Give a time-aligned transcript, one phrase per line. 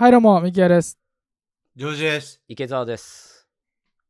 [0.00, 0.98] はい、どうも、ミキヤです。
[1.76, 2.40] ジョージです。
[2.48, 3.46] 池澤です。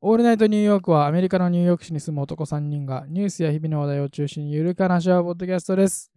[0.00, 6.12] オールナイトニューヨークはアメリカのニューヨーク市に住む男3人がニュースや日々の話題を中心にゆるく話し合うポッドキャストです。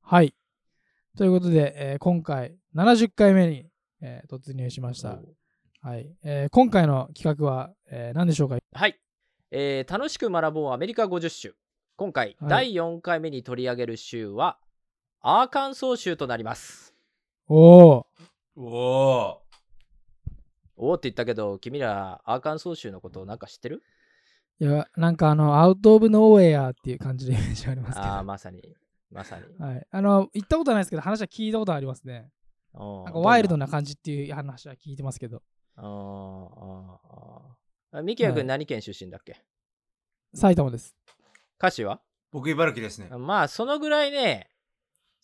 [0.00, 0.34] はい。
[1.18, 3.66] ということで、えー今回70回目に、
[4.00, 5.18] えー突入しました。
[5.82, 6.10] はい。
[6.24, 8.56] えー今回の企画は、えー何でしょうか？
[8.72, 8.98] はい、
[9.50, 11.54] えー楽しく学ぼうアメリカ50州。
[11.96, 14.58] 今回、はい第4回目に取り上げる州は、
[15.20, 16.94] アーカンソー州となります。
[17.46, 18.04] おー、
[18.60, 19.42] おお
[20.76, 23.82] おおって言ったけど、君らアーカンソー州のことなんか知ってる？
[24.60, 28.06] いや、なんかあの、アウト・オブ・ノーウェアっていう感じでイメージありますけど。
[28.06, 28.60] ああ、まさに。
[29.12, 29.44] まさに。
[29.64, 29.86] はい。
[29.88, 32.30] あの、行ったことないですけど、話は聞いたことありますね。
[32.74, 35.42] ななんかワイルドな感じっていう話は聞いてますけど。
[35.76, 38.02] あーあーあー。
[38.02, 39.40] ミキヤ君はい何県出身だっけ？
[40.34, 40.96] 埼玉です。
[41.58, 42.00] 歌詞は？
[42.32, 43.08] 僕茨城ですね。
[43.16, 44.50] まあ、そのぐらいね、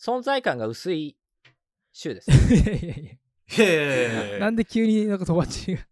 [0.00, 1.16] 存在感が薄い
[1.92, 2.30] 州です。
[2.54, 3.19] いやいやい
[4.41, 5.83] なんで急になんか友達が。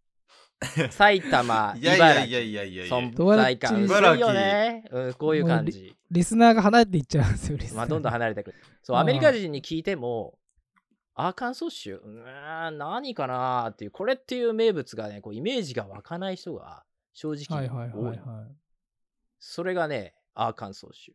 [0.91, 2.41] 埼玉、いやいや茨いや城。
[2.41, 2.97] いやいやいや。
[2.97, 4.85] 存在感薄いよね。
[4.91, 5.97] うん、こういう感じ。
[6.11, 8.57] リスナーが離れていっちゃうんですよ、リスナーまあ、どんどん離れてくる。
[8.83, 10.39] そう、アメリカ人に聞いても、
[11.15, 18.03] アーカンソー州、うーん、何かなーっていう、これっていう名物がね、こうイメージが湧かない人が正直はいはい多。
[18.03, 18.47] はいいは
[19.39, 21.13] それがね、アーカンソー州。
[21.13, 21.15] い。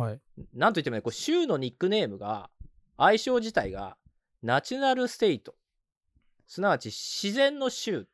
[0.00, 0.20] はい。
[0.54, 2.50] なんといってもね、こう州のニックネームが、
[2.96, 3.96] 愛称自体が、
[4.42, 5.54] ナチュラルステイト。
[6.46, 8.04] すなわち自然の州っ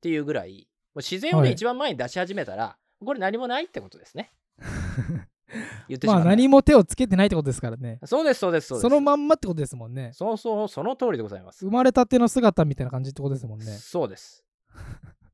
[0.00, 4.32] ていうぐらい、もう自然をね、はい一番前に出し始めたら、これ何もないってことですね。
[5.88, 6.16] 言ってしまう。
[6.16, 7.98] まあ何も手をつけてないってことですからね。
[8.04, 8.82] そうです、そうです、そうです。
[8.82, 10.10] そのまんまってことですもんね。
[10.12, 11.70] そうそう、その通りでございます生。
[11.72, 13.66] まれたての姿みたいな感じってことですもんね。
[13.66, 14.44] そうです。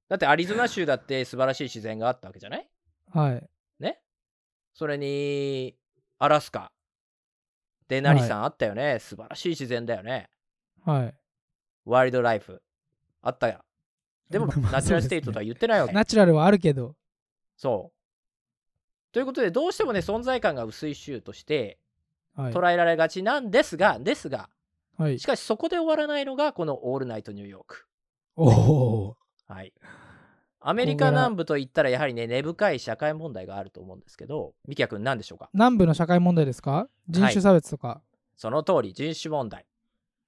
[0.09, 2.71] だってアリゾナ州だって素晴らしい自然があったわけじゃない？
[3.11, 3.49] はい。
[3.79, 4.03] ね？
[4.73, 5.77] それに、
[6.19, 6.72] アラスカ。
[7.92, 10.30] デナリさんあったよね、素晴らしい自然だよね。
[10.83, 11.14] はい。
[11.85, 12.63] ワイルドライフ。
[13.20, 13.63] あったよ。
[14.30, 15.92] でも、 まあナチュラルステイトとは言ってないわけ。
[15.92, 16.97] ナチュラルはあるけど。
[17.55, 19.13] そう。
[19.13, 21.79] ということで、どうしてもね、存在感が薄い州として
[22.35, 22.53] はい。
[22.55, 24.48] 捉えられがちなんですが、ですが、
[24.97, 27.86] はいし、かしそこで終わらないのが、このオールナイトニューヨーク。
[28.36, 29.17] おお
[29.47, 29.74] はい。
[30.64, 35.50] アメリカ南部といったらやはりね根深い社会問題があると思うんですけどミキヤ君何でしょうか？
[35.52, 36.89] 南部の社会問題ですか？
[37.08, 38.02] 人種差別とか。
[38.36, 39.67] その通り人種問題、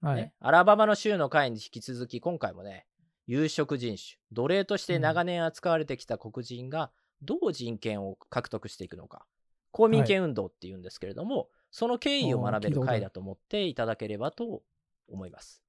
[0.01, 0.17] はい。
[0.17, 2.87] ね、アラバマの州の会に引き続き今回もね
[3.27, 6.91] 有色人種奴隷として長年扱われてきた黒人が
[7.23, 9.25] どう人権を獲得していくのか。
[9.71, 14.63] 公民権運動っていうんですけれども、その経緯を学べる回だと思っていただければと
[15.09, 15.63] 思います。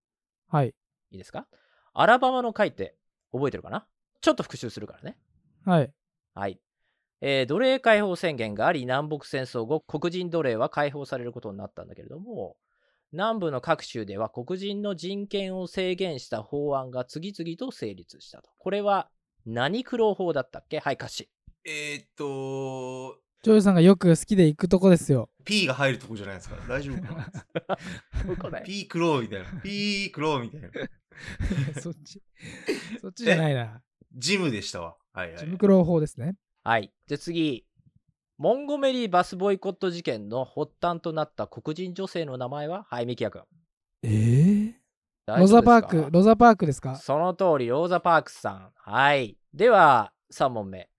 [0.48, 0.76] はい。
[1.12, 1.48] いいですか？
[1.94, 2.96] アラバマの会って
[3.32, 3.88] 覚えてるかな？
[4.26, 5.18] ちょっと復習するからね
[5.66, 5.92] はい。
[6.34, 6.60] はい。
[7.22, 12.58] えー奴隷解放宣言があり、南北戦争後、黒人奴隷は解放されることになったんだけれども、
[13.12, 18.50] 南部の各州では黒人の人権を制限した法案が次々と成立したと。
[18.58, 19.10] これは
[19.46, 20.80] 何苦労法だったっけ？
[20.80, 21.30] はい、歌詞。
[21.64, 25.30] えー、っと、ジョージさんがよく好きで行くとこですよ。
[25.46, 26.56] P が入るとこじゃないですか？
[26.68, 29.62] 大丈夫かな ?P クローみたいな。
[29.62, 30.70] P クローみたいな。
[31.80, 32.22] そっち。
[33.00, 33.82] そっちじゃないな。
[34.16, 34.96] ジムでしたわ。
[35.14, 35.38] はいはい。
[35.38, 36.36] ジムクロー法ですね。
[36.64, 36.92] はい。
[37.08, 37.66] じゃあ次。
[38.38, 42.86] モンゴメリーバスボイコット事件の発端となった黒人女性の名前は？
[42.90, 43.44] はい、ミキヤ君。
[44.04, 44.74] えー、
[45.26, 46.98] 大ロザパーク、ロザパークですか？
[46.98, 48.72] その通り、ローザ・パークスさん。
[48.76, 49.38] はい。
[49.54, 50.90] では、3問目。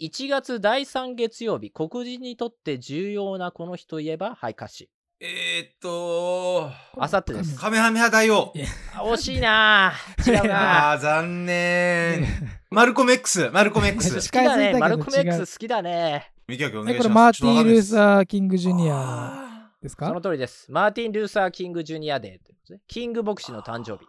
[0.00, 4.90] 1月第3月曜日、黒人にとって重要なこの日といえば、はい、歌詞。
[5.22, 7.54] えー、っと、あさってです。
[7.58, 8.54] カメハメハ大王。
[8.96, 12.26] あ惜しいなぁ違うなあー、残念。
[12.70, 14.14] マルコメックス、マルコメック 好ス。
[14.14, 14.72] 好きだね。
[14.78, 16.32] マルコメックス好きだね。
[16.48, 17.38] ミキヤ君お願え、いします。
[17.40, 20.10] これマーティン・ルーーサー・キング・ジュニアですそか？
[20.10, 20.72] の通りです。
[20.72, 24.08] マーティン・ルーサー・キング・ジュニアデーということで、キング牧師の誕生日。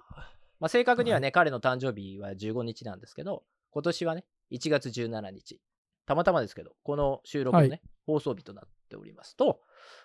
[0.61, 5.59] まあ、正確にはね、彼の誕生日は15日なんですけど、今年はね、1月17日。
[6.05, 9.61] たまたまですけど、この収録のね、はい放送日となっておりますと、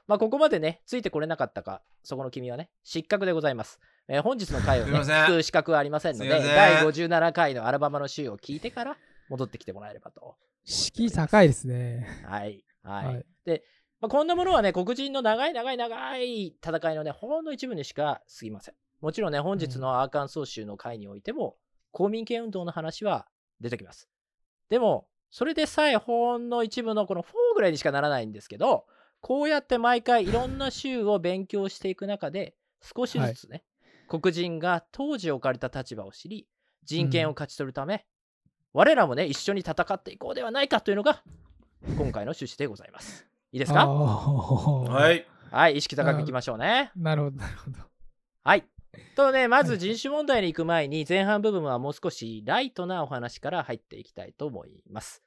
[0.07, 3.81] まあ、ここまでね、ついてこれなかったか、そこの君はね、失格でございます。
[4.09, 8.97] えー本日の回をね、聞く資格はありませんので、第57回のアルバマの週を聞いてから
[9.29, 10.37] 戻ってきてもらえればと。
[10.65, 12.07] 敷居高いですね。
[12.25, 12.65] はい。
[12.83, 13.07] はい。
[13.07, 13.63] はい
[14.01, 18.75] まあ、こんなものはね、黒人の長い長い長い戦いのね、ほんの一部にしか過ぎません。
[19.01, 21.57] もちろんね、本日のアーカンソー州の会においても、
[21.93, 23.27] 公民権運動の話は
[23.61, 24.09] 出てきます。
[24.69, 28.87] でも、それでさえほんの一部のこの4ぐらいにしかならないんですけど、
[29.21, 33.65] こうやって毎回いろんな州を勉強していく中で、少しずつね、
[34.09, 36.47] 黒人が当時置かれた立場を知り、
[36.85, 38.07] 人権を勝ち取るため、
[38.73, 41.23] 我らもね、一緒に戦っていこうではないかというのが、
[41.97, 43.27] 今回の趣旨でございます。
[43.53, 43.87] いいですか？
[43.87, 44.81] は。
[44.85, 45.25] はいい。
[45.51, 46.93] はい、意識高くいきましょうね。
[46.97, 47.79] なるほど、なるほど。
[48.45, 48.65] はい。
[49.15, 55.23] とね、まず人種問題に行く前に、前半部分はもう少しライトなお話から入っていきたいと思います。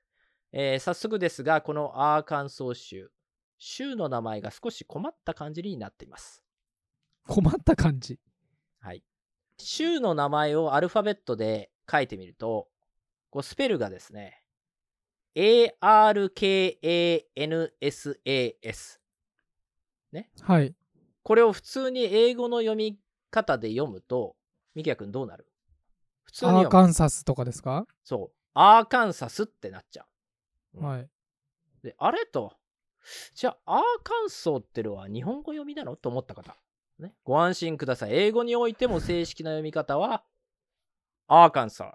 [0.51, 3.11] えー早速ですが、このアーカンソー州、
[3.57, 6.43] 州の名前が少し困った感じになっています。
[7.27, 8.19] 困った感じ？
[8.79, 9.03] はい。
[9.57, 12.67] 州の名前をアルファベットで書いてみると、
[13.29, 14.41] こうスペルがですね、
[15.35, 15.79] ARKANSAS。
[20.41, 20.75] はい。
[21.21, 22.97] これを普通に英語の読み
[23.29, 24.35] 方で読むと、
[24.75, 25.47] ミキヤ君どうなる？
[26.23, 26.67] 普通にアー。
[26.69, 27.85] カンサスとかですか？
[28.03, 28.35] そう。
[28.53, 30.05] アーカンサスってなっちゃ
[30.75, 30.79] う。
[30.79, 31.09] うんはい。
[31.83, 32.53] で、あれと、
[33.33, 35.95] じゃあ、アーカンソーってのは日本語読みなの？
[35.95, 36.55] と思った方、
[36.99, 37.13] ね。
[37.23, 38.13] ご安心ください。
[38.13, 40.23] 英語においても正式な読み方は、
[41.27, 41.85] アーカンサ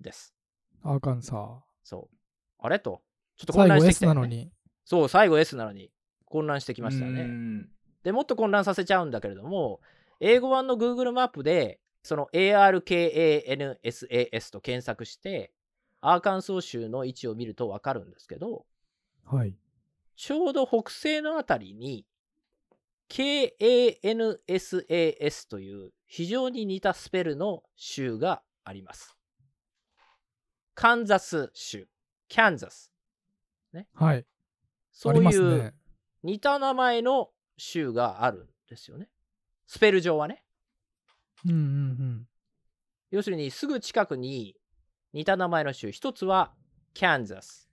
[0.00, 0.34] ーです。
[0.82, 2.16] アーカンサそう。
[2.58, 3.00] あれと、
[3.36, 4.50] ちょっと混乱してきたよね、なのに。
[4.84, 5.90] そう、最後 S なのに
[6.26, 7.66] 混乱してききましたよね。
[8.02, 9.80] でもっと混乱させちゃうんだけれども、
[10.20, 15.52] 英語版の Google マップで、その ARKANSAS と検索して、
[16.00, 18.66] アーカンソー州の位置を見るとわかるんですけど、
[19.24, 19.54] はい。
[20.16, 22.06] ちょうど北西のあたりに
[23.08, 29.16] KANSAS という非常に似たスペルの州があります。
[30.74, 31.88] カンザス州、
[32.28, 32.92] キャンザス。
[33.94, 34.26] はい。
[34.92, 35.74] そういう。
[36.22, 39.08] 似た名前の州があるんですよね。
[39.70, 40.42] スペル上はね。
[41.46, 42.26] うんうんうん。
[43.12, 44.56] 要するにすぐ近くに
[45.12, 45.92] 似た名前の州。
[45.92, 46.52] 一つは
[46.92, 47.70] キャンザス、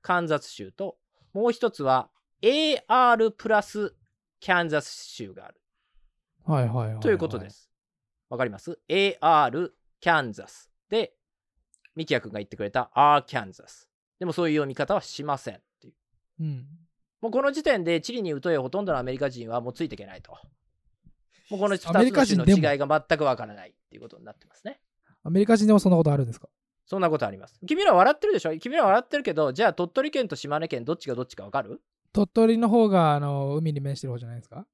[0.00, 0.96] カンザス州と、
[1.34, 2.08] もう一つは
[2.40, 3.94] AR プラス
[4.40, 5.60] キャンザス州がある。
[6.46, 7.00] はいはいはい、はい。
[7.00, 7.50] ということで。
[7.50, 7.70] す。
[8.30, 9.68] わかります ?AR
[10.00, 11.12] キャンザスで、
[11.94, 13.86] ミキヤ君が言ってくれた R キャンザス。
[14.18, 15.94] でもそういう読み方はしませんっていう。
[16.40, 16.66] うん。
[17.20, 20.38] もうこの時点で地理に疎いほとんどのアメリカ人はもうついていけないと。
[21.50, 24.80] もうこの2つアメリカの州の人でも違いが全くわからないっていうことになってますね。
[25.22, 26.48] アメリカ人でもそんなことあるんですか？
[26.86, 27.58] そんなことあります。
[27.66, 28.56] 君ら笑ってるでしょ？
[28.58, 31.80] 君ら笑ってるけど、じゃあ鳥取県と島根県どっちがどっちかわかる？
[32.12, 34.66] 鳥取の方があの海に面してる方じゃないですか？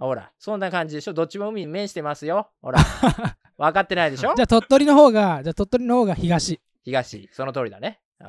[0.00, 1.12] あほら、そんな感じでしょ？
[1.12, 2.50] どっちも海に面してますよ。
[2.62, 2.78] ほら、
[3.58, 4.34] 分かってないでしょ？
[4.34, 6.60] じゃあ鳥取の方が、じゃあ鳥取の方が東。
[6.84, 8.00] 東、その通りだね。
[8.20, 8.28] うん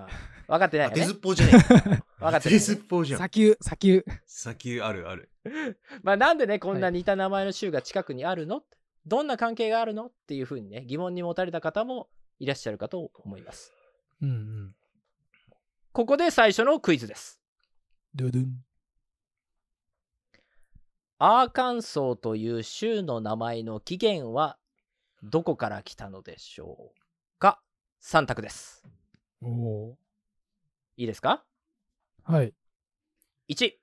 [0.50, 1.22] 分かってないよね当てずっ。
[1.22, 1.74] ぽうじゃねえか。
[2.20, 3.20] 分かってないずっぽうじゃん。
[3.20, 4.04] 砂丘、砂丘。
[4.26, 5.30] 先あるある。
[6.04, 8.64] まあなんでね、こんな似た名前の州が近くにあるの、
[9.06, 10.08] どんな関係があるの？
[10.08, 12.10] っていうふうにね、疑問に持たれた方も
[12.40, 13.74] いらっしゃるかと思います。
[14.22, 14.76] うんうん。
[15.92, 17.42] ここで最初のクイズです。
[18.16, 18.66] ドゥドゥン。
[21.18, 24.58] アーカンソーという州の名前の起源は
[25.22, 27.62] どこから来たのでしょうか
[28.02, 28.86] ?3 択です。
[29.42, 29.98] おお
[30.96, 31.44] いいですか？
[32.26, 32.32] ー。
[32.32, 32.54] はい。
[33.50, 33.74] 1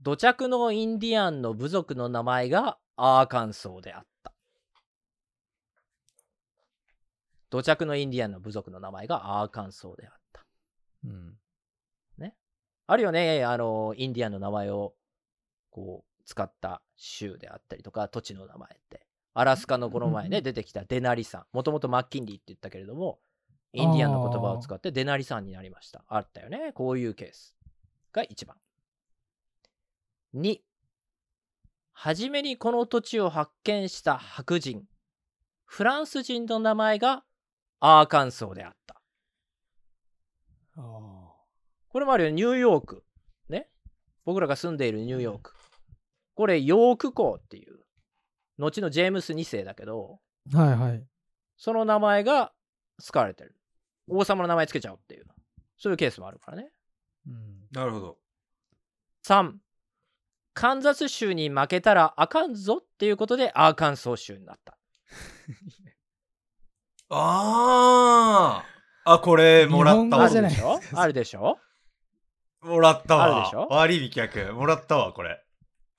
[0.00, 4.32] 土着のインディアンの部族の名前がアーカンソーであった。
[7.50, 10.44] 土着のインディアンの部族の名前がアーカンソーであった。
[11.04, 11.36] うん。
[12.88, 13.44] あるよね。
[13.44, 14.94] あのインディアンの名前を
[15.70, 19.06] こう使った州であったりとか土地の名前って。
[19.34, 23.18] アラスカのこの前ねうん出てきたデナリ山もともとマッキンリーって言ったけれども
[23.74, 26.04] インディアンの言葉を使ってデナリ山になりました。
[26.08, 26.72] あったよね。
[26.74, 27.54] こういうケース
[28.12, 28.56] が1番
[30.34, 30.58] 2
[31.92, 34.84] 初めにこの土地を発見した白人
[35.64, 37.24] フランス人の名前が
[37.80, 39.00] アーカンソーであった
[40.76, 40.80] あ
[41.88, 43.04] これもあるよニューヨーク
[43.48, 43.68] ね
[44.24, 45.54] 僕らが住んでいるニューヨーク
[46.34, 47.78] これヨーク校っていう
[48.58, 50.20] 後のジェームス2世だけど
[50.54, 50.58] あ。
[50.58, 51.04] はいはい。
[51.56, 52.52] その名前が
[53.02, 53.56] 使われてる
[54.08, 55.26] 王様の名前つけちゃおうっていう
[55.78, 56.70] そういうケースもあるからね
[57.26, 57.66] うん。
[57.72, 58.18] なるほど。
[59.26, 59.52] 3
[60.58, 64.78] カンザス州に負けたらあかんぞっていうことでアーカンソー州になった。
[67.14, 68.64] あ
[69.04, 69.12] あ。
[69.12, 70.24] あ、これ、もらったわ。
[70.24, 70.80] あるでしょ？
[70.94, 71.58] あるでしょ？
[72.62, 73.24] もらったわ。
[73.24, 73.68] あるでしょ？
[73.70, 74.54] 悪い美脚。
[74.54, 75.44] もらったわ、これ。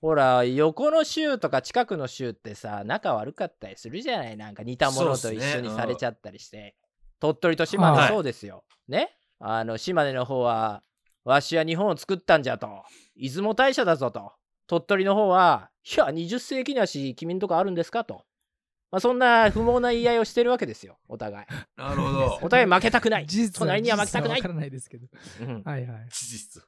[0.00, 4.36] ほら横の州とか近くの州ってさ仲悪かったりするじゃない？
[4.36, 6.74] なんか似たものと一緒にされちゃったりして、
[7.20, 8.08] 鳥取と島根はい。
[8.08, 9.16] そうですよ、ね？
[9.38, 10.82] あの島根の方は
[11.22, 12.82] わしは日本を作ったんじゃと。
[13.16, 14.32] 出雲大社だぞと
[14.68, 18.04] 鳥取の方はいや20世紀なし君んとこあるんですか？
[18.04, 18.24] と、
[18.92, 21.46] まあ、そんな不毛な言い合いをしてるわけですよお互い
[21.76, 22.48] なるほど お。
[22.48, 25.06] 互い負けたくない事実隣には負けたくないからないですけど。
[25.40, 26.06] うんはいはい。
[26.10, 26.62] 事実。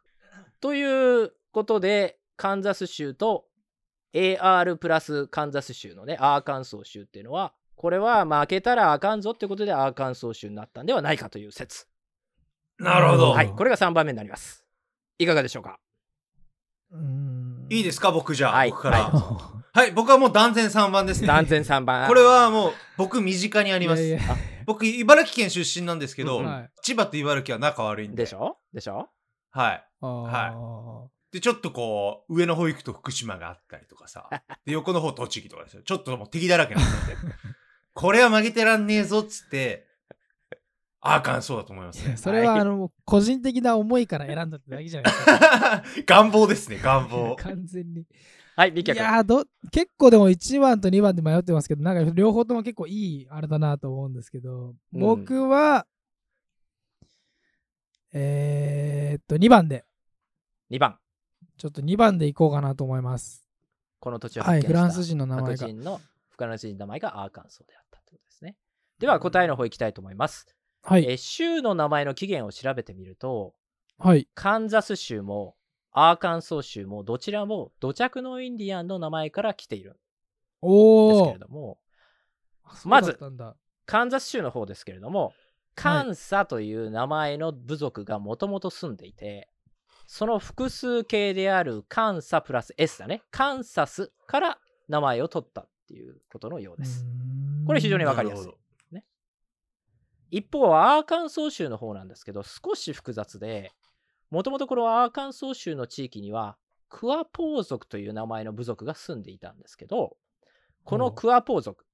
[0.61, 3.47] ということで、カンザス州と
[4.15, 11.87] AR プラスカンザス州のね、アーカンソー州っていうのは、これは負けたらあかんぞってことでアーカンソー州になったんではないかという説。
[12.79, 13.31] なるほど。
[13.31, 14.67] はい、これが3番目になります。
[15.19, 15.71] いかがでしょうか？
[15.71, 15.90] うん。
[17.69, 18.57] いいですか、僕じゃあ。
[18.57, 18.99] はい僕から。
[19.05, 21.29] ははい、僕はもう断然3番ですね。
[21.29, 22.09] 断然3番。
[22.09, 24.03] これはもう僕身近にあります。
[24.03, 26.71] いやいや僕、茨城県出身なんですけど、うんはい。
[26.83, 28.25] 千葉と茨城は仲悪いんで。
[28.25, 28.57] でしょ？
[28.75, 29.09] でしょ？
[29.51, 29.85] はい。
[30.01, 34.29] あーで、ちょっとこう、上の方行くと福島があったりとかさ、
[34.67, 35.83] で、横の方栃木とかですよ。
[35.83, 37.17] ちょっともう敵だらけなんで。
[37.95, 39.87] これは負けてらんねえぞっつって、
[41.03, 42.17] アーカンそうだと思いますね。
[42.19, 45.83] それははいあの個人的な思いから選んだってだけじゃないですか。
[46.07, 47.37] 願望ですね、願望。
[47.41, 48.07] 完全に。
[48.57, 49.05] はい、ミいキヤ君。
[49.05, 55.87] やーど結構でも1番と2番で迷ってますけど、なんか両方とも結構いいあれだなと思うんですけど、うん僕は、
[58.13, 59.87] えー、っと、2番で、
[60.71, 60.99] 2番。
[61.57, 63.47] ちょっと2番でいこうかなと思います。
[64.01, 65.57] この土地をはい、フランス人の名前が。
[65.57, 68.57] 白人のフランス人の名前がアーカンソーであったということですね。
[68.99, 70.47] では答えの方いきたいと思います。
[70.83, 73.55] はい、えー州の名前の起源を調べてみると、
[73.99, 74.29] はい。
[74.35, 75.57] カンザス州も
[75.93, 80.03] アーカンソー州もどちらも土着のインディアンの名前から来ているんです
[80.63, 81.79] おーけれども、
[82.75, 83.57] そうまずだったんだ。
[83.87, 85.33] カンザス州の方ですけれども、
[85.75, 89.49] カンサという名前の部族がもともと住んでいて、
[90.07, 94.59] その複数形であるカンサプラス S だね、カンサスから
[94.89, 97.05] 名前を取ったっていうことのようです。
[97.67, 98.53] これ非常にわかりやすい
[100.31, 103.73] 一方、アーカンソー州の方なんですけど、少し複雑で、
[104.31, 106.57] もともとこのアーカンソー州の地域には、
[106.89, 110.17] クワポー族という名前の部族が住んでいたんですけど、
[110.85, 111.85] このクワポー族、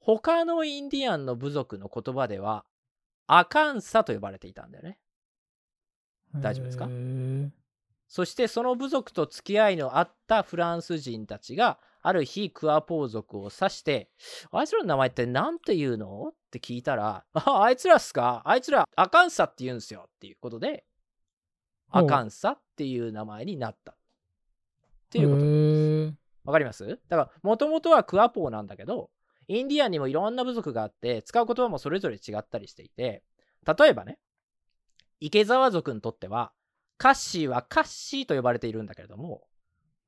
[0.00, 2.64] 他のインディアンの部族の言葉では、
[3.26, 4.98] アカンサと呼ばれていたんだよね。
[6.34, 6.86] 大丈夫ですか？
[8.08, 14.08] そしてその部族と付き合いのあったフランス人たちがある日クワポー族を指して
[14.50, 18.42] 「あいつらの名前って何て言うの?」って聞いたら「ああいつらっすか？
[18.44, 20.84] あいつらアカンサって言うんすよ」っていうことで
[21.90, 23.92] アカンサっていう名前になった。
[23.92, 23.94] っ
[25.10, 25.40] ていうこと。
[25.42, 26.14] へー。
[26.44, 26.86] わかります？
[27.08, 29.10] だからもともとはクワポーなんだけど
[29.48, 33.22] インディアンにもいろんな部族があって使う言葉もそれぞれ違ったりしていて
[33.66, 34.18] 例えばね
[35.20, 36.52] 池澤族にとっては
[36.98, 39.42] カッシーはカッシーと呼ばれているんだけれども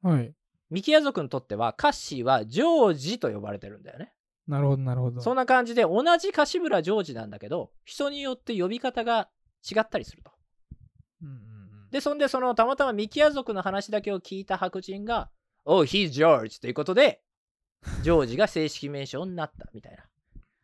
[0.03, 0.35] はい。
[0.71, 4.13] ミキヤ族にとってはカッシーはジョージと呼ばれてるんだよね。
[4.47, 5.21] なるほど、なるほど。
[5.21, 9.29] そんな感じで同じ柏村ジョージなんだけど人によって呼び方が
[9.69, 10.33] 違ったりすると。
[11.23, 11.41] うんうんうん
[11.91, 15.29] でそんでそのたまたまミキヤ族の話だけを聞いた白人が
[15.67, 17.21] 「Oh, he's George」ということで
[18.03, 20.05] ジョージが正式名称になったみたいな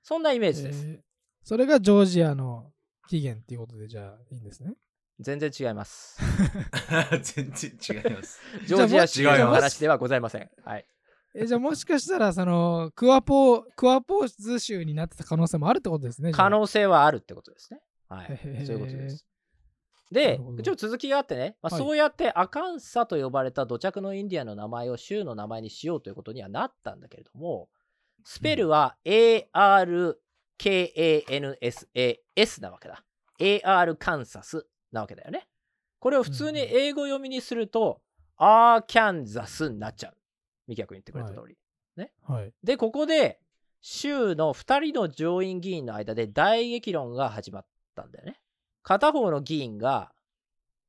[0.05, 0.87] そんなイメージです。
[0.87, 1.01] えー
[1.43, 2.73] それがジョージアの
[3.09, 4.75] 起源っていうことでじゃあいいんですね。
[5.19, 6.19] 全然違います。
[7.23, 7.71] 全然
[8.05, 8.41] 違います。
[8.67, 10.51] ジョージア州の話ではございません。
[10.63, 10.87] はい、
[11.35, 16.33] えじゃあもしかしたらそのクワポークワポーズ州になってた可能性もあるってことですね。
[16.33, 17.81] 可能性はあるってことですね。
[18.09, 18.27] はい
[18.67, 19.27] そういうことです。
[20.11, 27.69] なでちょっと続きがあってね、まあはいそうやってアカンサと呼ばれた土着のインディアンの名前を州の名前にしようということにはなったんだけれども、
[28.23, 30.13] スペルは ARKANSAS
[32.61, 33.03] なわけだ。
[33.41, 35.47] AR カンサスなわけだよね。
[36.01, 38.01] これを普通に英語読みにすると、
[38.37, 40.17] アーキャンザスになっちゃう。
[40.67, 41.57] ミキヤ君言ってくれた通り。
[42.23, 42.53] はい。
[42.63, 43.41] で、ここで、
[43.81, 48.41] 州の2人の上院議員の間で大激論が始まったんだよね。
[48.83, 50.13] 片方の議員が、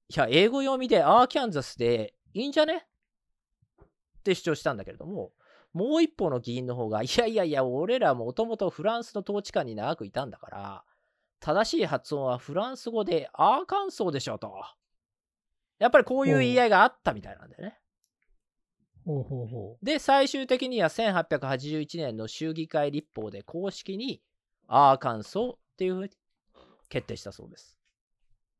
[0.10, 2.88] いや、英語読みでアーキャンザスでいいんじゃね？
[3.82, 3.88] っ
[4.24, 5.32] て主張したんだけれども、
[5.74, 10.84] もう一方の議員の方が、いやいやいや、俺らもともとフランスの統治下に長くいたんだから、
[11.40, 14.52] 正しい発音はフランス語でアーカンソーでしょと。
[15.80, 17.80] やっぱりこういう言い合いがあったみたいなんだよね。
[19.06, 24.22] ほうほうほで、最終的には1881年の州議会立法で公式に
[24.68, 26.10] アーカンソーっていうふうに
[26.90, 27.78] 決定したそうです。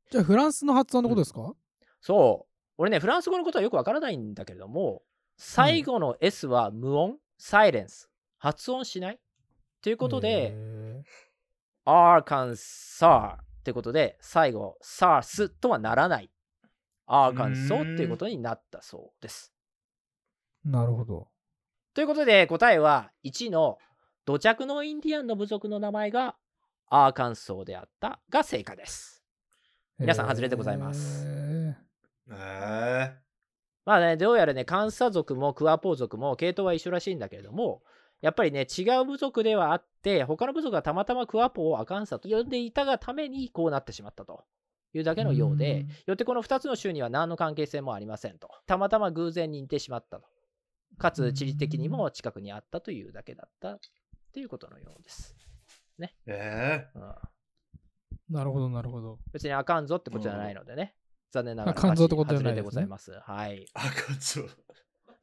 [0.08, 0.12] う。
[0.12, 1.52] じゃあフランスの発音のことですか、
[2.00, 2.54] そう。
[2.78, 5.02] 俺ね、フランス語のことはよくわからないんだけれども、
[5.36, 8.08] 最後の S は無音、サイレンス、
[8.38, 9.20] 発音しない
[9.82, 10.87] ということで、へ
[11.90, 16.30] アーカンサーってことで、最後、サースとはならない。
[17.06, 19.54] アーカンソーっていうことになったそうです。
[20.66, 21.28] ーなるほど。
[21.94, 23.78] ということで答えは1の
[24.26, 26.36] 土着のインディアンの部族の名前が
[26.90, 29.24] アーカンソーであったが正解です。
[29.98, 31.74] 皆さん外れでございますへ
[32.30, 33.16] え
[33.86, 37.82] まあね、どうやらね、カンサ族もクワポー族も系統は一緒らしいんだけれども、
[38.20, 44.44] やっぱりね、違う部族ではあって、他の部族がたまたまクワポーをアカンサと呼んでいたがためにこうなってしまったと
[44.92, 48.50] いうだけのようでうん、よってこの2つの州には何の関係性もありませんと。
[48.66, 50.26] たまたま偶然に似てしまったと。
[50.98, 53.80] かつ地理的にも近くにあったというだけだったっ
[54.32, 55.36] ていうことのようです。
[56.00, 57.14] ー、えうんー
[58.30, 59.18] なるほど、なるほど。
[59.32, 60.94] 別にあかんぞってことじゃないのでね。
[61.30, 61.78] 残念ながら。
[61.78, 63.12] あかんぞってことじゃないですねでございます。
[63.12, 63.64] はい。
[63.64, 64.48] ー、あかんそう。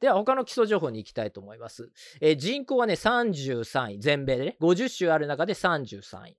[0.00, 1.90] では他の基礎情報に行きたいと思います。
[2.20, 6.36] えー人口はね33位、全米でね、50州ある中で33位。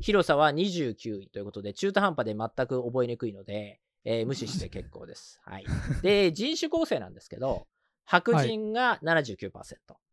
[0.00, 5.40] 広さは29位ということで、中途半端で全く覚えにくいので、えー無視して結構です。
[5.44, 5.66] はい。
[6.02, 7.66] で、 人種構成なんですけど、
[8.04, 9.50] 白人が79%、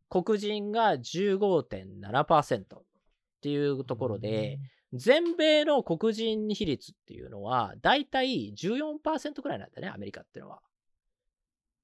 [0.10, 2.84] 黒人が15.7%っ
[3.42, 4.60] ていうところで、
[4.94, 10.62] 全米の黒人比率っていうのは、だいたい14%くらいなんだね、アメリカっていうのは。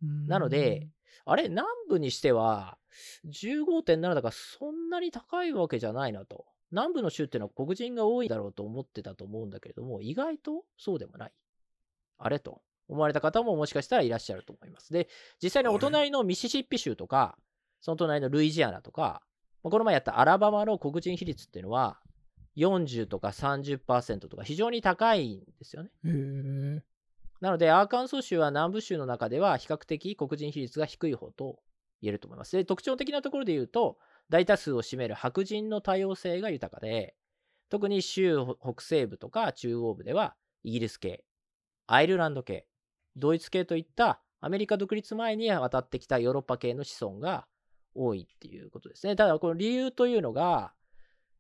[0.01, 0.89] うんなので、
[1.25, 2.77] あれ、南部にしては、
[3.27, 6.45] 15.7だからそんなに高いわけじゃないなと。
[6.71, 11.31] 南部の州っていうのは黒人が多いだろうと思ってたと思うんだけれども、意外とそうでもない。
[12.17, 14.91] あれと思われた方ももしかしたらいらっしゃると思います。
[14.91, 15.07] で、
[15.41, 17.37] 実際にお隣のミシシッピ州とか、
[17.79, 19.21] その隣のルイジアナとか、
[19.63, 21.99] まあこの前やったアラバマの黒人比率っていうのは、
[22.57, 25.89] 40とか30%とか非常に高いんですよね。
[27.43, 31.59] なので、アーカンソー州は南部州の中では比較的黒人比率が低い方と
[32.01, 32.55] 言えると思います。
[32.55, 33.97] で、特徴的なところで言うと、
[34.29, 37.17] 大多数を占める白人の多様性が豊かで、
[37.67, 41.25] 特に州北西部とか中央部では、イギリス系、
[41.85, 42.65] アイルランド系、
[43.17, 47.45] ドイツ系といったアメリカ独立前に渡ってきたヨーロッパ系の子孫が
[47.93, 49.17] 多いっていうことですね。
[49.17, 50.71] ただ、この理由というのが、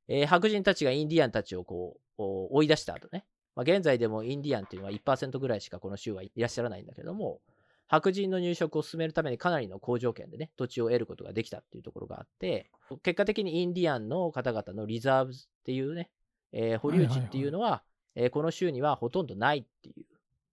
[0.09, 2.21] えー白人たちがインディアンたちをこう
[2.57, 7.39] 追い出した後ね、まあ、現在でもインディアンっていうのは1%ぐらいしかこの州はいらっしゃらないんだけども、
[7.87, 12.71] 白人の入植を進めるためにかなりの好条件でね、土地を得ることができたっていうところがあって、
[13.03, 16.09] 結果的にインディアンの方々のリザーブズっていうね、
[16.51, 17.83] えー保留地っていうのは、
[18.15, 20.05] えーこの州にはほとんどないっていう、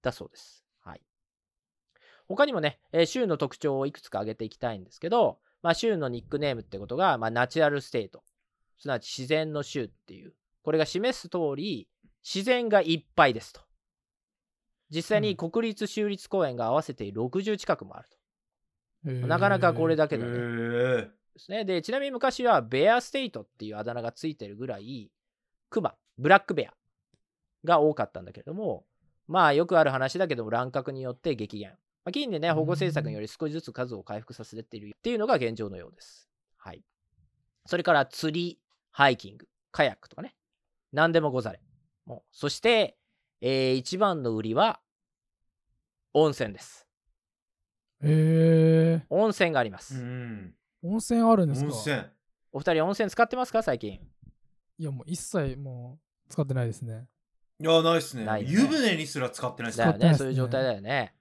[0.02, 0.64] だそうです。
[0.80, 1.00] はい。
[2.28, 8.22] 他にもね、えー州の特徴をいくつか挙げていきたいんですけど、まあ、州のニックネームってことが、まあ、ナチュラルステート、
[8.78, 11.86] すなわち自然の州っていう、これが示す通り、
[12.24, 13.60] 自然がいっぱいですと。
[14.90, 19.10] 実際に国立州立公園が合わせて60近くもあると。
[19.10, 20.30] へーなかなかこれだけへだね。
[20.32, 21.64] ーですね。
[21.64, 25.10] で、ちなみに昔はベアステイトっていうあだ名がついてるぐらい、
[25.70, 26.74] クマ、ブラックベア
[27.64, 28.84] が多かったんだけれども、
[29.26, 31.70] まあよくある話だけども乱獲によって激減。
[32.04, 36.28] まあ、近年ね、保護政策により少しずつ数を回復させているっていうのが現状のようです。
[36.56, 36.82] はい。
[37.66, 38.58] それから釣り、
[38.90, 40.34] ハイキング、カヤックとかね。
[40.92, 41.60] 何でもござれ。
[42.30, 42.96] そして、
[43.40, 44.80] えー一番の売りは、
[46.12, 46.86] 温泉です。
[48.02, 49.06] へえ。
[49.10, 49.94] 温泉があります。
[49.94, 50.54] うん。
[50.82, 51.66] 温泉あるんですか？
[51.66, 52.02] 温泉。
[52.52, 53.62] お二人温泉使ってますか？
[53.62, 54.00] 最近。
[54.78, 57.06] いや、もう一切もう使ってないですね。
[57.60, 58.24] いや、ないっすね。
[58.24, 61.14] ないね湯船にすら使ってないっすだよね、使ってないっすねそういう状態だよね。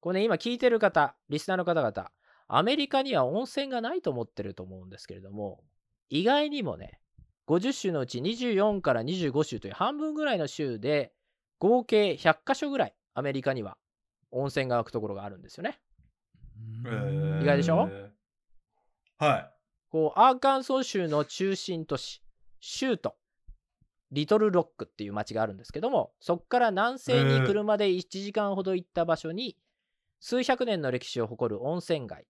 [0.00, 2.10] これね、今聞いてる方、リスナーの方々、
[2.48, 5.62] アメリカには温泉がないと思ってると思うんですけれども、
[6.10, 7.00] 意外にもね、
[7.46, 11.12] 50州のうち24から25州という半分ぐらいの州で、
[11.58, 13.76] 合計100カ所ぐらいアメリカには
[14.30, 15.80] 温泉が湧くところがあるんですよね。
[16.86, 17.42] えー。
[17.42, 17.88] 意外でしょ？
[19.18, 19.50] は
[19.90, 22.22] こう、アーカンソー州の中心都市、
[22.60, 23.14] シュート、
[24.10, 29.56] リトルロックっていう町があるんですけども、そこから南西に車で1時間ほど行った場所に、
[30.20, 32.26] 数百年の歴史を誇る温泉街、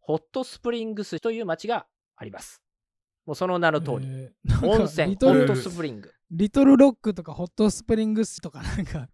[0.00, 2.61] ホットスプリングスという町があります。
[3.24, 6.12] もうその名の通り、えー温泉、リトルホットスプリング。
[6.30, 9.08] リトルロックとかホットスプリングスとかなんか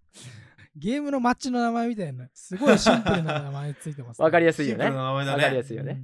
[0.76, 4.54] ゲームのマッチの名前みたいなすごいシンプルな名前ついてます、わかりやい。
[4.54, 4.88] すいよね。
[4.90, 5.62] わかりやね。
[5.62, 6.02] すいよね。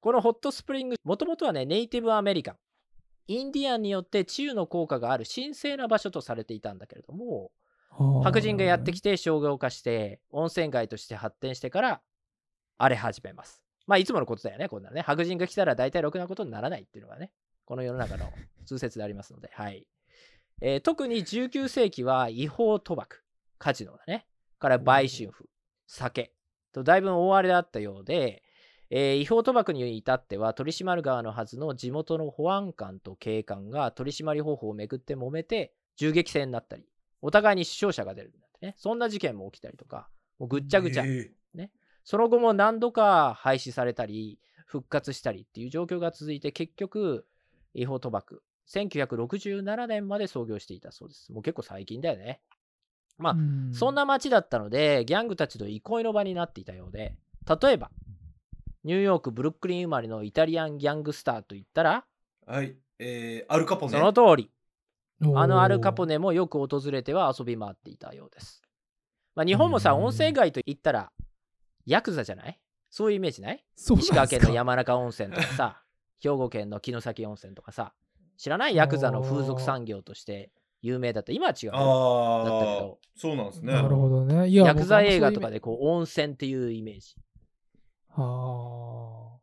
[0.00, 2.56] このホットスプリング、もともとはね、ネイティブアメリカン、
[3.28, 7.50] インディアンによって治癒の効果がある神聖な場所とされていたんだけれども、
[7.98, 12.00] うん白人がやってきてて商業化して温泉街として発展してから
[12.78, 13.62] 荒れ始めます。
[13.86, 15.00] まあいつものことだよね、こんなね。
[15.00, 17.32] 白人が来たら大体ろくなことにならないっていうのがね、
[17.64, 18.32] この世の中の
[18.66, 19.86] 通説でありますので、はい。
[20.60, 23.22] えー特に19世紀は違法賭博、
[23.58, 24.26] カジノだね。
[24.58, 25.48] から売春婦、
[25.86, 26.32] 酒
[26.72, 28.42] とだいぶ大荒れだったようで、
[28.90, 36.84] えー違法賭博に至っては取り締まる側のはずの地元の保安官と警官が取り締まり方法をめぐって揉めて銃撃戦になったり、
[37.22, 38.74] お互いに死傷者が出るんだってね。
[38.76, 41.04] そんな事件も起きたりとか、もうぐっちゃぐちゃ。
[41.06, 41.30] え
[42.04, 47.26] その後も何度か廃止されたり、復活したりっていう状況が続いて、結局、
[47.74, 51.32] 違法賭博、1967年まで創業していたそうです。
[51.32, 52.40] もう結構最近だよね。
[53.18, 53.36] まあ、
[53.72, 57.16] そんな街だったので、ギャングたちの憩いの場になっていたようで、
[57.60, 57.90] 例えば、
[58.84, 62.04] ニューヨーク、ブルックリン生まれのイタリアンギャングスターといったら、
[62.46, 62.76] はい。
[62.98, 63.92] えー、アルカポネ。
[63.92, 64.50] その通り、
[65.34, 68.62] あのアルカポネネもよく訪れては遊び回っていたようです。
[69.34, 71.12] まあ、日本もさ、うん温泉街と言ったら、
[71.90, 72.60] ヤクザじゃない？
[72.88, 73.64] そういうイメージない？
[73.76, 75.82] そうなん石川県の山中温泉とかさ、
[76.22, 77.92] 兵庫県の城崎温泉とかさ、
[78.36, 78.76] 知らない？
[78.76, 81.32] ヤクザの風俗産業として有名だった？
[81.32, 81.72] 今は違うよ。
[81.72, 83.72] だったけああど、そうなんですね。
[83.72, 87.16] なるほどねいやヤクザ映画とかででこう温泉っていうイメージ。
[88.10, 89.40] ああ。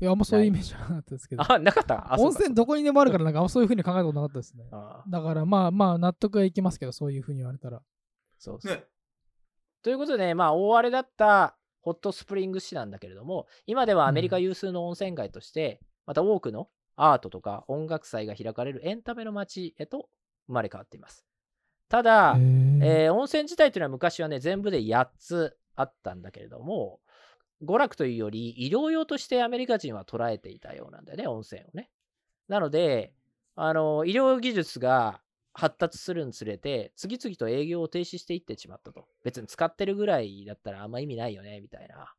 [0.00, 1.42] いや、あんまそういうイメージはなかったですけど。
[1.52, 2.16] あ、なかった？
[2.18, 4.66] 温泉どこにでもあるから、なんかあんまそういうふうに考えたことなかったですね。
[4.72, 7.82] あだからまあまあ納得はいきますけど、そういうふうに言われたら。
[8.38, 8.74] そうそう。
[8.74, 8.84] ね。
[9.82, 20.08] ということでね、まあ、大荒れだったホットスプリング市なんだけれども、今ではアメリカ有数の温泉街として、また多くのアートとか音楽祭が開かれるエンタメの街へと
[20.46, 21.24] 生まれ変わっています。
[21.88, 22.36] ただ、
[22.82, 27.00] えー温泉自体というのは昔はね、全部で8つあったんだけれども、
[27.64, 31.90] 娯楽というより医療用としてアメリカ人は捉えていたようなんだよね、温泉をね。
[32.48, 33.12] なので、
[33.56, 35.20] あの医療技術が
[35.52, 39.06] 発達するにつれて、次々と営業を停止していってしまったと。
[39.24, 42.14] 別に使ってるぐらいだったらあんま意味ないよね、みたいな。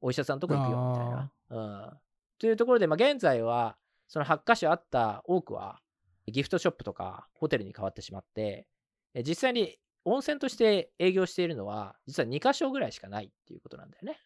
[0.00, 1.32] お医者さんとこ行くよ、みたいな。
[1.50, 1.98] うん。
[2.38, 3.76] というところで、まあ、現在は、
[4.08, 5.80] その8箇所あった多くは、
[6.26, 8.66] ギフトショップとかホテルに変わってしまって、
[9.14, 14.18] え実際に温泉として営業しているのは、実は2箇所ぐらいしかないっていうことなんだよね。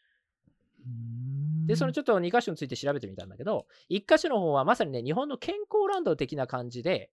[1.67, 7.11] で、そのちょっと2箇所について調べてみたんだけど、1箇所の方はまさにね、日本の健康ランド的な感じで、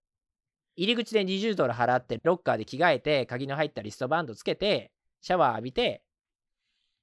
[0.75, 6.03] 入り口で20ドル払って、ロッカーで着替えて、鍵の入ったリストバンドつけて、シャワー浴びて、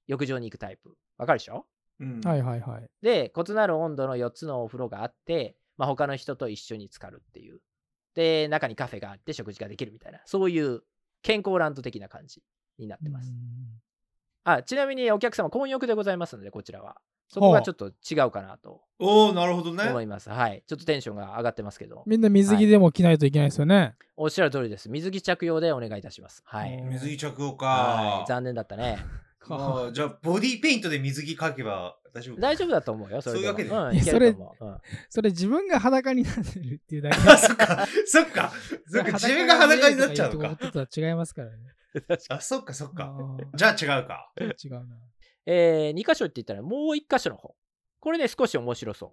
[0.06, 0.96] 浴場に行くタイプ。
[1.16, 1.66] わかるでしょ？
[2.00, 2.88] うんはいはいはい。
[3.02, 7.60] で、異なる温度の4つのお風呂があって、まあ、他の人と一緒に浸かるっていう。
[8.14, 10.82] で、中にカフェがあって食事ができるみたいな、そういう
[11.22, 12.42] 健康ランド的な感じ
[12.78, 13.30] になってます。
[13.30, 13.36] うん
[14.44, 17.00] あ、ちなみにお客様、混浴でございますので、こちらは。
[17.32, 19.84] そこがちょっと違うかなとおおなるほどね。
[19.88, 20.28] 思います。
[20.28, 20.62] はい。
[20.66, 22.04] ちょっとテンションが上がってますけど。
[22.06, 23.94] みんな水着でも着ないといけないですよね。
[24.16, 24.90] おっしゃる通りです。
[24.90, 26.42] 水着着用でお願いいたします。
[26.44, 26.78] はい。
[26.80, 28.28] お水着着用はかい。
[28.28, 28.98] 残念だったね。
[29.48, 33.22] あーじゃあ、ボディーペイントで水着描けば大丈夫大丈夫だと思うよ。
[33.22, 34.64] それそういうわうん、いけると思う。
[34.66, 34.76] うん
[35.08, 38.52] それ自分が裸になってるっていうだけ あ、そっか、そっか。
[38.86, 40.56] そっか、自分が裸になっちゃうのか。
[40.56, 41.56] ととは違いますからね。
[42.28, 43.04] あ、そっか、そっあか。
[43.52, 44.32] ーじゃあ違うか。
[44.38, 44.96] 違うな。
[45.46, 47.54] えー、2箇所って言ったらもう1箇所の方。
[48.00, 49.12] これね、少し面白そう。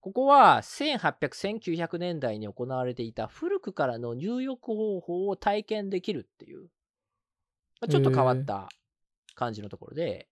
[0.00, 1.18] ここは1800、
[1.58, 6.68] 1900年代に行われていた古くからの入浴方法を体験できるっていう、
[7.80, 8.68] まあちょっと変わった
[9.34, 10.28] 感じのところで、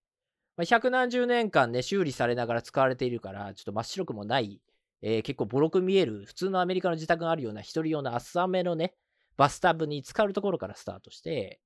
[0.57, 4.61] まあ、百何十年間ね、修理されながら使われているから、ちょっと真っ白くもない、
[5.03, 8.95] えー結構ボロく見える、普通のアメリカの自宅があるような一人用の浅めのね、
[9.37, 11.61] バスタブに浸かるところからスタートして、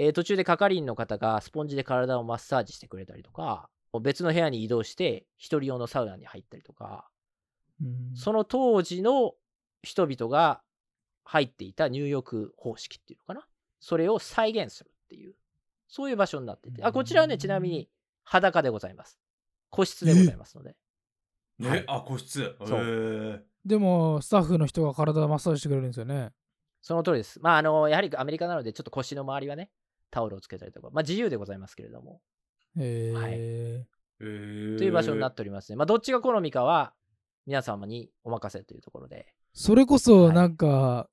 [0.00, 3.68] えー途中で係員の方がスポンジで体をマッサージしてくれたりとか、
[4.00, 7.10] 別の部屋に移動して一人用のサウナに入ったりとか、
[7.82, 9.34] うんその当時の
[9.82, 10.62] 人々が
[11.24, 13.46] 入っていた入浴方式っていうのかな？
[13.80, 15.34] それを再現するっていう、
[15.88, 16.82] そういう場所になってて。
[16.82, 17.88] あ、こちらはね、ちなみに
[18.24, 19.18] 裸でございます。
[19.70, 20.76] 個室でございますので。
[21.60, 22.56] はいね、あ、個室。
[22.64, 26.30] そうでも、スタッフの人が体マッサージしてくれるんですよね。
[26.80, 27.40] その通りです。
[27.40, 29.70] まあ、あの、やはりアメリカなので、ちょっと腰の周りはね、
[30.10, 32.20] タオルをつけたりとか、まあ自由でございますけれども、
[32.76, 33.86] へはいえ。
[34.20, 35.76] という場所になっておりますね。
[35.76, 36.92] まあ、どっちが好みかは、
[37.46, 39.26] 皆様にお任せというところで。
[39.52, 41.08] それこそはいなんか、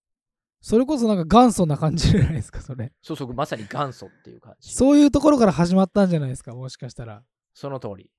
[0.61, 2.91] それこそなんか元祖な感じじゃないですか、それ。
[3.01, 4.73] そうそう、まさに元祖っていう感じ。
[4.73, 7.23] そういうところから始まったんじゃないですか、もしかしたら。
[7.53, 8.09] その通り。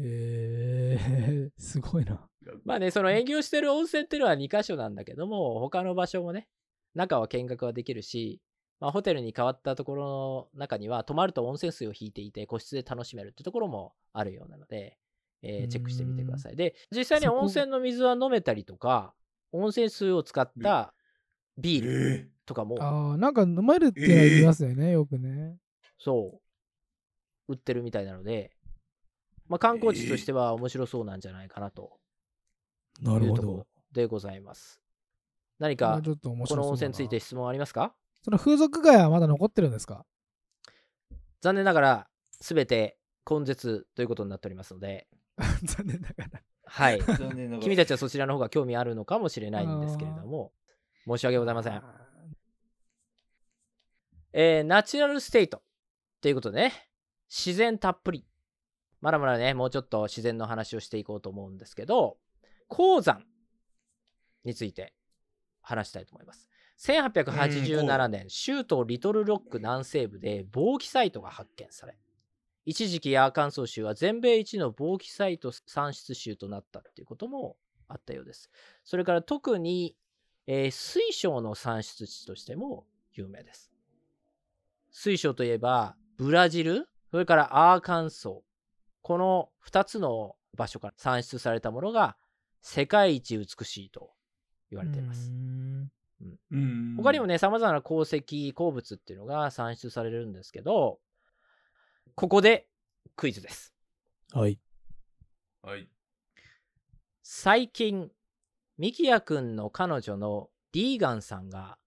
[0.00, 2.28] へえ、すごいな。
[2.64, 6.48] まあね、その営業してる温泉っていうのは2箇所なんだけども、他の場所もね、
[6.94, 8.40] 中は見学はできるし、
[8.80, 14.98] まあ、ホテルに変わったところの中には、泊まると温泉水を引いていて、個室で楽しめるってところもあるようなので、
[15.42, 16.56] えーチェックしてみてください。
[16.56, 19.14] で、実際に温泉の水は飲めたりとか、
[19.52, 20.94] 温泉水を使った
[21.58, 25.58] ビールえとかも、ああ、なんか飲まれるって言いますよね、よくね。
[25.98, 26.40] そ
[27.48, 28.50] う、売ってるみたいなので、
[29.46, 31.98] まあ、観光地としては面白そうなんじゃないかなと。
[33.02, 33.66] ないうところ。
[33.92, 34.80] でございます。
[35.58, 37.94] 何かこの温泉について質問ありますか？
[38.24, 40.06] その風俗街はまだ残ってるんですか？
[41.42, 42.08] 残念ながら
[42.40, 42.96] 全て
[43.30, 45.06] 根絶ということになっておりますので、
[45.64, 46.42] 残念ながら。
[46.64, 46.98] はい。
[47.00, 50.52] ー 残念ながら君たちはそちらの方が興味あるのかもしれないんですけれども、
[51.06, 51.82] 申し訳ございません。
[54.32, 55.62] えーナチュラルステイト
[56.20, 56.90] ということでね、
[57.28, 58.26] 自然たっぷり。
[59.00, 62.18] まだまだね、もうちょっと自然の話をしていこうと思うんですけど、
[62.68, 63.26] 鉱山
[64.44, 64.94] について
[65.60, 66.48] 話したいと思います。
[66.78, 71.96] 1887年、州都リトルロック南西部で防気サイトが発見され、
[72.66, 77.56] 一時期アーカンソー州は全米一の防気サイト産出州となったっていうことも
[77.88, 78.50] あったようです。
[78.84, 79.96] それから特に、
[80.46, 83.70] えー水晶の産出地としても有名です。
[84.90, 88.54] 水晶といえば、ブラジル、それからアーカンソー。
[89.02, 92.16] この2つの場所から産出されたものが
[92.62, 94.12] 世界一美しいと
[94.70, 95.30] 言われています。
[96.20, 101.00] うんうん他にもね、様々な鉱石、鉱物っていうのが産出されるんですけど、
[102.14, 102.68] ここで
[103.16, 103.74] クイズです。
[104.32, 104.58] はい。
[105.62, 105.88] はい。
[107.22, 108.10] 最近、
[108.78, 111.78] ミキヤくんの彼女のディーガンさんが、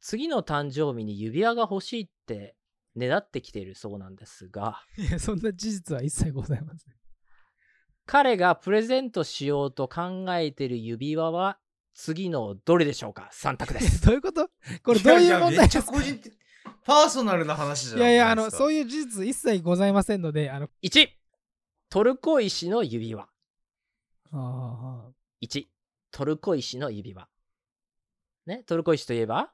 [0.00, 2.56] 次の誕生日に指輪が欲しいって
[2.94, 6.94] ねだってきているそうなんですが、いや、そんな事実は一切ございません。
[8.06, 11.58] 彼がプレゼントしようと考えている指輪は、
[11.94, 14.04] 次のどれでしょうか ?3 択です。
[14.06, 14.48] どういうこと？
[14.82, 16.38] これどういう問ややめっちゃ題ですか個人的、
[16.84, 18.86] パーソナルな話じゃいやいや、あの、そういう。
[18.86, 21.08] 事実一切ございませんので、あの、1、
[21.88, 23.24] トルコ石の指輪。
[23.24, 23.28] あ
[24.32, 25.10] あ
[25.42, 25.66] 1、
[26.12, 27.28] トルコ石の指輪。
[28.46, 29.52] ね、トルコ石といえば、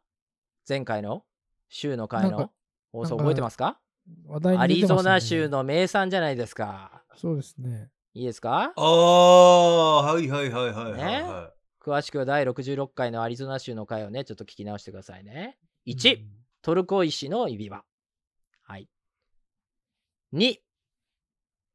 [0.69, 1.25] 前回の？
[1.69, 2.53] 週の会の？
[2.93, 3.81] 放送覚えてますか？
[4.27, 5.49] 話題アリゾナ州。
[5.49, 7.03] の名産じゃないですか。
[7.17, 7.91] そうですね。
[8.15, 8.73] いいですか？
[8.77, 11.23] ああ、はいはいはいはいはい、ね？
[11.23, 11.53] は
[11.87, 15.57] 詳しくは第66回のアリゾナ州の回をね、ちょっと聞き直してくださいね。
[15.87, 16.27] 1、うん
[16.63, 17.85] トルコ石の指輪。
[18.65, 18.89] はい。
[20.33, 20.57] 2、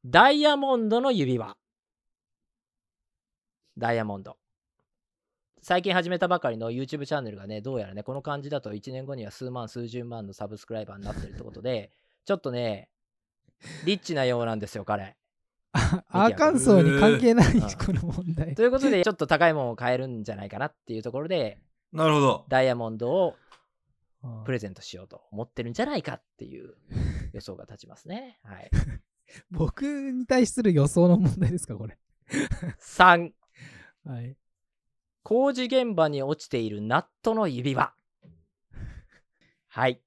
[0.05, 1.55] ダイヤモンドの指輪。
[3.77, 4.35] ダイヤモンド。
[5.61, 11.93] 最近始めたばかりの YouTube チャンネルがね、どうやらね、この感じだと1年後には数万、数十万のサブスクライバーになってるってことで、
[12.25, 12.89] ちょっとね、
[13.85, 15.15] リッチなようなんですよ、彼。
[15.73, 18.61] あアーカンソーに関係ない、うんこの問題と。
[18.61, 21.59] いうことで、ちょっと高いものを買えるんじゃないかなっていうところで、
[21.93, 21.97] い。
[21.97, 22.45] なるほど。
[22.49, 23.35] ダイヤモンドを
[24.45, 26.75] プレゼントしようと思ってるんじゃないかっていう
[27.33, 28.39] 予想が立ちますね。
[28.43, 28.71] はい。
[29.49, 31.97] 僕に対する予想の問題ですか、これ。
[32.79, 33.31] 3、
[34.05, 34.35] はい。
[35.23, 37.93] 工事現場に落ちているナットの指輪。
[39.67, 40.01] はい。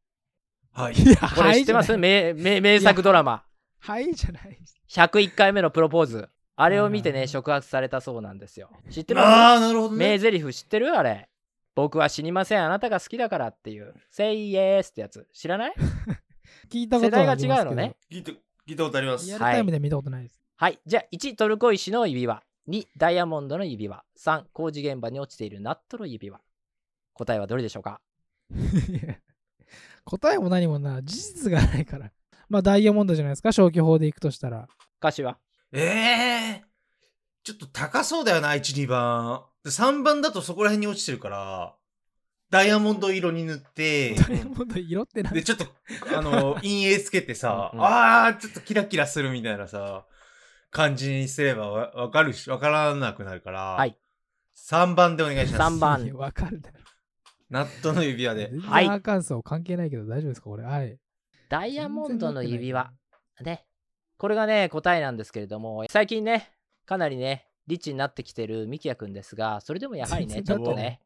[0.73, 0.95] はい。
[0.95, 1.97] いや、これ知ってます？
[1.97, 3.45] 名名名作ドラマ。
[3.79, 4.59] はいじゃない。
[4.95, 6.29] 101回目のプロポーズ。
[6.57, 8.71] あれを見てね、はいはい触発されたそうなんですよ。
[8.91, 9.99] 知ってまああ、なるほどすね。
[10.11, 10.97] 名台詞知ってる？
[10.97, 11.29] あれ。
[11.75, 12.65] 僕は死にません。
[12.65, 13.93] あなたが好きだからっていう。
[14.11, 15.27] Say yes ってやつ。
[15.33, 15.75] 知らない？
[16.71, 17.97] 聞いたことはありますけど世代が違うのね。
[18.09, 18.37] 聞いた、聞
[18.75, 19.27] いたことあります。
[19.27, 20.41] リアルタイムで見たことないです。
[20.57, 20.79] はい。
[20.87, 22.41] じゃあ、1、トルコ石の指輪。
[22.69, 24.05] 2、ダイヤモンドの指輪。
[24.17, 26.41] 3、工事現場に落ちているナットの指輪。
[27.15, 28.01] 答えはどれでしょうか？
[30.05, 32.13] 答えも何もな、事実がないから。
[32.49, 34.69] まあ、ダイヤモンドじゃないですか、消去法でいくとしたら。
[35.05, 35.37] 歌詞は
[35.73, 36.65] ええ
[37.43, 39.45] ちょっと高そうだよな、1、2番。
[39.63, 41.75] で3番だとそこら辺に落ちてるから、
[42.49, 45.67] ダイヤモンド色に塗って、ダイヤモンド色ってなんで、ちょっと、
[46.17, 50.07] あの、 陰影つけてさ、うんうんあー、ちょっとキラキラするみたいなさ、
[50.71, 53.99] 感じにすればわわかるし、わからなくなるから、はい。
[54.57, 55.77] 3番でお願いします。
[55.77, 56.79] 3番わかるだろ。
[57.51, 58.49] ナットの指輪で。
[58.51, 60.65] 全然はいアーカンソー関係ないけど大丈夫ですか、これ。
[60.65, 60.99] はい。
[61.51, 62.91] ダイヤモンドの指輪。
[63.43, 63.67] ね。
[64.25, 66.51] これがね、答えなんですけれども、最近ね、
[66.87, 71.03] かなりね、リッチになってきてるミキヤくんですが、それでもやはりね、全ちょっとね、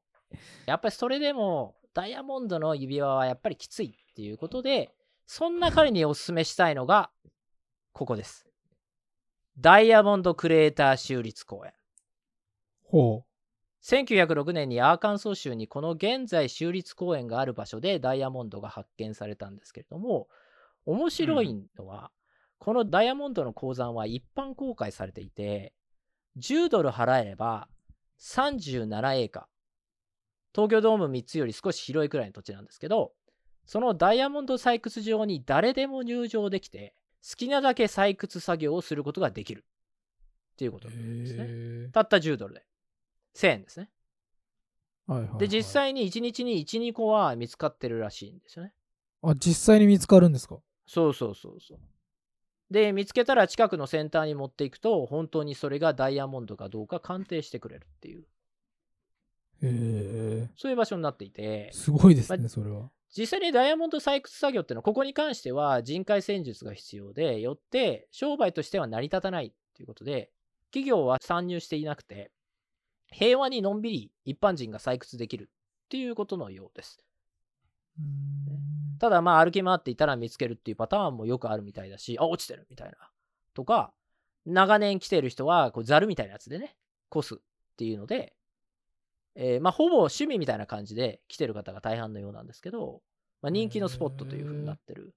[0.66, 4.94] やっぱりそれでも、ダイヤモンドの指輪はやっぱりきついっていうことで、
[5.26, 7.10] そんな彼におすすめしたいのが、
[7.92, 8.46] ここです。
[9.58, 11.72] ダイヤモンドクレーター州立公園。
[12.84, 13.24] ほ
[13.82, 20.28] 1906年にアーカンソー州にこの現在州立公園がある場所でダイヤモンドが発見されたんですけれども
[20.86, 22.12] 面白いのは、
[22.58, 25.72] このダイヤモンドの鉱山は一般公開されていて
[26.38, 27.68] 10ドル払えれば
[28.20, 29.44] 37エーカー
[30.54, 33.12] 東京ドーム3つより少し広いくらいの土地なんですけど
[33.64, 36.94] そのダイヤモンド採掘場に誰でも入場できて
[37.28, 39.64] 好きなだけ採掘作業をすることができる
[40.52, 40.80] っていうこう。
[40.80, 41.44] となんですね。
[41.48, 42.64] へたった10ドルで
[43.34, 43.90] 1000円ですね。
[45.08, 48.72] ーはいはいはいで、実際に1日に1、2個は見つかってるらしいんですよね。
[49.22, 50.58] あ、実際に見つかるんですか？
[50.86, 51.78] そうそうそうそう。
[52.70, 58.22] で、見つけたら近くのセンターに持っていくと、本当にそれがダイヤモンドかどうか鑑定してくれるっていう、
[59.62, 60.50] へえ。
[60.56, 62.90] そういう場所になっていて、すごいですね、まそれは。
[63.16, 70.30] 実際にダイヤモンド採掘作業っていうのは、ここに関しては人海戦術が必要で、よって商売としては成り立たないっていうことで、
[70.70, 72.30] 企業は参入していなくて、
[73.10, 76.98] 平和にのんびり一般人が採掘できるっていうことのようです。
[78.98, 82.96] ただまあ歩き回っていたら見つけるっていうパターンもよくあるみたいだし、あ、落ちてるみたいな。
[83.54, 83.92] とか、
[84.44, 86.76] 長年来てる人はこうザルみたいなやつでね、
[87.08, 87.38] こすっ
[87.76, 88.34] ていうので、
[89.34, 93.02] えーまあほぼ趣味みたいな感じで来てる方が大半のようなんですけど、
[93.40, 95.14] まあ、人気のスポットという風になってる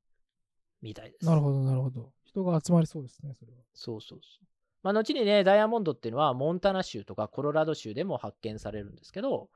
[0.81, 1.25] みたいです。
[1.25, 2.11] なるほど、なるほど。
[2.23, 3.57] 人が集まりそうですね、それは。
[3.73, 4.45] そうそうそう。
[4.83, 9.49] まあ、後にね、ダイヤモンドっていうのは、モンタナ州とかコロラド州でも発見されるんですけど、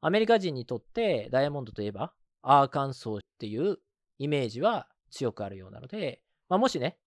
[0.00, 2.12] アメリカ人にとってダイヤモンドといえば、
[2.42, 3.78] アーカンソーっていう
[4.18, 6.98] イメージは強くあるようなので、まあ、もしね、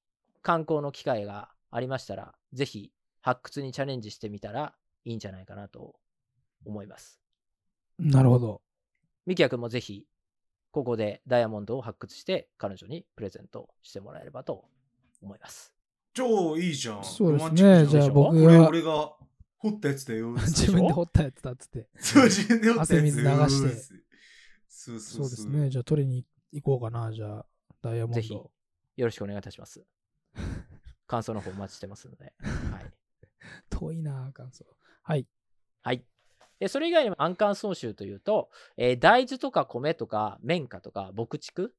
[0.42, 2.92] 観光の機会がありましたら、ぜひ
[3.22, 4.74] 発掘にチャレンジしてみたら
[5.06, 5.96] いいんじゃないかなと
[6.66, 7.20] 思います。
[8.00, 8.62] なるほど。
[9.26, 10.06] ミキヤ君もぜひ、
[10.72, 14.66] ここでダイヤモンドを発掘して、彼女にプレゼントしてもらえればと
[15.22, 15.74] 思います。
[16.14, 17.04] 超いいじゃん。
[17.04, 19.14] そうですねじゃあん僕がこれ俺が
[19.58, 20.32] 掘ったやつだよ。
[20.42, 21.88] 自分で掘ったやつだっつって。
[22.00, 24.01] そう、自分で掘ったやつ汗水流して
[24.82, 25.70] そうそそううですね。
[25.70, 27.12] じゃあ取りに行こうかな。
[27.12, 27.46] じゃあ、
[27.82, 28.16] ダイヤモンド。
[28.16, 28.50] ぜひよ
[28.98, 29.84] ろしくお願いいたします。
[31.08, 32.34] 感想の方お待ちしてますので。
[32.40, 32.94] はい。
[33.70, 34.66] 遠いな、感想。
[35.04, 35.28] はい。
[35.82, 36.06] はい。
[36.60, 41.76] でそれ以外にも安管総集というと、えー大豆とか米とか綿花とか牧畜？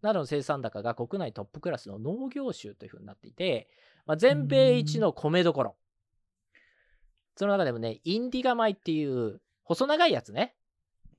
[0.00, 3.68] などの生産高が国内トップクラスの農業州というふうになっていて、
[4.04, 5.76] まあ、全米一の米どころ。
[7.36, 10.54] その中でもね、インディガ米っていう細長いやつね。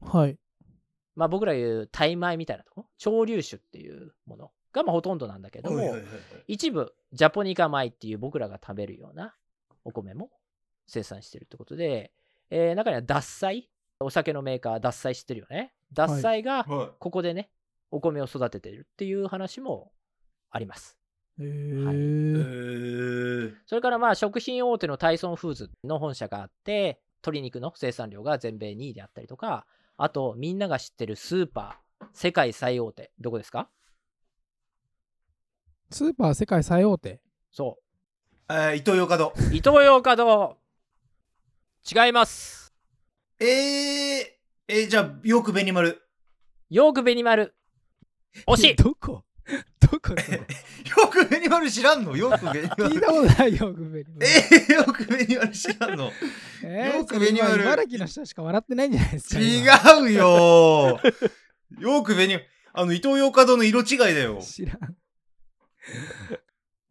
[0.01, 0.37] はい。
[1.15, 6.11] まあ僕ら言うタイ米みたいなとこ、潮流種っていうものがまあほとんどなんだけども、はいはいはいはい。
[6.47, 9.35] 一部ジャポニカ米っていう僕らが食べるような
[9.83, 10.29] お米も
[10.87, 12.11] 生産してるってことで、
[12.49, 13.69] えー中には獺祭？
[14.01, 15.73] お酒のメーカー獺祭知ってるよね？
[15.93, 16.89] 獺祭がはい。
[16.99, 17.49] ここでね
[17.91, 19.91] お米を育ててるっていう話も
[20.51, 20.97] あります。
[21.39, 23.51] へえー。
[23.51, 23.55] ー。
[23.65, 29.65] それからまあ食品大手のタイソンフーズの本社があって鶏肉の生産量が全米2位であったりとか
[29.97, 33.69] あとみんなが知ってるスーパー世界最大手どこですか？
[35.89, 37.21] スーパー世界最大手？
[37.51, 37.77] そ
[38.49, 39.33] えー、伊藤洋華堂。
[39.51, 42.05] うイトーヨーカドー。
[42.05, 42.73] 違います。
[43.39, 43.47] えー、
[44.67, 46.01] えー、じゃあ、よく紅丸。
[46.69, 47.55] ヨークベニマル。
[48.47, 48.75] 惜しい。
[48.75, 49.23] どこ？
[49.91, 50.45] どこそれよ
[51.09, 52.15] く紅丸知らんの？
[52.15, 52.69] よく紅丸。
[52.69, 54.11] 聞いたことないよ、グベリ。
[54.21, 56.11] えー、よく紅丸知らんの？
[56.63, 59.39] えーよくベニマル茨城の人しか笑ってないんじゃないですか。
[59.39, 60.99] 今違うよ
[61.79, 62.45] よく紅丸。
[62.73, 64.39] あの、伊藤洋華堂の色違いだよ。
[64.41, 64.77] 知らん。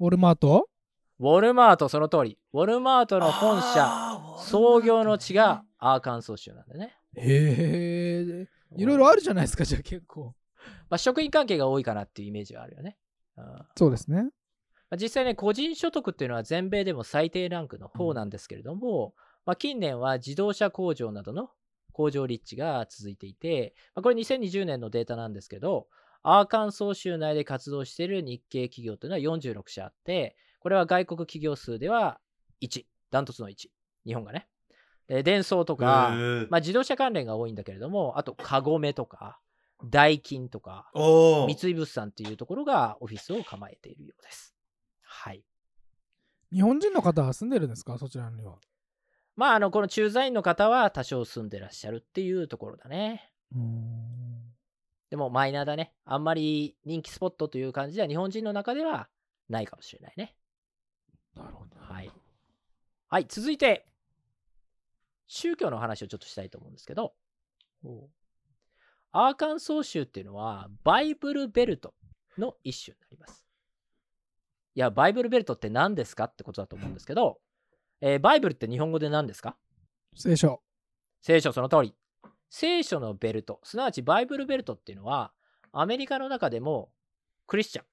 [0.00, 0.68] ウォルマート？
[1.20, 8.48] ウォルマートその通りウォルマートの本社創業の地がアーカンソー州なんでねへえ。
[8.76, 10.35] いろいろあるじゃないですか、じゃあ結構。
[10.90, 12.97] まあ、職員関係が多いかなっていうイメージはあるよね、
[13.37, 13.44] うん。
[13.44, 14.31] まそうですね。
[14.90, 19.14] あ、実際ね個人所得っていうのは全米でも最低ランクの方なんですけれども、
[19.47, 21.51] まあ、近年は自動車工場などの
[21.92, 25.87] 工場立地が続いていて、まあ、これ2020年のデータなんですけど
[26.23, 32.18] アーカンソー州内で活動している日系企業というのは46社あってこれは外国企業数では
[32.62, 33.68] 1ダントツの1
[34.07, 34.49] 日本がね。
[35.07, 36.16] でデンソーとか、
[36.51, 39.38] まあ、自動車関連が多いんだけれども、あと、カゴメとか、
[39.82, 44.54] ダイキンとか、三井物産っていうところがオフィスを構えているようです。
[45.02, 45.42] はい。
[46.52, 47.98] 日本人の方は住んでるんですか？
[47.98, 48.58] そちらには。
[49.37, 53.32] まあ、あの、この駐在員の方は多少住んでらっしゃるっていうところだね。
[55.10, 55.92] でも、マイナーだね。
[56.04, 59.08] あんまり人気スポットという感じでは日本人の中では
[59.48, 60.37] ないかもしれないね。
[61.34, 61.76] なるほど。
[61.80, 62.10] はい。
[63.08, 63.87] はい、続いて、
[65.26, 67.14] 宗教の話をちょっとしたいと思うんですけど、
[69.16, 71.94] アーカンソー州っていうのはバイブルベルト
[72.37, 73.46] の一種になります。
[74.74, 77.38] いや、バイブルベルトって何ですかってことだと思うんですけど、
[78.00, 79.57] えーバイブルって日本語で何ですか？
[80.16, 80.61] 聖書。
[81.22, 81.94] 聖書その通り。
[82.50, 85.33] 聖書のベルト、すなわちバイブルベルトっていうのは、
[85.70, 86.90] アメリカの中でも
[87.46, 87.85] クリスチャン、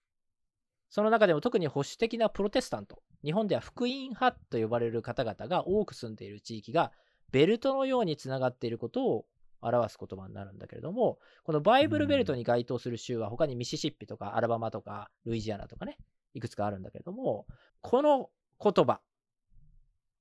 [0.89, 6.91] その中でも特に保守的なプロテスタント、日本では福音派と呼ばれる方々が多く住んでいる地域が、
[7.31, 9.25] ベルトのようにつながっていることを
[9.61, 15.97] 表す言葉になるんだけれども、このバイブルベルトに該当する州は他にミシシッピとかアラバマとかルイジアナとかね、
[16.33, 17.45] いくつかあるんだけれども、
[17.81, 18.29] この
[18.61, 19.01] 言葉、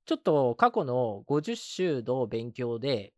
[0.07, 3.13] ちょっと過去の50州の勉強で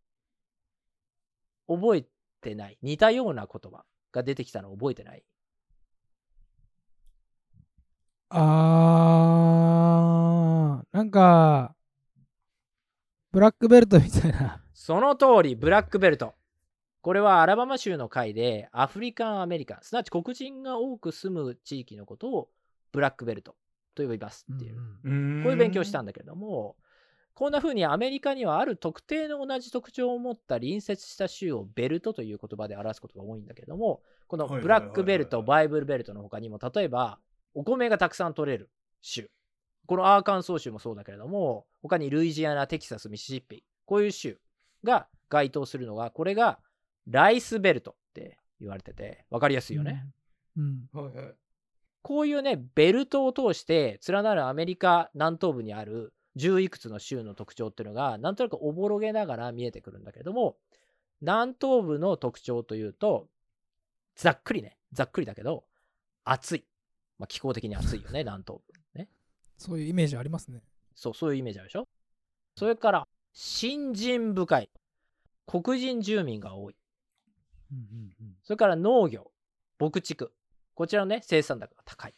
[1.68, 2.04] 覚え
[2.40, 5.24] てない、似たような言葉が出てきたの覚えてない？
[8.34, 11.74] あー、なんか、
[13.30, 14.61] ブラックベルトみたいな。
[14.84, 16.34] その通り、ブラックベルト。
[17.02, 22.48] これはアラバマ州の回でアフリカン・アメリカン、すなわち黒人が多く住む地域のことを
[22.90, 23.54] ブラックベルト
[23.94, 25.42] と呼びますっていう、うーん。
[25.44, 26.74] こういう勉強したんだけれども、
[27.34, 37.20] こんな風にアメリカにはある特定の同じ特徴を持った隣接した州をベルトという言葉で表すことが多いんだけれども、このブラックベルト、バイブルベルトの他にも、例えば
[37.54, 38.68] お米がたくさん取れる
[39.00, 39.30] 州。
[39.86, 44.40] このアーカンソー州もそうだけれども、他にルイジアナ、テキサス、ミシシッピ、こういう州
[44.84, 46.58] が該当するのが、これが
[47.06, 50.06] ライスベルトって言われてて、わかりやすいよね。
[50.56, 50.88] うん。
[50.92, 51.34] はいはい
[52.04, 60.56] こういうね、ベルトを通して連なるアメリカ南東部にある10いくつの州の特徴っていうのが、なんとなくおぼろげながら見えてくるんだけども、
[61.20, 63.28] 南東部の特徴というと、
[64.16, 65.64] ざっくりね、ざっくりだけど、
[66.24, 66.64] 暑い。
[67.20, 68.98] まあ、気候的に暑いよね、南東部。
[68.98, 69.08] ね。
[69.56, 70.60] そういうイメージありますね。
[70.96, 71.86] そう、そういうイメージあるでしょ？
[72.56, 74.70] それから、信心深い。
[75.46, 76.76] 黒人住民が多い。
[77.70, 79.30] うんうんそれから農業、
[79.78, 80.32] 牧畜。
[80.74, 82.14] こちらのね、生産高が高い。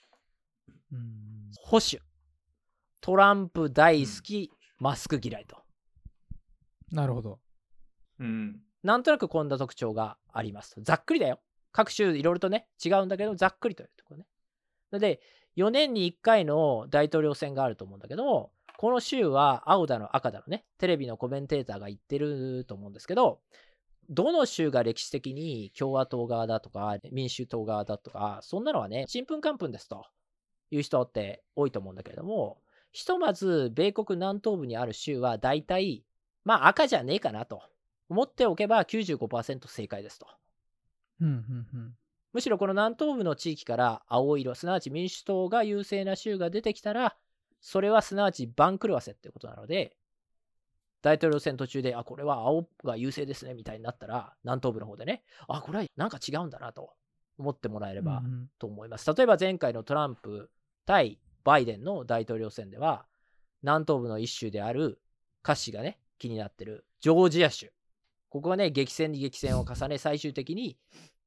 [0.93, 0.99] うん。
[0.99, 2.01] うん保守。
[3.01, 5.63] トランプ大好き、マスク嫌いと。
[6.91, 7.41] なるほど。
[8.19, 8.61] うん。
[8.83, 10.83] なんとなくこんな特徴がありますと。
[10.83, 11.41] ざっくりだよ。
[11.73, 14.21] 各州いろいろとね、違うんだけど、ざっくりというところ
[14.93, 14.99] ね。
[15.01, 15.21] で、
[15.57, 18.53] 4年に1回の大統領選があると思うんだけども、
[18.85, 23.41] この州は青だの赤だのね、テレビのコメンテーターが言ってると思うんですけど、
[24.11, 30.05] どの州が歴史的に共和党側だとか民主党側だとか、そんなのはね、ちんぷんかんぷんですと
[30.71, 32.59] いう人って多いと思うんだけれども、
[32.93, 36.05] ひとまず米国南東部にある州は大体、
[36.45, 37.63] まあ赤じゃねえかなと
[38.11, 40.27] 思っておけば95%正解ですと。
[41.23, 41.37] うんうんう
[41.79, 41.95] ん。
[42.35, 47.17] むしろこの南東部の地域から青色、すなわち民主党が優勢な州が出てきたら、
[47.65, 49.97] それはすなわち番狂わせってことなので、
[51.01, 56.93] 大統領選途中で、あ、これは青が優勢ですねみたいになったら、南東部の方でね、あ、これはなんか違うんだなと
[57.39, 59.11] 思ってもらえればうんうんと思います。
[59.15, 60.51] 例えば前回のトランプ
[60.85, 63.07] 対バイデンの大統領選では、
[63.63, 65.01] 南東部の一州である
[65.43, 67.73] 歌詞がね、気になってるジョージア州。
[68.29, 70.77] ここはね、激戦に激戦を重ね、最終的に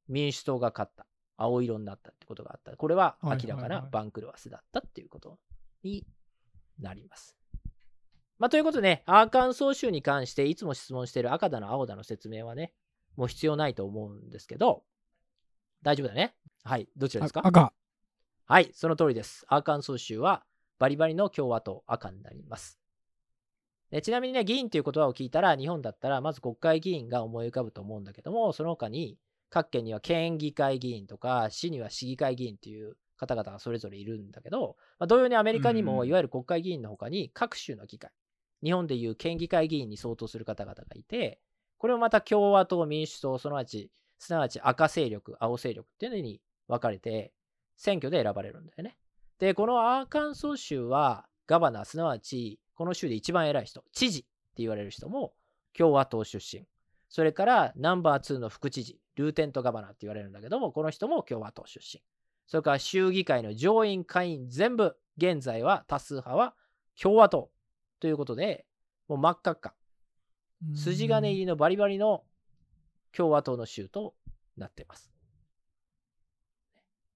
[0.08, 1.08] 民主党が勝った。
[1.36, 2.78] 青色になったってことがあった。
[2.78, 5.40] これははい明らかな番狂わせだったっていうこと
[5.84, 6.06] に
[6.80, 7.36] なります。
[8.40, 12.74] まあ、ということでね、アーカンソー州に関していつも質問している赤だの青だの説明はね、
[13.16, 14.84] もう必要ないと思うんですけど、
[15.82, 16.36] 大丈夫だね。
[16.64, 17.42] はい、どちらですか？
[17.44, 17.74] あ赤。
[18.46, 19.44] はい、その通りです。
[19.48, 20.44] アーカンソー州は
[20.80, 22.80] バリバリの共和党赤になります。
[23.90, 29.18] でちなみにね、議員という言葉を聞いたら、日本だったらまず国会議員が思い浮かぶと思うんだけども、その他に
[29.50, 38.12] 各県には県議会議員とか、市には市議会議員っていう方々がそれぞれいるんだけど、まあ、同様にアメリカにもうんいわゆる国会議員の他に各州の議会、
[38.64, 41.40] 日本でいう県議会議員に相当する方々がいて、
[41.78, 47.34] これもまた共和党、民主党、すなわち、すなわち赤勢力、青勢力っていうのに分かれて、
[47.76, 48.98] 選挙で選ばれるんだよね。
[49.40, 55.34] で、このアーカンソー州は、ガバナー、すなわち、この州で一番偉い人、知事って言われる人も
[55.74, 56.66] 共和党出身。
[57.10, 62.04] それからナンバー2の副知事、ルーテントガバナーって言われるんだけども、この人も共和党出身。
[62.48, 66.56] それから州議会の上院、下院全部、現在は多数派は
[67.00, 67.52] 共和党
[68.00, 68.66] ということで、
[69.08, 69.74] もう真っ赤っか。
[70.76, 72.24] 筋金入りのバリバリの
[73.12, 74.16] 共和党の州と
[74.56, 75.12] なっています。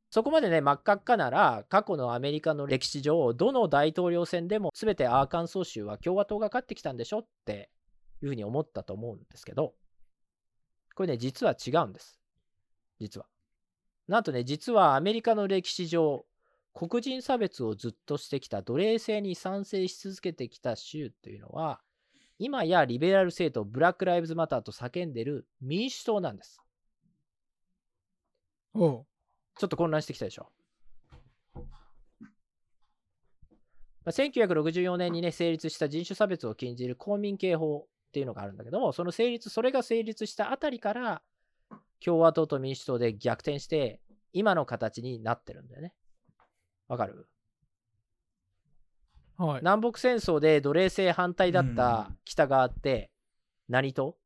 [0.09, 7.69] そこまでね、真っ赤っかなら、過去のアメリカの歴史上、どの大統領選でも全てアーカンソー州は共和党が勝ってきたんでしょって
[8.21, 9.73] いうふうに思ったと思うんですけど、
[10.95, 12.19] これね、実は違うんです。
[12.99, 13.27] 実は。
[14.11, 16.25] なんとね、実はアメリカの歴史上、
[16.73, 21.79] 黒人差別をずっとしてきた奴隷制に賛成し続けてきた州というのは、
[22.37, 26.59] 今やリベラル政党ブラック・ライブズ・マターと叫んでる民主党なんです。
[28.73, 29.05] おう
[29.57, 30.51] ちょっと混乱してきたでしょ。
[31.53, 31.69] ま
[34.07, 41.21] あ1964年にね、成立した人種差別を禁じる公民権法っていうのがあるんだけども、その成立、それが成立したあたりから、
[42.03, 43.99] 共和党と民主党で逆転して、
[44.33, 45.93] 今の形になってるんだよね。
[46.87, 47.27] わかる？
[49.37, 49.59] はい。
[49.59, 53.11] 南北戦争で奴隷制反対だった北側って
[53.69, 54.17] 何党？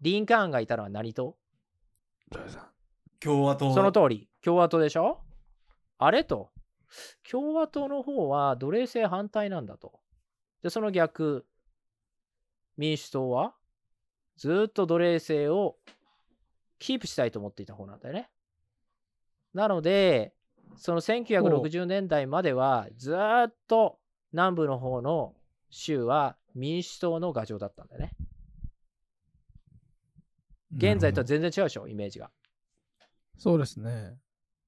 [0.00, 1.36] リンカーンがいたのは何党？
[3.20, 3.74] 共和党。
[3.74, 5.20] その通り、共和党でしょ？
[5.98, 6.50] あれと、
[7.30, 10.00] 共和党の方は奴隷制反対なんだと。
[10.62, 11.46] で、その逆、
[12.76, 13.54] 民主党は
[14.36, 15.76] ずーっと奴隷制を
[16.80, 18.28] キープしたいと思っていた方なんだよね。
[19.54, 20.32] なので、
[20.76, 23.98] その1960年代まではずーっと
[24.32, 25.34] 南部の方の
[25.68, 28.12] 州は民主党の牙城だったんだよね。
[30.76, 32.30] 現在とは全然違うでしょ、イメージが。
[33.38, 34.16] そうですね。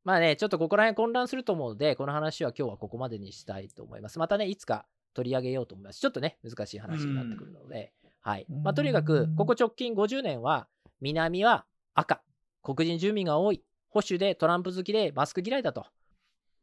[0.05, 4.19] まあね、ちょっとここら辺混乱すると思うので、この話は今日はここまでにしたいと思います。
[4.19, 6.01] またね、いつか取り上げようと思います。
[6.01, 8.47] ちょっとね、難しい話になってくるので、はい。
[8.49, 10.67] まあ、とにかく、ここ直近50年は、
[11.01, 12.23] 南は赤、
[12.63, 15.87] 黒人住民が多い、保守でトランプ好きでマスク嫌いだと、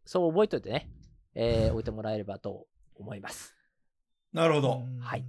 [0.06, 0.90] そう覚えておいてね、
[1.36, 3.56] えー 置いてもらえればと思います。
[4.34, 4.84] なるほど。
[4.86, 5.26] うんはい。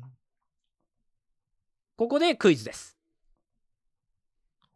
[1.97, 2.99] ここでクイズです。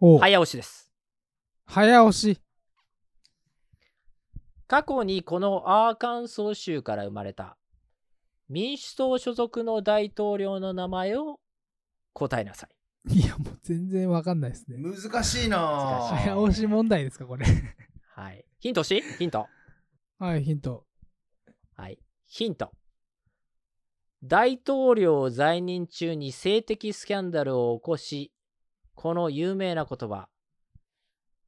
[0.00, 0.92] 早押しです。
[1.66, 2.38] 早押し。
[4.66, 7.56] 過去にこのアーカンソー州から生まれた
[8.48, 11.40] 民主党所属の大統領の名前を
[12.12, 12.73] 答えなさい。
[13.06, 14.78] いや、もう全然わかんないですね。
[14.78, 17.46] 難しいなぁ難しい早押し問題ですか、これ。
[18.14, 18.44] はい。
[18.58, 19.46] ヒントしヒント。
[20.18, 20.86] はい、ヒント。
[21.76, 21.98] はい。
[22.26, 22.72] ヒント。
[24.22, 28.32] 大統領在任中に性的スキャンダルを起こし、
[28.94, 30.28] この有名な言葉。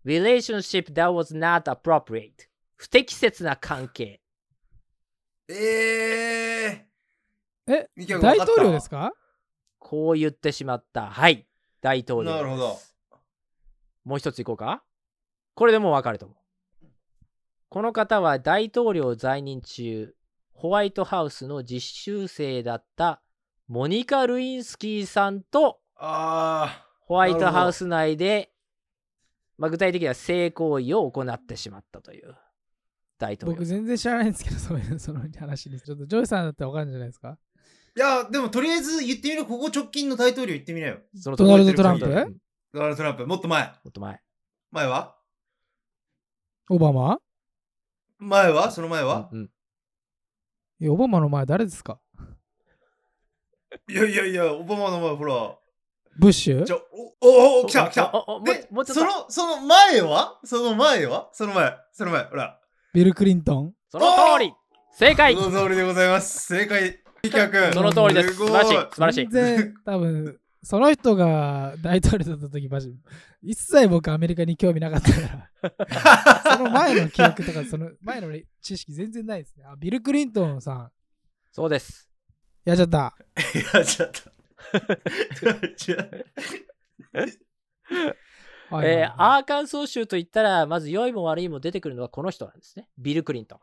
[0.05, 2.49] relationship that was not appropriate.
[2.77, 4.21] 不適切な関係。
[5.49, 6.87] え
[7.67, 9.13] え、ミキヤ君大統領ですか？
[9.89, 11.07] こう言ってしまった。
[11.07, 11.47] はい。
[11.81, 12.43] 大統領です。
[12.43, 12.79] なるほど。
[14.05, 14.83] もう一ついこうか。
[15.55, 16.87] これでもう分かると思う。
[17.69, 20.13] この方は大統領在任中、
[20.55, 23.23] ホワイトハウスの実習生だった
[23.69, 28.51] モニカ・ルインスキーさんとあホワイトハウス内で、
[29.59, 32.35] まあ、具体的には性行為を行ってしまったという
[33.19, 33.65] 大統領僕。
[33.65, 35.81] 全然知らないんですけど、そういうその話に。
[35.81, 37.29] ちょっとジョイさんだったらわかるんじゃないですか？
[37.29, 37.46] ー
[37.97, 39.47] いや、でもとりあえず言ってみる。
[39.47, 40.99] ここ直近の大統領言ってみなよ。
[41.15, 42.05] そのドナルドトランプ？
[42.75, 43.63] ドナルド・トランプ、もっと前。
[43.63, 44.21] っと前。
[44.71, 45.17] 前は？
[46.69, 47.19] オバマ？
[48.19, 48.71] 前は？
[48.71, 49.51] その前は、うんうん。
[50.79, 51.99] いや、オバマの前誰ですか？
[53.89, 55.57] いやいやいや、オバマの前、ほら。
[56.19, 56.65] ブッシュ？
[56.65, 58.11] じゃお、お、お、来た来た。
[58.13, 60.39] おおおもうでその、その前は？
[60.45, 61.31] その前は？
[61.33, 62.61] その前、その前、ほら。
[62.93, 63.73] ビル・クリントン？
[63.89, 64.53] その通り。
[64.99, 65.35] 正解。
[65.35, 66.47] その通りでございます。
[66.55, 67.01] 正解。
[67.73, 68.35] その通りです。
[68.35, 68.75] 素ごい晴らしい。
[68.75, 69.57] 素晴らしい全。
[69.57, 72.93] 然多分その人が大統領だった時マジ
[73.41, 75.21] 一切僕アメリカに興味なかったか
[76.45, 78.29] ら その前の記憶とかその前の
[78.61, 80.91] 知識全然ないですねあビル・クリントンさん
[81.53, 82.11] そうです。
[82.65, 83.17] やっちゃった
[83.73, 84.31] やっちゃった。
[88.69, 92.89] はいえーアーカンソー州といったら、まず良いも悪いも出てくるのはこの人なんですね。
[92.99, 93.59] ビル・クリントン。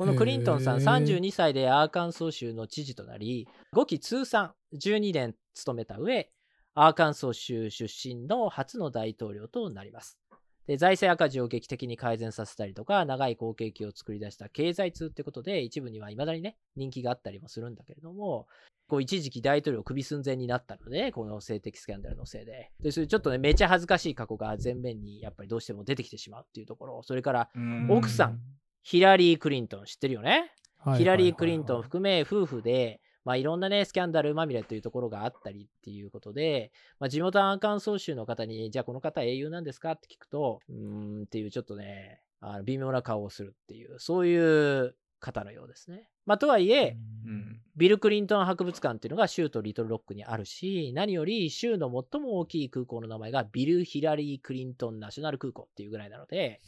[0.00, 6.30] このクリントンさん、へー32歳でアーカンソー州の知事となり、5期通算12年務めた上、
[6.72, 10.18] アーカンソー州出身の初の大統領となります。
[10.66, 18.46] で財政赤字を劇的に改善させたりとか、長い好景気を作り出した経済通ってことで、一部には未だにね、人気があったりもするんだけれども、
[18.88, 22.70] こう一時期大統領首寸前になったので、この性的スキャンダルのせいで。
[22.80, 27.50] で、そういうちょっとね、めちゃ恥ずかしい過去が前面にやっぱりどうしても出てきてしまうっていうところ、それから
[27.90, 28.40] 奥さん
[28.82, 46.08] ヒラリー・クリントン知ってるよね、はいヒラリー・クリントンはい含め夫婦で、まあ、いろんなね、スキャンダルまみれというところがあったりっていうことで、まあ、地元アンカンソー州の方に、じゃあこの方英雄なんですかって聞くと、うーんっていうちょっとね、あの微妙な顔をするっていう、そういう方のようですね。
[46.24, 47.60] まあ、とはいえ、うん。
[47.76, 56.62] ビル・クリントン博物館っていうのが州とリトルロックにあるし、何より州の最も大きい空港の名前がビル・ヒラリー・クリントン・ナショナル空港っていうぐらいなので、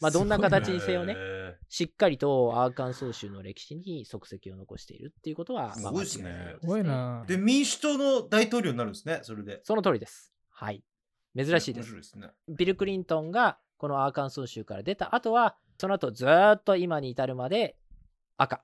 [0.00, 9.60] まあ、どんな形にせよね、へしっかりとアーカンソー州の歴史に足跡を残しているっていうことは、すまあごいっすねすごいなーで、民主党の大統領になるんですね、それで。
[9.64, 10.32] その通りです。
[10.50, 10.84] はい。
[11.36, 12.30] 珍しいですですね。
[12.48, 17.76] ビル・クリントンがこのアーカンソー州から出た後は、その後ずーっと今に至るまで
[18.36, 18.62] 赤。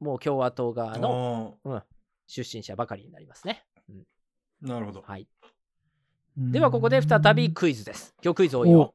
[0.00, 1.82] もう共和党側の、あうん、
[2.26, 3.64] 出身者ばかりになりますね。
[3.88, 5.02] うんーなるほど。
[5.02, 5.26] はい。
[6.36, 8.14] ではここで再びクイズです。
[8.22, 8.94] 今日クイズ多いよ。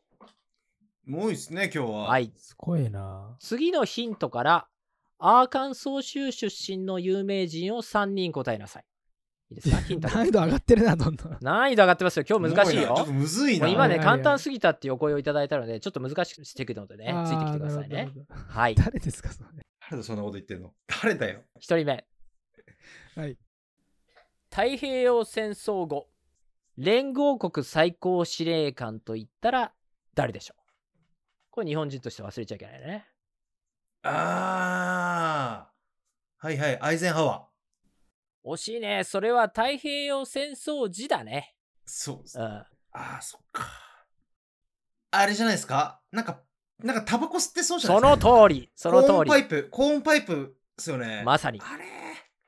[1.06, 2.04] もういいですね、今日は。
[2.10, 2.32] はい。
[2.36, 4.68] すごいな次のヒントから、
[5.20, 8.86] アーカンソー州出身の有名人を3人答えなさい。
[9.52, 9.78] いいですか？
[9.86, 12.26] ヒント難易度上がってるなどんどん難易度上がってますよ。
[12.28, 13.14] 今日難しいよちょっと。
[13.14, 13.68] むずいな。
[13.68, 18.12] 今ね、はいはいはい簡単すぎたっていうお声をいただいたので、ちょっと難しくしていくのでね、ついてきてくださいあーなねる。
[18.12, 18.76] ほどなるほどはい。
[18.76, 19.50] 誰ですかそれ？
[19.92, 20.74] 誰だそんなこと言ってんの？
[21.04, 21.44] 誰だよ。
[21.60, 22.06] 1人目。
[23.16, 23.38] はい
[24.50, 26.08] 太平洋戦争後、
[26.78, 29.74] 連合国最高司令官といったら
[30.14, 30.65] 誰でしょう？
[31.56, 33.08] これ日本人として忘れちゃいけないね。
[34.04, 36.46] あー。
[36.46, 38.52] はいはい、アイゼンハワー。
[38.52, 39.06] 惜しいね。
[39.06, 41.56] それは太平洋戦争時だね。
[41.86, 42.44] そうですね。
[42.44, 42.52] うん。
[42.52, 43.64] ああ、そっか。
[45.12, 46.02] あれじゃないですか？
[46.12, 46.42] なんか、
[46.84, 48.30] なんかタバコ吸ってそうじゃないそですか？
[48.30, 49.30] の通り、そのコーン通り。
[49.30, 51.24] パイプ、コーンパイプですよね。
[51.26, 51.62] まさに。
[51.64, 51.86] あれ？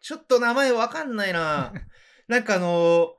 [0.01, 1.71] ちょっと名前わかんないな。
[2.27, 3.15] なんかあの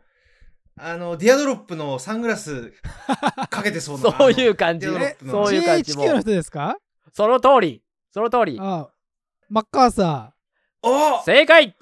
[0.80, 2.72] あの、ティアドロップのサングラス
[3.50, 4.16] かけてそうな。
[4.16, 4.94] そういう感じそう
[5.54, 6.76] いう感じも GHQ の人ですか？
[7.12, 7.82] その通り。
[8.12, 8.58] その通り。
[8.60, 8.88] あ
[9.48, 10.34] マッカーサー
[10.82, 11.74] お正解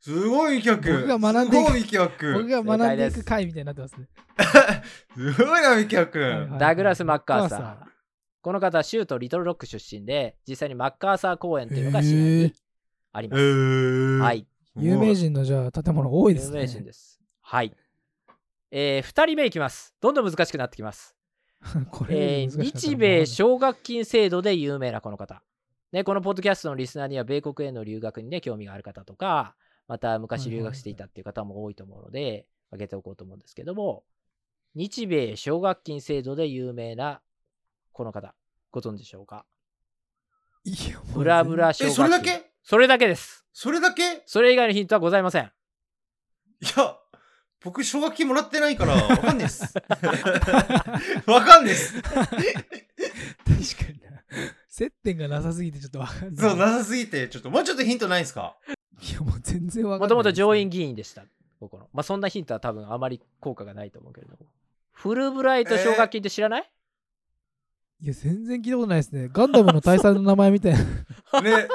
[0.00, 0.98] すごい企画。
[1.00, 2.62] 僕が学んでいくすごい企ー僕画。
[2.62, 4.08] が学んでいく回みたいになってますね
[5.34, 6.22] すごいな、ミキヤ君。
[6.22, 7.76] はいはいダグラス・マッカーサーー。
[8.42, 12.52] この方は州都リトルロック出身で、実際にマッカーサー公園っていうのが市内に
[13.12, 13.42] ありへます。
[13.42, 14.46] ーはい。
[14.76, 17.20] 有名人のじゃあ建物多いですね有名人です。
[17.40, 17.72] はい。
[18.76, 19.94] えー、2人目いきます。
[20.00, 21.14] どんどん難しくなってきます。
[21.92, 25.44] これえー日米奨学金制度で有名なこの方。
[25.92, 29.54] ね、このポッドキャストのリスナーには米国への留学にね、興味がある方とか、
[29.86, 34.02] また昔留学していたっていう方も多いと思うので、挙げておこうと思うんですけども、
[34.74, 37.22] 日米奨学金制度で有名な
[37.92, 38.34] この方、
[38.72, 39.46] ご存知でしょうか？
[40.64, 41.94] いやブラブラ奨え、学金。
[41.94, 42.50] それだけ？
[42.64, 43.46] それだけです。
[43.52, 44.02] それだけ？
[44.02, 45.44] いそれ以外のヒントはございません。
[45.44, 46.98] や、
[47.64, 49.74] 僕、奨学金もらってないから、わかんないっす。
[51.26, 52.00] わかんないっす。
[52.02, 52.24] 確か
[53.92, 54.22] にな
[54.68, 58.56] 接点がなさすぎてちょっとわかんないそう、なさすぎて、ちょっと、もうちょっとヒントないんすか？
[59.00, 61.24] いやもう全然わかんないもともと上院議議員でした。
[61.60, 61.88] ここの。
[61.92, 64.46] まあ、そんなヒントは多分あまり効果がないと思うけれども。
[64.92, 66.70] フルブライト奨学金って知らない、
[68.00, 70.78] いや全然聞いたことないですねガンダムの大佐の名前みたいな
[71.42, 71.68] ね。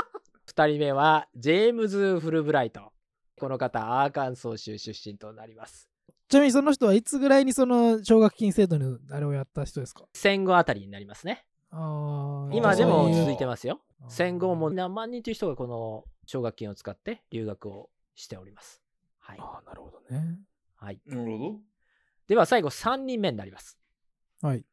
[0.47, 2.91] 2人目はジェームズ・フルブライト。
[3.39, 5.89] この方、アーカンソー州出身となります。
[6.27, 10.03] ちなみにその人はいつぐらいにその奨学金制度のあれをやった人ですか？
[10.13, 11.45] 戦後あたりになりますね。
[11.71, 13.81] 今でも続いてますよ。
[14.07, 18.81] 戦後も何万人という人がこの奨学金を使って留学をしております。
[19.17, 19.37] はい。
[19.39, 20.39] あーなるほどね
[20.75, 21.59] はい、なるほど。
[22.27, 23.77] では最後3人目になります。
[24.41, 24.63] はい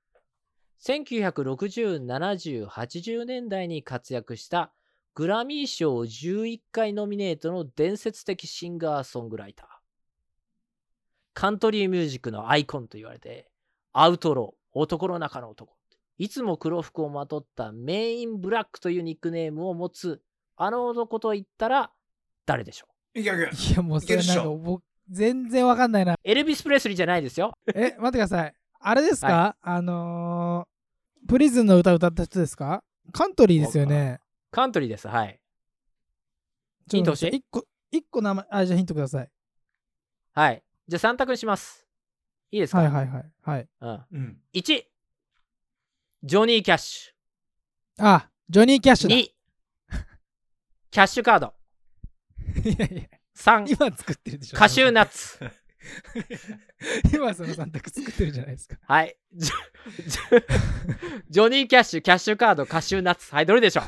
[0.78, 4.72] 1960、70、80年代に活躍した
[5.16, 9.66] グラミー賞11回ノミネートの伝説的シンガーソングライター。
[11.32, 13.48] カントリーミュージックのアイコンと言われて、
[13.94, 15.74] アウトロー、男の中の男。
[16.18, 20.20] いつも黒服をまとったメインブラックというニックネームを持つ
[20.54, 21.90] あの男と言ったら
[22.44, 23.18] 誰でしょう？
[23.18, 23.48] いやいや。
[23.48, 27.54] いやもうそれなんか僕全然わかんないなエルビス・プレスリーじゃないですよ。
[27.74, 32.84] え待ってくださいあれですか、あのー、プリズンの歌歌った人ですか？
[33.12, 34.20] カントリーですよね
[34.50, 35.08] カントリーです。
[35.08, 35.40] はい。
[36.90, 39.30] ヒント欲しい一個一個名前あじゃあヒントください
[40.34, 40.62] はい。
[40.86, 41.86] じゃあ3択にします。
[42.52, 44.38] いいですか、はいはいはいはいうん、うん。
[44.54, 44.82] 1、
[46.22, 47.12] ジョニー・キャッシ
[47.98, 49.10] あジョニー・キャッシュ。
[49.10, 49.28] ュだ2、
[50.90, 51.54] キャッシュカード。
[52.64, 55.38] いやいや3、今作ってるでしょカシューナッツ。
[57.12, 59.16] 今その3択作ってるじゃないですかはい。
[59.32, 63.34] ジョニー・キャッシュ、キャッシュカード、カシューナッツ。
[63.34, 63.84] はい、どれでしょう？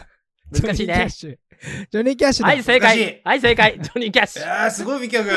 [0.53, 1.09] 難しいねジョニーキャッ。
[1.09, 1.39] シュ
[1.91, 3.21] ジョニー・キャッシュだはい、正解。
[3.25, 3.81] はい、正解。
[3.81, 4.43] ジョニー・キャッシュ。
[4.43, 5.33] いやー、すごい、ミキヤ君。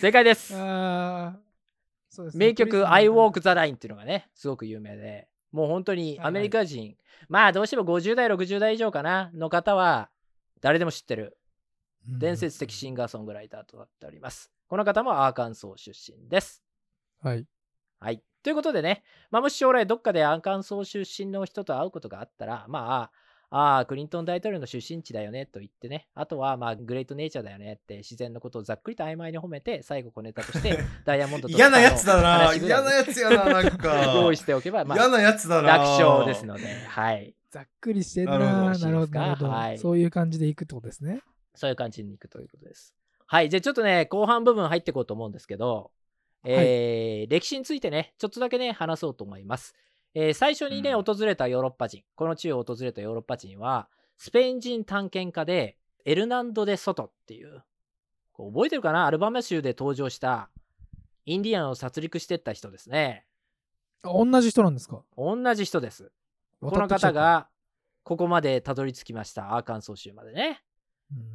[0.00, 0.54] 正解です。
[2.10, 6.96] そうですね名曲、I Walk the Line っていうのがね、すごく有名で、もう本当にアメリカ人、
[7.28, 10.10] まあどうしても50代、60代以上かな、の方は、
[10.60, 11.36] 誰でも知ってる
[12.08, 14.52] うん伝説的シンガーソングライターとなっております。
[14.68, 16.62] この方もアーカンソー出身です。
[17.20, 17.46] はい
[17.98, 18.22] はい。
[18.42, 23.12] ということでね、まあ、もし将来どっかでアーカンソー出身の人と会うことがあったら、まあ、
[23.56, 30.76] ああ、クリントン大統領の出身地だよねと言ってね、あとは、まあ、グレートネイチャーだよねって自然のことをざっくりと曖昧に褒めて、最後小ネタとして、
[31.06, 32.52] ダイヤモンドと嫌なやつだな。
[32.52, 34.12] 嫌なやつやな、なんか。
[34.16, 35.78] 用意しておけば、まあ、嫌なやつだな。
[35.78, 37.32] 楽勝ですので、はい。
[37.52, 41.22] ざっくりしてんななるほどはいそういう感じでいくってことですね
[41.54, 42.92] そういう感じにいくということです。
[43.26, 43.50] はい。
[43.50, 45.92] じゃあちょっとね、後半部分入っていこうと思うんですけど、
[46.42, 49.76] えー歴史についてね、ちょっとだけね、話そうと思います。
[50.14, 57.64] えー最初にね、うん訪れたヨーロッパ人、この地を訪れたヨーロッパ人は、スペイン人探検家で、エルナンド・デ・ソトっていう、
[58.32, 59.06] こう覚えてるかな？
[59.06, 60.50] アルバマ州で登場した、
[61.26, 63.26] インディアンを殺戮してった人ですね。
[64.02, 65.02] あ同じ人なんですか？
[65.16, 66.12] 同じ人です。
[66.60, 67.48] この方が、
[68.02, 69.56] ここまでたどり着きました。
[69.56, 70.62] アーカンソー州までね。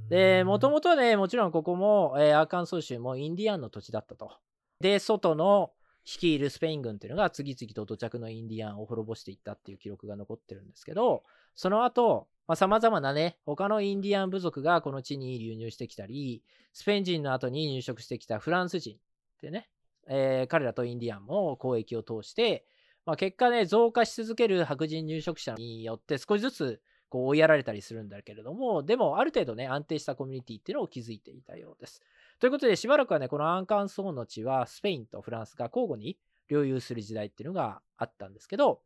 [0.09, 4.31] で、もともとはね、もちろんここも、えーアーカンソー州もインディアンの土地だったと。
[4.79, 5.71] で、外の
[6.11, 11.23] 率いるスペイン軍っていうのが次々と土着のインディアンを滅ぼしていったっていう記録が残ってるんですけど、
[11.55, 16.41] その後、まあ、様々なね、他のインディアン部族がこの地に流入してきたり、
[16.73, 18.97] スペイン人の後に入植してきたフランス人っ
[19.41, 19.69] てね、
[20.07, 22.65] えー彼らとインディアンも交易を通して、
[23.05, 32.01] まあ、結果ね、増加し続ける白人入植者によって少しずつこう追いやられたりするんだけれども、でもある程度ね、安定したコミュニティっていうのを築いていたようです。
[32.39, 36.17] ということで、しばらくはね、このアンカンソーの地はスペインとフランスが交互に
[36.47, 38.81] 領有する時代っていうのがあったんですけど、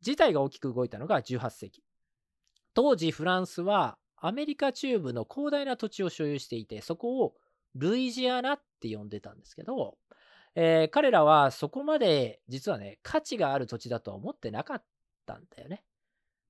[0.00, 1.82] 事態が大きく動いたのが18世紀。
[2.74, 7.34] 当時、フランスはアメリカ中部の広大な土地を所有していて、そこを
[7.74, 9.98] ルイジアナって呼んでたんですけど、
[10.54, 14.84] えー彼らはそこまで実はね、価値がある土地だとは思ってなかっ
[15.26, 15.82] たんだよね。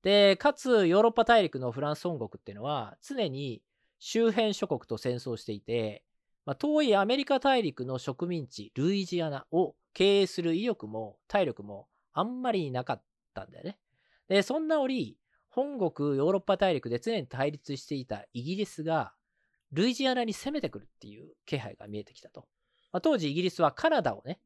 [0.03, 3.63] で、かつヨーロッパ大陸のフランス本国っていうのは常に
[4.01, 6.05] 周辺諸国と戦争していて、
[6.45, 13.03] まあ、遠いアメリカ大陸の植民地ルイジアナを経営する意欲も体力もあんまりなかっ
[13.35, 13.79] たんだよね。
[14.29, 15.17] で、そんな折、
[15.49, 19.13] 本国ヨーロッパ大陸で常に対立していたイギリスが
[19.73, 22.47] ルイジアナに攻めてくるっていう気配が見えてきたと。
[22.93, 24.41] まあ、当時イギリスはカナダをね、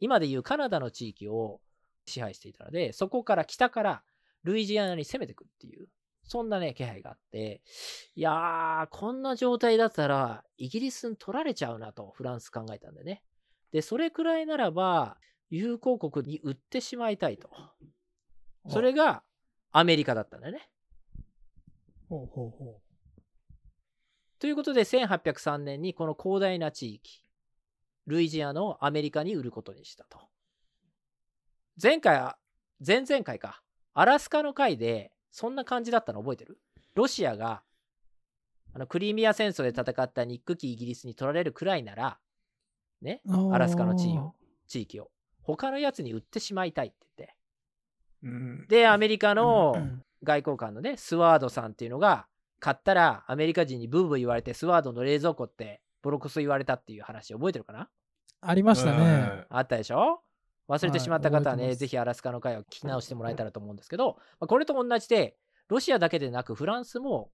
[0.00, 1.60] 今でいうカナダの地域を
[2.06, 4.02] 支配していたので、そこから北から
[4.42, 5.88] ルイジアナに攻めてくるっていう、
[6.24, 7.62] そんなね、気配があって、
[8.14, 13.22] いやー、こんな状態だったら、イギリスに取られちゃうなと、フランス考えたんでね。
[13.72, 15.18] で、それくらいならば、
[15.50, 17.50] 友好国に売ってしまいたいと。
[18.68, 19.22] それが
[19.72, 20.68] アメリカだったんだよね。
[22.08, 22.80] ほうほうほ
[24.38, 27.24] ということで、1803年にこの広大な地域、
[28.06, 30.18] ルイジアナをアメリカに売ることにしたと。
[31.80, 32.38] 前回は、
[32.84, 33.62] 前々回か、
[33.94, 36.58] アラスカの回で、そんな感じだったの覚えてる？
[36.94, 37.62] ロシアが
[38.74, 42.18] あのクリミア戦争で戦ったニック機イギリスに取られるくらいなら、
[43.00, 43.20] ね、
[43.50, 44.34] アラスカの地位を
[44.68, 45.10] 地域を
[45.42, 47.36] 他のやつに売ってしまいたいって言って。
[48.22, 48.66] うん。
[48.68, 49.74] で、アメリカの
[50.22, 52.26] 外交官のね、スワードさんっていうのが、
[52.60, 57.88] 買ったらアメリカ人にブーブー言われて、スワードの冷蔵庫ってボロクソ言われたっていう話覚えてるかな？
[58.40, 59.46] ありましたね。
[59.50, 60.22] あったでしょ？
[60.68, 65.36] 忘れてしまった方はね、はいぜひアラスカの会を聞き直してもらえたらと思うんですけど、まあこれと同じで、
[65.68, 67.30] ロシアだけでなくフランスも、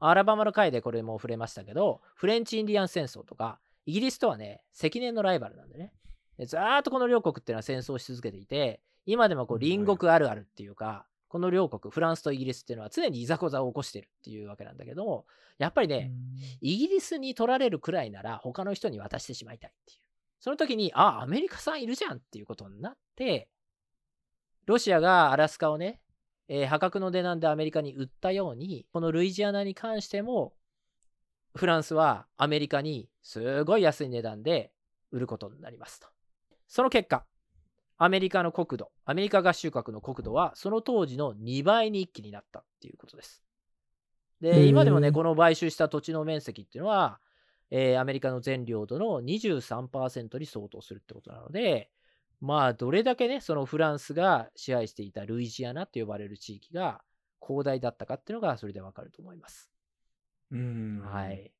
[0.00, 5.92] アラバマの会でこれも触れましたけど、フレンチ・インディアン戦争とか、イギリスとはね、積年のライバルなんでね。
[6.38, 15.26] でずーっとこの両国っていうのは戦争をし続けていて、今でもこう隣国あるあるっていうか、この両国、フランスとイギリスっていうのは常にいざこざを起こしてるっていうわけなんだけども、
[15.58, 16.12] やっぱりね、
[16.60, 20.00] イギリスに取られるくらいなら他の人に渡してしまいたいっていう。
[20.42, 23.48] その時に、あ、アメリカさんいるじゃんっていうことになって、
[24.66, 26.00] ロシアがアラスカをね、
[26.48, 30.52] えー破格の値段でアメリカに売ったように、このルイジアナに関しても、
[31.54, 34.72] フランスはアメリカにすごい安い値段で
[35.12, 36.08] 売ることになりますと。
[36.66, 37.24] その結果、
[37.96, 43.44] アメリカの国土、アメリカ合衆国の国土はその当時の2倍に一気になったっていうことです。
[44.40, 47.20] で、今でもね、この買収した土地の面積っていうのは、
[47.74, 51.90] えーアメリカの全領土の23%に相当するってことなので、
[52.42, 57.02] まあ、どれだけね、そのフランスが支配していたルイジアナと呼ばれる地域が
[57.40, 59.70] 広大だったかっていうのが、それでわかると思います。
[60.50, 61.50] うんはい。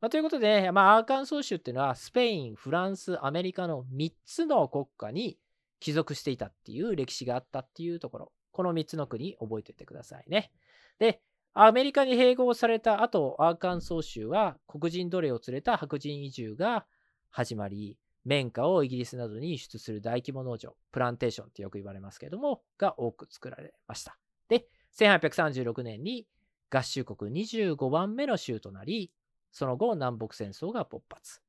[0.00, 5.38] まあ、ということで、まあ、アーカンソー州っていうのは、スペイン、フランス、アメリカの3つの国家に
[5.80, 10.52] 帰属していたっていう歴史があったっていうところ、この3つの国、覚えておいてくださいね。
[11.00, 11.22] で、
[11.56, 16.84] アメリカに併合された後、アーカンソー州は黒人奴隷を連れた白人移住が
[17.30, 24.18] 始まり、綿花をイギリスなどに輸出する大規模農場、プランテーションってよく言われますけれども、が多く作られました。
[24.48, 24.66] で、
[24.98, 26.26] 1836年に
[26.70, 29.12] 合衆国25番目の州となり、
[29.52, 31.40] その後南北戦争が勃発。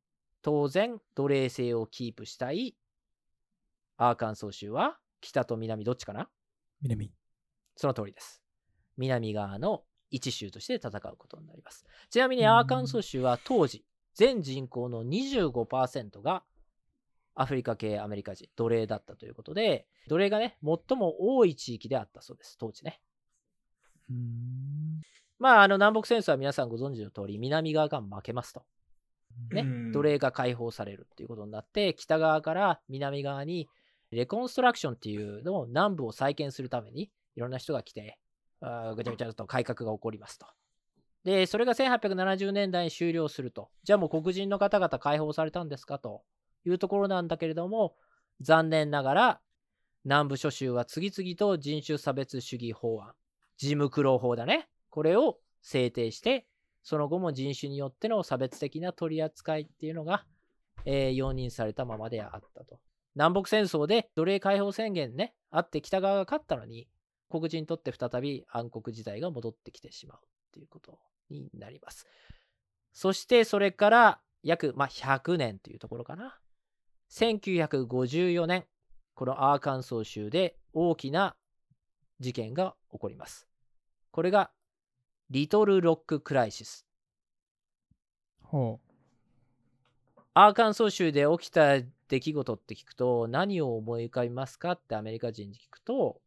[0.44, 2.76] 当然、奴隷制をキープしたい
[3.98, 6.30] アーカンソー州は北と南どっちかな？
[6.84, 7.12] 南。
[7.76, 8.44] その通りです。
[8.98, 9.84] 南側の
[10.16, 11.86] 一州として戦うことになります。
[12.10, 16.44] ちなみにアーカンソー州は当時、全人口の25%が
[17.36, 23.02] アフリカ系アメリカ人、奴隷だったということで、奴隷がね、最も多い地域であったそうです、当時ね。
[24.10, 25.02] うーん
[25.38, 28.64] まあ、あの南北戦争は皆さんご存知の通り、南側が負けますと。
[29.52, 33.68] ねうん奴隷が解放されるっていうことになって、北側から南側に
[34.12, 38.18] レコンストラクションっていうのを南部を再建するために、いろんな人が来て、
[38.62, 40.46] ぐちゃぐちゃと改革が起こりますと。
[41.24, 43.70] で、それが1870年代に終了すると。
[43.84, 46.24] じゃあもう黒人の方々解放されたんですかと
[46.66, 47.96] いうところなんだけれども、
[48.42, 49.42] 残念ながら
[50.06, 53.14] 南部諸州は次々と人種差別主義法案、
[53.58, 54.70] ジムクロー法だね。
[54.92, 56.46] これを制定して、
[56.84, 60.26] その後も人種によっての差別的な取り扱いっていうのが、
[60.86, 62.80] えー容認されたままであったと。
[63.16, 66.88] 南北戦争で奴隷解放宣言ね、あって北側が勝ったのに、
[67.30, 70.22] 黒人にとって再び暗黒時代が戻ってきてしまうっ
[70.54, 71.00] ていうこと
[71.30, 72.06] になります。
[72.94, 76.38] そしてそれから約、まあ、100年というところかな。
[77.12, 78.66] 1954年、
[79.14, 81.36] このアーカンソー州で大きな
[82.20, 83.48] 事件が起こります。
[84.12, 84.52] これが
[85.30, 86.86] リトルロッククライシス。
[88.44, 88.80] ほ
[90.34, 96.22] アーカンソー州で起きた出来事って聞くと何を思い浮かびますかってアメリカ人に聞くと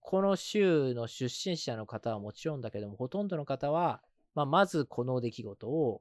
[0.00, 4.02] この州の出身者の方はもちろんだけどもほとんどの方は、
[4.34, 6.00] まあ、まずこの出来事を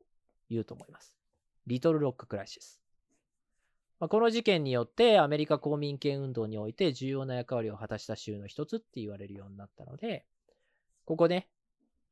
[0.49, 1.15] 言うと思います。
[1.67, 2.81] リトルロッククライシス。
[3.99, 10.25] まあ、この事件によってアメリカ公民権運動において重要な役割を果たした州の一つって言われるようになったので
[11.05, 11.49] ここね、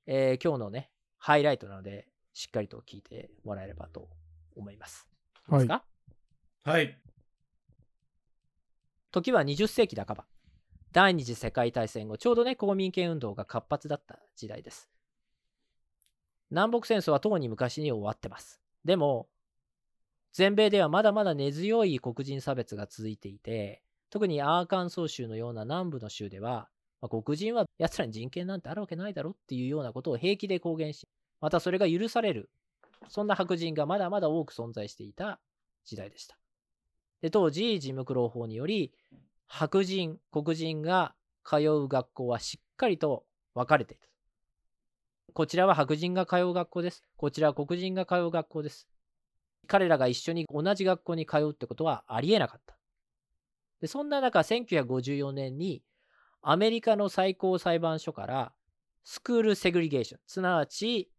[0.06, 4.10] えー今日のねハイライトなのでしっかりと聞いてもらえればと
[4.56, 5.10] 思います。
[5.50, 5.84] いいですか、
[6.64, 7.00] はい。
[9.12, 10.26] 時は20世紀半ば。
[10.92, 14.90] 第二次世界大戦後、ちょうどね、公民権運動が活発だった時代です。
[16.50, 18.62] 南北戦争はとうに昔に終わってます。
[18.86, 19.28] でも、
[20.34, 26.70] 全米ではまだまだ根強い黒人差別が続いていて、特にアーカンソー州のような南部の州では、
[27.02, 31.08] まあ黒人は奴らに人権なんてあるわけないだろっていうようなことを平気で公言し、
[31.42, 32.50] またそれが許される、
[33.10, 35.40] そんな白人がまだまだ多く存在していた
[35.86, 36.38] 時代でした。
[37.22, 38.94] で当時、ジムクロー法により、
[39.48, 43.26] 白人、黒人が通う学校はしっかりと
[43.56, 44.08] 分かれていた。
[45.34, 47.04] こちらは白人が通う学校です。
[47.16, 48.88] こちらは黒人が通う学校です。
[49.68, 52.78] 彼らが一緒に同じ学校に通うってことはありえなかった。
[53.82, 55.84] でそんな中、1954年に
[56.42, 58.54] アメリカの最高裁判所から
[59.04, 61.12] スクールセグリゲーション、すなわち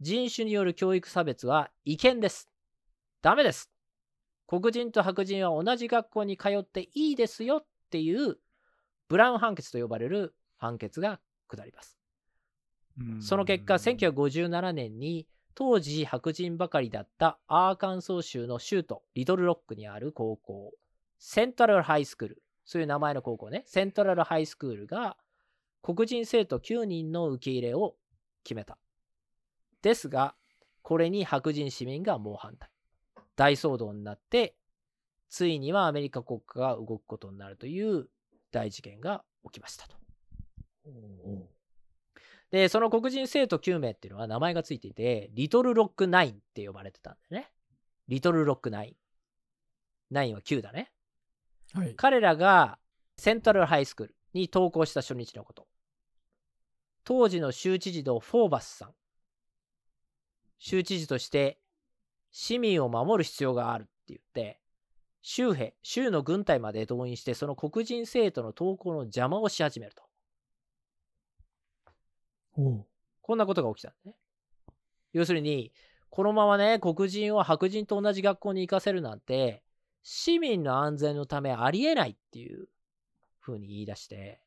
[0.00, 2.48] 人種による教育差別は違憲です。
[3.22, 3.75] ダメです。
[4.46, 8.38] 黒人と白人は同じ学校に通っていいですよっていう
[9.08, 11.98] ブラウン判決と呼ばれる判決が下ります。
[13.20, 20.72] その結果、1957年に当時白人ばかりだったアーカンソー州の州都リトルロックにある高校、
[21.18, 25.16] セントラルハイスクール、そういう名前の高校ね、セントラルハイスクールが
[25.82, 27.96] 黒人生徒9人の受け入れを
[28.44, 28.78] 決めた。
[29.82, 30.34] ですが、
[30.82, 32.68] これに白人市民が猛反対。
[33.36, 34.56] 大騒動になって、
[35.28, 38.08] ついにはアメリカ国家が動くことになるという
[38.50, 39.96] 大事件が起きましたと。
[42.50, 47.50] で、その黒人生徒9名っていうのは名前がついていて、 Little Rock Nine って呼ばれてたんだよね。
[48.08, 50.92] Little Rock Nine。Nine は9だね。
[51.74, 51.94] はい。
[51.96, 52.78] 彼らが
[53.16, 55.66] セントラルハイスクールに登校した初日のこと。
[57.02, 58.94] 当時の州知事のフォーバスさん。
[60.58, 61.58] 州知事として
[62.38, 64.60] 市民を守る必要があるって言って、
[65.22, 70.02] 州兵、州の軍隊まで動員して、その黒人生徒の登校の邪魔をし始めると。
[73.22, 74.18] こんなことが起きたんだね。
[75.14, 75.72] 要するに、
[76.10, 79.62] このままね、黒人を白人と同じ学校に行かせるなんて、
[80.02, 82.68] 市民の安全のためありえないっていう
[83.40, 84.42] 風に言い出して、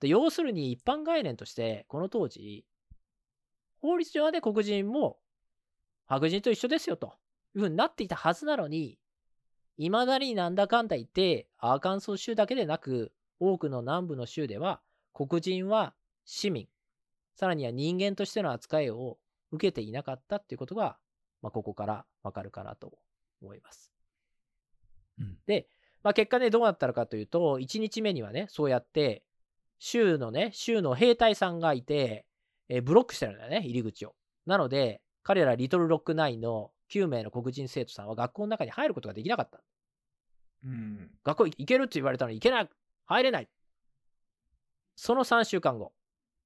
[0.00, 2.66] で要するに一般概念として、この当時、
[3.80, 5.21] 法律上はね、黒人も
[6.06, 7.12] 白人と一緒ですよという
[7.60, 8.98] 風になっていたはずなのに、
[9.78, 14.80] いまだになんだかんだ言って、アーカンソー州だけでなく、多くの南部の州では、
[15.14, 15.94] 黒人は
[16.24, 16.68] 市民、
[17.34, 19.18] さらには人間としての扱いを
[19.50, 20.98] 受けていなかったっていうことが、
[21.40, 22.92] まあ、ここからわかるかなと
[23.40, 23.90] 思います。
[25.18, 25.66] うんで、
[26.02, 29.22] まあ、結果ね、どうなったのかというと、1日目にはね、そうやって、
[29.78, 32.26] 州のね、州の兵隊さんがいて、
[32.68, 34.14] えーブロックしてるんだよね、入り口を。
[34.46, 39.60] なので、彼らリトルロックナインの9名の黒人生徒さんは学校の中に入ることができなかった。
[40.64, 41.10] うん。
[41.24, 42.68] 学校行けるって言われたのに行けない
[43.06, 43.48] 入れない
[44.96, 45.92] その3週間後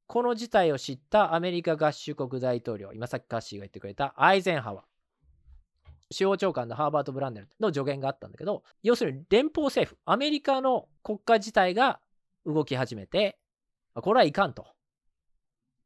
[0.07, 4.85] この事態を知ったアメリカ合衆国大統領今さっきカッシーが言ってくれたアイゼンハワー
[6.11, 12.01] 司法長官のハーバート・ブランデルの助言があったんだけど要するに連邦政府アメリカの国家自体が
[12.45, 13.39] 動き始めて
[13.95, 14.67] あこれはいかんと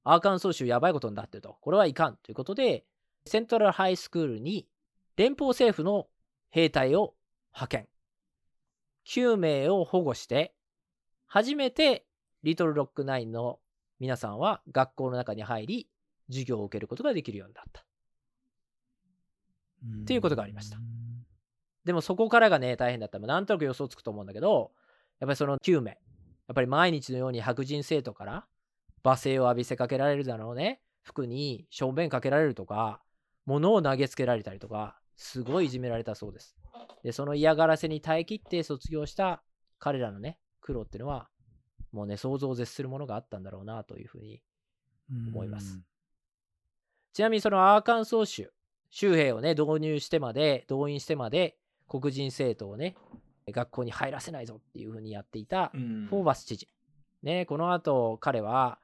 [0.05, 1.59] アーカンソー州やばいことになってると。
[1.61, 2.84] これはいかんということで
[3.26, 4.66] セントラルハイスクールに
[5.16, 6.09] 連邦政府の
[6.51, 7.14] 兵隊を
[7.53, 7.88] 派遣。
[9.07, 10.55] 9名を保護して、
[11.26, 12.07] 初めて
[12.42, 13.59] リトルロックナインの
[13.98, 15.88] 皆さんは学校の中に入り、
[16.28, 17.84] 授業を受けることができるようになった。
[20.03, 20.78] っていうことがありました。
[21.84, 23.18] でもそこからがね、大変だった。
[23.18, 24.72] まあなんとなく予想つくと思うんだけど、
[25.18, 25.96] やっぱりその9名、や
[26.53, 28.46] っぱり毎日のように白人生徒から
[29.03, 30.80] 罵声を浴びせかけられるだろうね。
[31.03, 33.01] 服に小便かけられるとか、
[33.46, 36.57] 物を投げつけられたりとか、すごいいじめられたそうです。
[37.03, 39.42] で、その嫌がらせに耐え切って卒業した
[39.78, 41.28] 彼らのね、苦労っていうのは、
[41.92, 44.42] もうね、想像を絶するものがあったんだろうなというふうに
[45.28, 45.80] 思います。
[47.12, 48.53] ちなみにそのアーカンソー州、
[48.90, 51.57] 州兵をね、導入してまで、動員してまで、
[51.88, 52.96] 黒人生徒をね、
[53.53, 56.68] 学校に入らせないぞっていうふうにやっていたうんフォーバス知事。
[57.22, 58.78] ね、この後彼は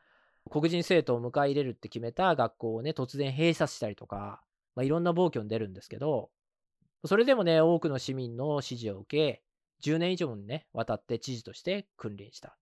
[0.50, 4.42] 黒人生徒を迎え入れるって決めた学校をね、突然閉鎖したりとか、
[4.74, 6.30] まあ、いろんな暴挙に出るんですけど、
[7.04, 9.40] それでもね、多くの市民の支持を受
[9.80, 12.52] け、10年以上にね、渡って知事として君臨したっ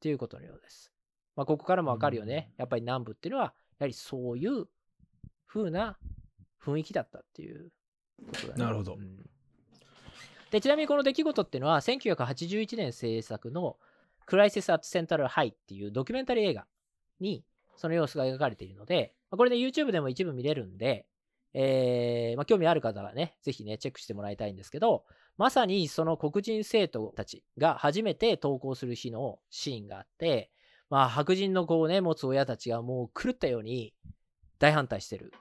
[0.00, 0.92] ていうことのようです。
[1.36, 2.52] まあ、ここからもわかるよね。
[2.56, 4.66] やっぱり南部っていうのは、やはりそういう
[5.46, 5.98] 風な
[6.62, 7.70] 雰囲気だったっていう
[8.26, 8.64] ことだね。
[8.64, 9.30] なるほどうん
[10.50, 13.78] でちなみにこの出来事っていうのは1981年制作の
[14.26, 16.66] 「クライシス・アット・セントラル・ハイ」っていうドキュメンタリー映画
[17.20, 17.44] に
[17.76, 21.06] その様子が描かれているので、まあこれね YouTube でも一部見れるんで、
[21.52, 25.04] えーまあ、興味ある方はね、ぜひね、チェックしてもらいたいんですけど、
[25.36, 30.50] まさにその黒人生徒たちが初めて登校する日のシーンがあって、
[30.90, 33.94] まあ、白人の子をね、持つ親たちがもう狂ったように
[34.58, 35.32] 大反対してる。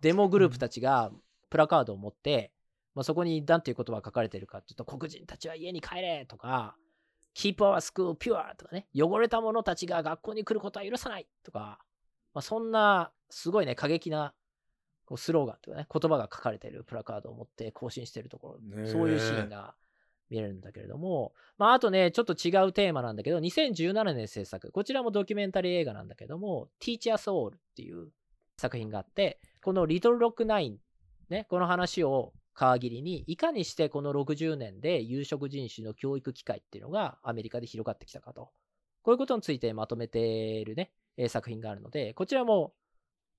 [0.00, 1.10] デモグループたちが
[1.50, 2.52] プラカードを持って、
[2.94, 6.76] まあ、そこに何ていう言葉が書かれてるかっていうと、黒人たちは家に帰れとか、
[7.36, 11.78] Keep our school pure とかね、汚れた者たちが学校に来ることは許さないとか、
[12.32, 14.32] まあ、そんなすごいね、過激な
[15.04, 19.74] こうスローガンというかね、言葉が書かれているプラカードを持って更新しているところ、そういうシーンが
[20.30, 28.08] 見れるんだけれども、まあ、あとね、ちょっと違うテーマなんだけど、2017年制作、こちらもドキュメンタリー映画なんだけども、Teach Us All っていう
[28.56, 30.78] 作品があって、このリトルロックナイン、
[31.28, 38.50] ね、この話を皮切りに、いかにしてこの60年で有色人種の教育機会っていうのがアメリカで広がってきたかと。
[39.02, 42.72] こういうことについてまとめているね、えー作品があるので、こちらも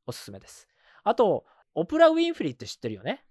[0.05, 0.68] おすすめです。
[1.03, 3.26] あと、オプラ・ウィンフリーって知ってるよね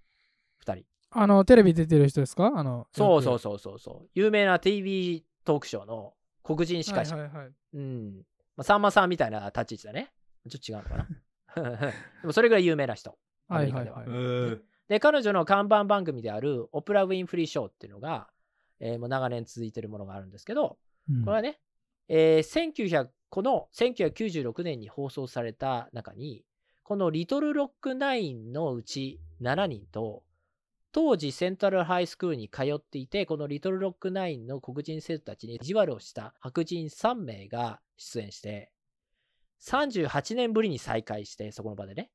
[0.66, 0.84] ?2 人。
[1.10, 2.52] あの、テレビ出てる人ですか？
[2.54, 3.38] あの、そうそうう。
[3.38, 4.08] そうそうそう。
[4.14, 7.16] 有名な TV トークショーの黒人司会者。
[7.16, 7.52] はいはいはい。
[7.74, 8.16] うん。
[8.56, 10.12] まあ、さんまさんみたいな立ち位置だね。
[10.50, 11.08] ちょっと違うのか
[11.76, 11.80] な。
[12.22, 13.16] でもそれぐらい有名な人。
[13.48, 13.98] アメリカでは。
[13.98, 18.28] はいえーで、彼女の看板番組であるオプラ・ウィンフリー・ショーっていうのが、
[18.78, 20.78] えーもう長年続いてるものがあるんですけど、
[21.10, 21.58] うんこれはね、
[22.08, 26.44] えー1900この1996年に放送された中に、
[26.84, 30.22] このリトルロックナインのうち7人と、
[30.92, 38.70] 当時セントラルハイスクールに通っていて、このリトルロックナインの黒人生徒たちに意地悪をした白人3名が出演して、
[39.60, 42.10] 38年ぶりに再会して、そこの場でね。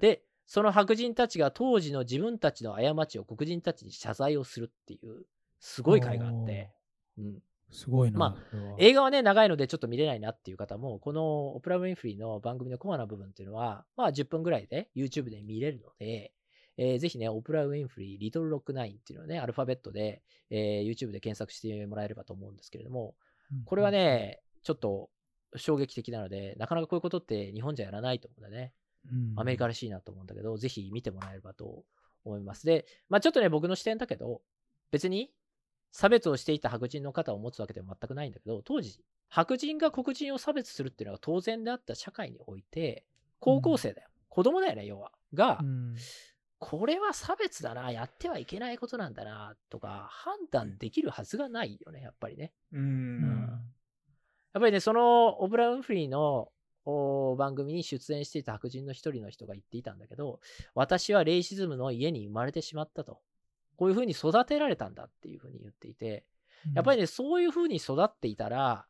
[0.00, 5.24] で、その白人たちが当時の自分たちの過ちを黒人たちに謝罪をするっていう、
[5.60, 6.72] すごい回があって、
[7.16, 7.38] うん、ー
[7.70, 8.18] すごいな。
[8.18, 16.32] まこれは映画はね、長いのでちょっと見れないなっていう方も、このオプラ・ウィンフリーの番組のコアな部分っていうのは、まあ10分ぐらいで YouTube で見れるので、
[16.76, 20.20] えーぜひね、オプラ・ウィンフリー、リトル・ロック・ナインっていうのをね、アルファベットで、
[20.50, 23.14] えー YouTube で検索してもらえればと思うんですけれども、
[23.66, 25.10] これは、ね、ちょっと
[25.54, 28.72] 衝撃的なので、なかなかこういうことって日本じゃやらないと思うんだね。
[29.10, 31.84] うんアメリカらしいなと思うんだけど、ぜひ見てもらえればと
[32.24, 32.66] 思います。
[32.66, 34.42] で、まあちょっとね、僕の視点だけど、
[34.90, 35.32] 別に
[35.92, 43.04] 差別をしていた白人の方を持つわけでは全くないんだけど、当時、白人が黒人を差別するっていうのが当然であった社会において、
[43.38, 44.08] 高校生だよ。
[44.28, 45.12] 子供だよね、要は。
[45.34, 45.94] が、うん
[46.62, 52.52] これは差別だな、やってはいけないことなんだな、とか、判断できるはずがないよね、やっぱりね。
[52.70, 52.78] う。
[52.78, 53.48] うんん
[54.52, 56.52] やっぱりね、そのオブラ・ウンフリーのお
[57.36, 60.40] 番組に出演していた白人の一人の人が言っていたんだけど、
[60.74, 63.20] 私はレイシズムの家に生まれてしまったと。
[63.76, 66.24] こういうふうに育てられたんだっていうふうに言っていて、
[66.74, 68.86] やっぱりね、そういうふうに育っていたら、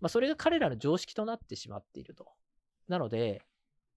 [0.00, 2.28] まあ、それが彼らの常識となってしまっていると。
[2.86, 3.42] なので、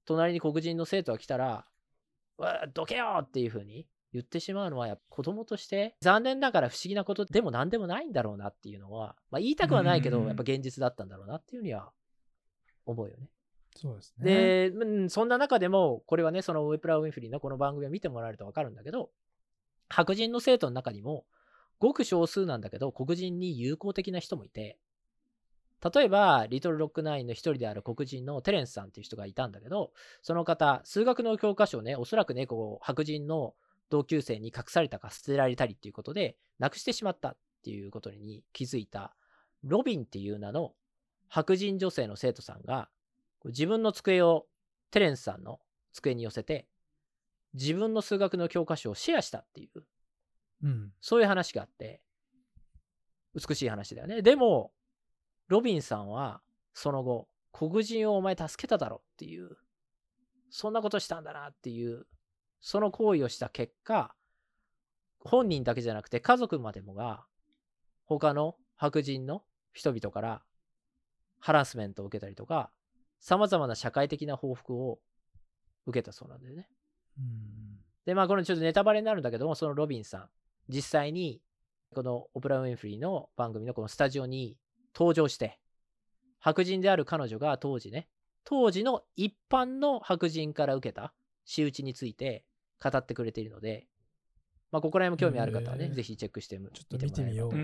[0.06, 1.66] 隣に黒人の生徒が来たら、
[2.40, 11.92] うわどけよっていうふうに言ってしまうのは、やっぱ子供として残念ながら不思議なことでも何でもないんだろうなっていうのは、まあ、言いたくはないけど、うんやっぱ現実だったんだろうなっていうふうには
[12.86, 13.30] 思うよね。
[13.76, 14.70] そうですね。
[14.70, 19.10] で、うん、そんな中でも、これはね、そのウェプラ・ウィンフリーのこの番組を見てもらえると分かるんだけど、
[19.90, 21.26] 白人の生徒の中にも、
[21.80, 24.78] ごく少数なんだけど、黒人に友好的な人もいて、
[25.94, 29.92] 例えば、リトル・ロックナインの一人である黒人のテレンスさんっていう人がいたんだけど、
[30.22, 33.56] その方、数学の教科書をね、おそらくね、こう、白人の
[33.90, 39.16] 同級生に隠されたか捨てられたりっていうことで、なくしてしまったっていうことに気づいた、
[39.64, 40.74] ロビンっていう名の
[41.30, 42.90] 白人女性の生徒さんが、
[43.50, 44.46] 自分の机を
[44.92, 45.60] テレンスさんの
[45.94, 46.68] 机に寄せて、
[47.54, 49.84] 自分の数学の教科書をシェアしたっていう、
[50.64, 50.94] うん。
[51.02, 52.02] そういう話があって、
[53.34, 54.22] 美しい話だよね。
[54.22, 54.72] でも、
[55.48, 56.42] ロビンさんは、
[56.74, 59.58] その後、黒人をお前助けただろっていう、
[60.50, 62.06] そんなことしたんだなっていう、
[62.62, 64.16] その行為をした結果、
[65.20, 67.26] 本人だけじゃなくて家族までもが、
[68.06, 70.42] 他の白人の人々から
[71.40, 72.72] ハラスメントを受けたりとか、
[73.22, 75.00] 様々な社会的な報復を
[75.86, 76.68] 受けたそうなんだよね。
[77.18, 80.30] うんで、まあ、これちょっとネタバレになるんだけども、そのロビンさん、
[80.70, 81.42] 実際に、
[81.94, 84.58] このオプラ・ウィンフリーの番組のこのスタジオに
[84.96, 85.60] 登場して、
[86.40, 88.08] 白人である彼女が当時ね、
[88.44, 91.14] 当時の一般の白人から受けた
[91.46, 92.44] 仕打ちについて
[92.82, 93.88] 語ってくれているので、
[94.72, 97.52] まあ、ここら辺も興味ある方はね、へーぜひチェックしてみちょっと見てみよう。
[97.52, 97.64] もら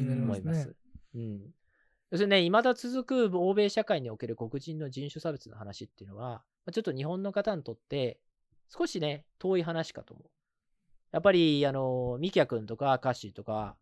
[0.00, 0.74] ばと思います。。
[1.14, 1.54] うん。
[2.10, 6.42] 要するにね、未だ続く欧米社会における黒人の人種差別の話っていうのは、
[6.72, 8.18] ちょっと日本の方にとって、
[8.68, 10.28] 少しね、遠い話かと思う。
[11.12, 13.76] やっぱり、あの、ミキヤ君とかカッシーとか、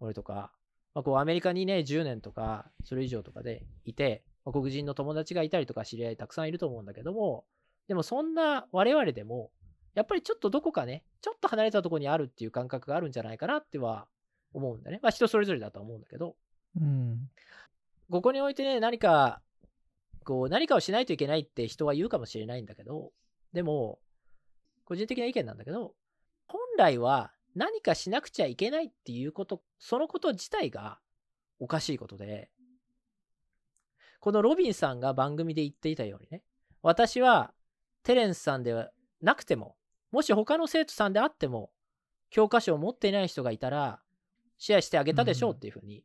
[0.00, 0.52] 俺とか、
[0.94, 7.44] まあ、こうアメリカにね、10年とか、それ以上とかでいて、まあ黒人の友達がいたりとか、知り合いたくさんいると思うんだけども、
[7.88, 9.50] でもそんな我々でも、
[9.94, 14.06] やっぱりちょっとどこかね、ちょっと離れたところにあるっていう感覚があるんじゃないかなっては
[14.52, 15.00] 思うんだね。
[15.02, 16.36] まあ人それぞれだと思うんだけど、
[16.80, 17.30] うん。
[18.10, 19.40] ここにおいてね、何か、
[20.24, 23.12] こう、何かをしないといけないって人は言うかもしれないんだけど、
[23.52, 23.98] でも、
[24.84, 25.94] 個人的な意見なんだけど、
[26.46, 30.98] 本来は何かしなくちゃいけないっていうこと、そのこと自体が
[31.58, 32.50] おかしいことで、
[34.20, 36.42] このロビンさんが番組で言っていたようにね、
[36.82, 37.52] 私は
[38.02, 39.76] テレンスさんではなくても、
[40.10, 41.70] もし他の生徒さんであっても、
[42.30, 44.00] 教科書を持っていない人がいたら、
[44.58, 46.04] シェアしてあげたでしょうっていうふうに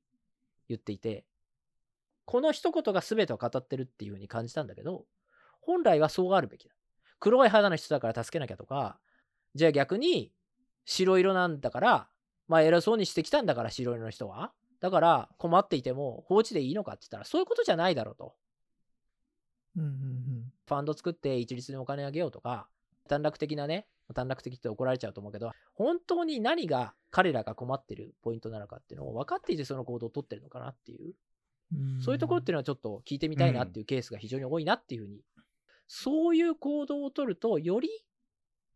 [0.69, 1.25] 言っていて、
[2.25, 5.05] この一言が全てを語ってるっていう風に感じたんだけど、
[5.61, 6.73] 本来はそうあるべきだ。
[7.19, 8.99] 黒い肌の人だから助けなきゃとか、
[9.55, 10.31] じゃあ逆に
[10.85, 12.09] 白色なんだから、
[12.47, 14.51] まあ偉そうにしてきたんだから白色の人は。
[14.79, 18.35] だから困っていても放置でいいのかって言ったらそういうことじゃないだろうと。
[19.75, 22.67] うんうんファンド作って一律にお金あげようとか、
[23.07, 31.13] 短絡的なね、短絡的って怒られちゃうと思うけど、本当に何が彼らが困ってるポイントなのかっていうのを分かっていてその行動を取ってるのかなっていう、
[32.01, 35.21] そういうところっていうのはちょっと聞いてみたいなっていうケースが非常に多いなっていうふうに、
[35.87, 37.89] そういう行動を取ると、より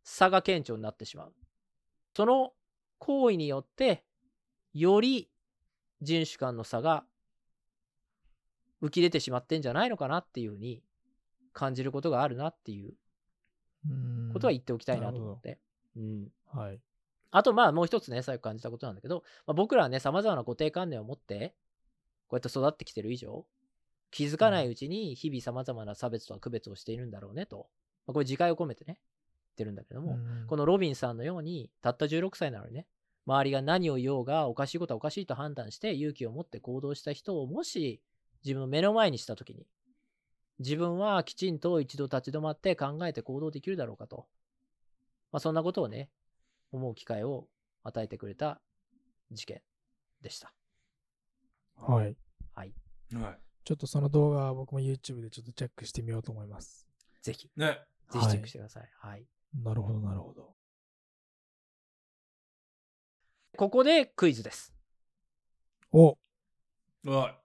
[0.04, 1.34] 差が顕著になってしまう。
[2.16, 2.52] その
[3.00, 4.04] 行為によって、
[4.74, 5.30] より
[6.02, 7.06] 人種間の差が
[8.82, 10.82] 浮き出てしまってんじゃないのかなっていうふうに
[11.54, 12.94] 感じることがあるなっていう
[14.34, 15.60] ことは言っておきたいなと思って。
[15.96, 16.80] うん、はい。
[17.32, 21.56] あとまあもう一つね、最後感じたことなんだけど、まあ、僕らはね、様々な固定観念を持って、
[22.28, 23.46] こうやって育ってきてる以上、
[24.12, 27.70] 気づかないうちに日々様々な差別とか区別をしているんだろうねと。
[28.06, 29.00] まあ、これ自戒を込めてね、
[29.52, 32.88] 言ってるんだけども、うんこのロビンさんのように、たった16歳なのにね、
[33.26, 38.02] 周りが何を言おうがおかしいことはおかしいと判断して勇気を持って行動した人をもし
[38.44, 39.68] 自分の目の前にしたときに、
[40.62, 44.28] 自分はきちんと一度立ち止まって考えて行動できるだろうかと。
[45.32, 46.10] まあそんなことをね、
[46.72, 47.48] 思う機会を
[47.84, 48.62] 与えてくれた
[49.32, 49.62] 事件
[50.22, 50.54] でした。
[51.76, 52.16] はい。
[52.54, 52.74] はい。
[53.16, 56.88] はちょっとその動画は僕も YouTube でちょっとチェックしてみようと思います。
[57.22, 57.60] ぜひ、い。
[57.60, 57.80] ね。
[58.12, 58.90] ぜひチェックしてください。
[59.00, 59.26] はい。
[59.64, 60.54] なるほど、なるほど。
[63.58, 64.74] ここでクイズです。
[65.92, 66.18] お
[67.04, 67.36] は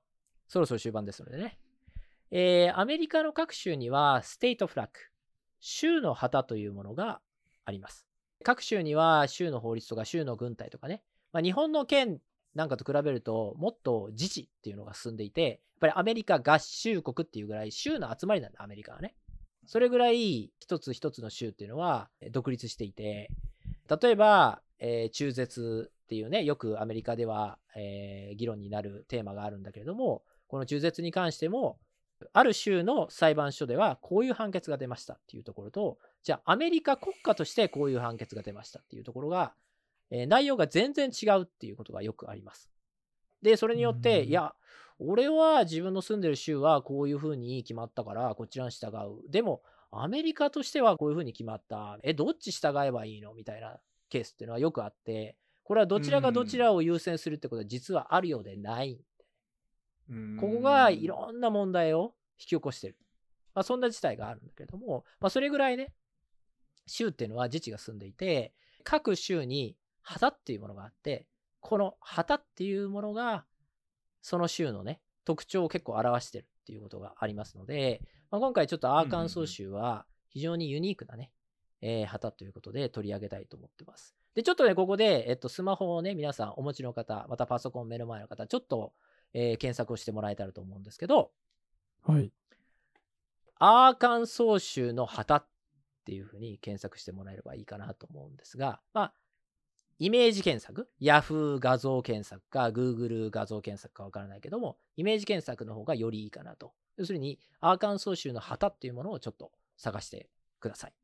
[0.48, 1.58] そろそろ終盤ですのでね。
[2.30, 4.98] えーアメリカの各州にはステイトフラッグ、
[5.60, 7.20] 州の旗というものが
[7.64, 8.06] あります。
[8.44, 11.02] 各州には州の法律とか州の軍隊とかね、
[11.32, 12.18] まあ、日本の県
[12.54, 19.14] なんかと比べるともっと自治っていうのが進んでいて、やっぱりアメリカ合衆国っていうぐらい州の集まりなんだ、アメリカはね。
[19.66, 23.30] それぐらい一つ一つの州っていうのは独立していて、
[24.00, 31.78] 例えば、えー中絶っていうね、よくアメリカでは、えー議論になるテーマがあるんだけれども、この中絶に関しても、
[32.32, 39.52] ある州の裁判所ではこういう判決が出ましたっていうところと、じゃあアメリカ国家としてこういう判決が出ましたっていうところが、
[40.10, 42.70] えー内容が全然違うっていうことがよくあります。
[43.42, 44.54] で、それによって、うんいや、
[44.98, 49.30] 俺は自分の住んでる州はこういうふうに決まったから、こちらに従う。
[49.30, 51.98] でも、アメリカとしてはこういうふうに決まった。
[52.02, 53.34] え、どっち従えばいいの？
[53.34, 58.92] みたいなケースっていうのはよくあって、これはどちらがどちらを優先するってことは実はあるようでない。
[58.92, 59.00] い。
[60.40, 62.96] ここがいろんな問題を引き起こしてる。
[63.54, 65.92] まあ、そんな事態があるんだけれども、まあ、それぐらいね、
[66.86, 68.52] 州っていうのは自治が住んでいて、
[68.84, 71.26] 各州に旗っていうものがあって、
[71.60, 73.44] この旗っていうものが、
[74.22, 81.32] その州のね、特徴を結構表してるっていうことがありますので、まあ、今回ちょっとアーカンソー州は非常にユニークなね、
[81.80, 84.14] えー旗ということで取り上げたいと思ってます。
[84.34, 88.92] で、ちょっとね、ここで、えっと、スマホをね、皆さんお持ちの方、またパソコン目の前の方、ちょっと、
[89.38, 91.30] えー検索をしてもらえたらと思うんですけど、
[92.06, 92.32] はい。
[93.58, 95.46] アーカンソー州の旗っ
[96.06, 99.12] ていうふうに検索してもらえればいいかなと思うんですが、まあ、
[99.98, 106.72] イメージ検索、Yahoo 画像検索か Google 画像検索かわからないけども、イメージ検索の方がよりいいかなと。
[106.96, 110.94] 要するに、アーカンソー州の旗っていうものをちょっと探してください。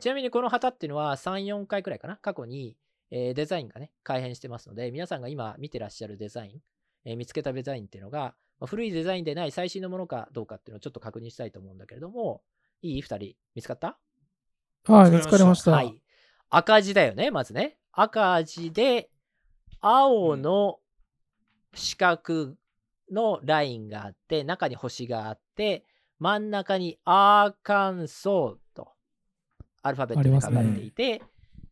[0.00, 2.76] ちなみにこの旗っていうのは3、4回くらいかな、過去に、
[3.10, 6.60] えーデザインがね、改変してますので、皆さんが今見てらっしゃるデザイン、
[7.06, 12.42] えー見つけたデザインっていうのが、まあ古いデザインでない最新のものかどうかっていうのをちょっと確認したいと思うんだけれども、
[12.82, 13.96] いい ?2 人、見つかった？
[14.84, 15.76] はい、見見つかりましたた。
[15.78, 16.02] はい。
[16.50, 17.78] 赤字だよね、まずね。
[17.92, 19.08] 赤字で、
[19.80, 20.80] 青の
[21.74, 22.54] 四角
[23.10, 25.84] のラインがあって、中に星があって、
[26.18, 28.88] 真ん中にアーカンソーと
[29.82, 31.22] アルファベットで書かれていて、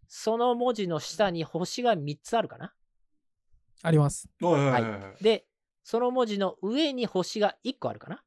[0.07, 2.75] その文字の下に星が3つあるかな。
[3.85, 4.29] あります。
[4.41, 5.47] はいはいはいはいで、
[5.83, 8.23] その文字の上に星が1個あるかな？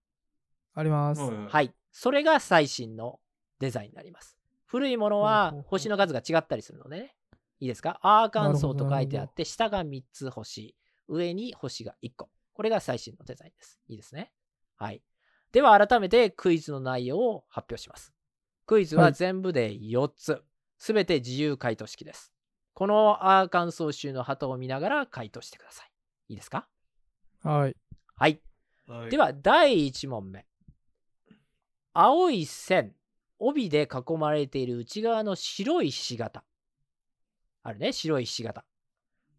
[0.76, 1.22] あります。
[1.22, 1.74] はい。
[1.92, 3.20] それが最新の
[3.60, 4.38] デザインになります。
[4.66, 7.16] 古いものは星の数が違ったりするのでね。
[7.60, 8.00] いいですか？
[8.04, 10.76] アーカンソーと書いてあって、下が3つ星、
[11.08, 12.30] 上に星が1個。
[12.54, 13.80] これが最新のデザインです。
[13.88, 14.32] いいですね。
[14.76, 15.02] はい。
[15.52, 18.14] では改めてクイズの内容を発表します。
[18.68, 20.44] クイズははい全部で4つ。
[20.78, 22.32] すべて自由回答式です。
[22.78, 25.90] このアーカンソー州の旗を見ながら回答してください。
[26.30, 26.68] いいですか？
[27.42, 27.76] はい。
[28.16, 28.40] はい。
[28.88, 30.46] はいでは、第1問目。
[31.94, 32.94] 青い線、
[33.40, 36.44] 帯で囲まれている内側の白いひし形。
[37.64, 38.64] あるね、白いひし形。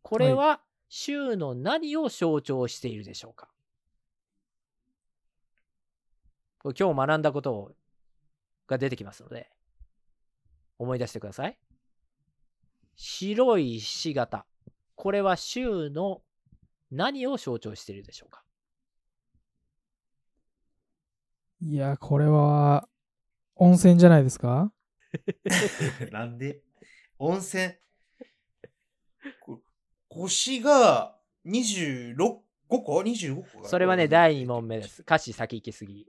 [0.02, 3.48] これは、州の何を象徴しているでしょうか？
[6.58, 7.72] これ今日学んだことを
[8.66, 9.48] が出てきますので、
[10.76, 11.56] 思い出してください。
[12.98, 14.44] 白いひし形。
[14.96, 16.20] これは州の
[16.90, 18.42] 何を象徴しているでしょうか？
[21.62, 22.88] いや、これは、
[23.56, 24.72] 温泉じゃないですか？
[26.12, 26.60] なんで？
[27.18, 27.72] 温泉？
[29.40, 29.60] こ
[30.08, 31.16] 星が
[31.46, 32.16] 26
[32.68, 33.68] 個 ?25 個？
[33.68, 35.02] それはね、第2問目です。。
[35.02, 36.04] 歌詞先行きすぎ。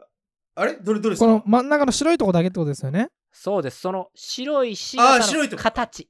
[0.56, 0.76] あれ？
[0.78, 3.10] どれどれですこかの真ん中の白いとこだけってことですよね？
[3.32, 3.80] そうです。
[3.80, 6.10] その白い石あー型の白いとこ形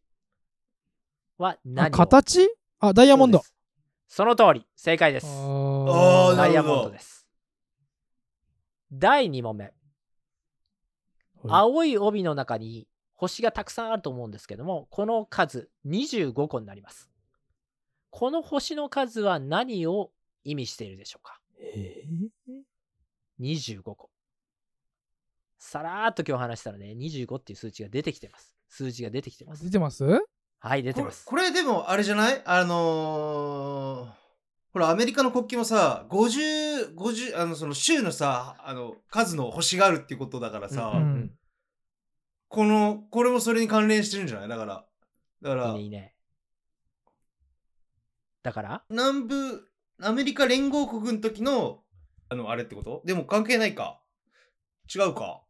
[1.39, 1.91] はあ何を？
[1.91, 2.49] 形？
[2.81, 3.41] あ、ダイヤモンド
[4.09, 5.25] その通り、正解です。
[5.25, 7.25] ダイヤモンドです。
[8.91, 9.63] 第2問目。
[9.65, 9.73] はい
[11.47, 17.09] 青い帯の中に星がたくさんあると思うんですけども、この数25個になります。
[18.09, 20.11] この星の数は何を
[20.43, 21.39] 意味しているでしょうか？
[21.61, 22.03] え
[23.39, 24.09] ?25 個。
[25.57, 28.57] さらーっと今日話したらね、25っていう数値が出てきてます。
[28.67, 29.71] 数字が出てきてますー出。
[29.71, 30.05] てます？
[30.61, 31.25] はい、出てこれます。
[31.25, 32.41] これでもあれじゃない？
[32.45, 34.09] あのー、
[34.73, 41.31] ほらアメリカの国旗もさ50、50あのその州のさあの数の星があるっていうことだからさ、うんうん。
[42.49, 44.49] このこれもそれに関連してるんじゃない？
[44.49, 44.85] だから
[45.41, 46.13] だからいいね、いいね。
[48.43, 48.83] だから？
[48.89, 49.67] 南部
[50.01, 51.83] アメリカ連合国の時の
[52.29, 53.01] あのあれってこと？
[53.05, 54.01] でも関係ないか。
[54.93, 55.41] 違うか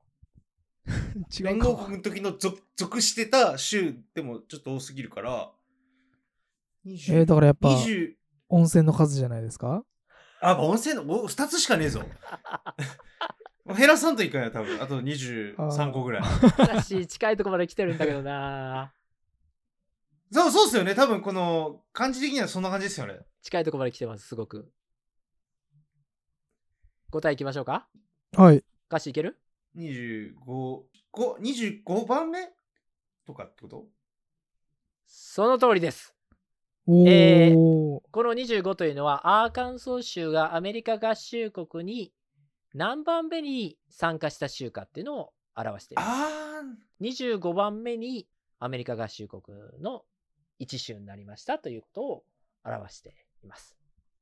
[1.39, 1.67] 違連うか。
[1.69, 5.51] 合国の時の属属してた州でもちょっと多すぎるから
[6.85, 8.15] 20えー、だからやっぱ20
[8.49, 9.83] 温泉の数じゃないですか？
[10.41, 12.01] あ、温泉のお2つしかねえぞ。
[13.77, 14.81] 減らさんといかんよ、多分。
[14.81, 16.23] あと23個ぐらい。
[16.57, 18.91] 私、近いとこまで来てるんだけどな
[20.31, 20.95] そう、そうっすよね。
[20.95, 23.19] 多分この感じ的にはそんな感じですよね。
[23.43, 24.71] 近いとこまで来てます、すごく。
[27.11, 27.87] 答えいきましょうか？
[28.35, 28.63] はい。
[28.87, 29.39] 歌詞いける？
[29.75, 30.33] 25、
[31.13, 32.39] 5 25番目？
[33.25, 33.85] とかってこと？
[35.05, 36.13] その通りです。
[36.87, 37.09] おー。
[37.09, 37.53] え
[38.11, 42.11] この25というのは、アーカンソー州がアメリカ合衆国に
[42.73, 46.07] 何番目に参加した州かっていうのを表しています。
[46.07, 46.61] あ
[47.01, 48.27] 25番目に
[48.59, 49.41] アメリカ合衆国
[49.81, 50.03] の
[50.59, 52.23] 一州になりましたということを
[52.65, 53.75] 表しています。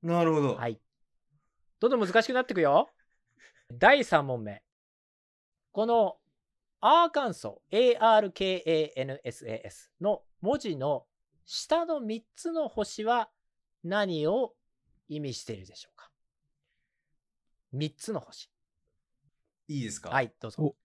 [0.04, 0.56] ー、なるほど。
[0.56, 0.80] はい。
[1.80, 2.90] どんどん難しくなっていくよ。
[3.74, 4.64] 第3問目。
[5.78, 6.16] この
[6.82, 11.06] アーカンソー、ARKANSAS の文字の
[11.46, 13.30] 下の3つの星は
[13.84, 14.54] 何を
[15.08, 16.10] 意味しているでしょうか
[17.76, 18.50] ?3 つの星。
[19.68, 20.10] いいですか？
[20.10, 20.20] は。
[20.24, 20.76] い、どうぞお。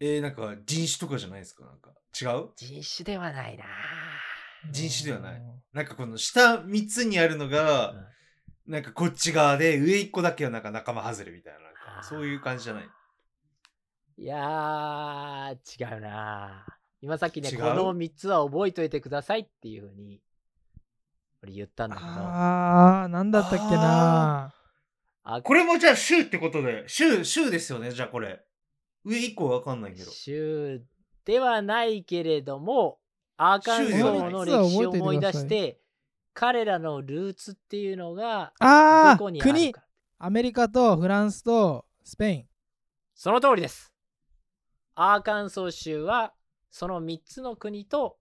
[0.00, 1.64] えー、なんか人種とかじゃないですか？
[1.64, 1.90] なんか。
[2.20, 2.48] 違う？
[2.56, 3.64] 人種ではないな
[4.72, 5.42] 人種ではない
[5.72, 8.04] なんかこの下3つにあるのが、うん
[8.66, 11.60] なんかこっち側で上1個だけはなんか仲間外れみたいな。
[11.60, 12.88] なんかそういう感じじゃない？
[14.16, 16.64] いやー、違うな
[17.00, 20.20] 今さっきね、違うこの3つは覚えといてくださいっていうふうに、
[21.42, 24.54] 俺言ったんだけど、あー、なんだったっけな
[25.24, 28.44] あこれもじゃあ州ってことで、州、州ですよね、じゃあこれ。
[29.04, 30.10] 上1個わかんないけど。
[30.10, 30.82] 州
[31.24, 32.98] ではないけれども、
[33.36, 35.80] アーカンソーの歴史を思い出して、
[36.34, 39.84] 彼らのルーツっていうのが、どこにある国か。
[40.18, 42.46] アメリカとフランスとスペイン。
[43.14, 43.93] その通りです。
[44.94, 46.32] アーカンソー州は、
[46.70, 48.18] その3つの国と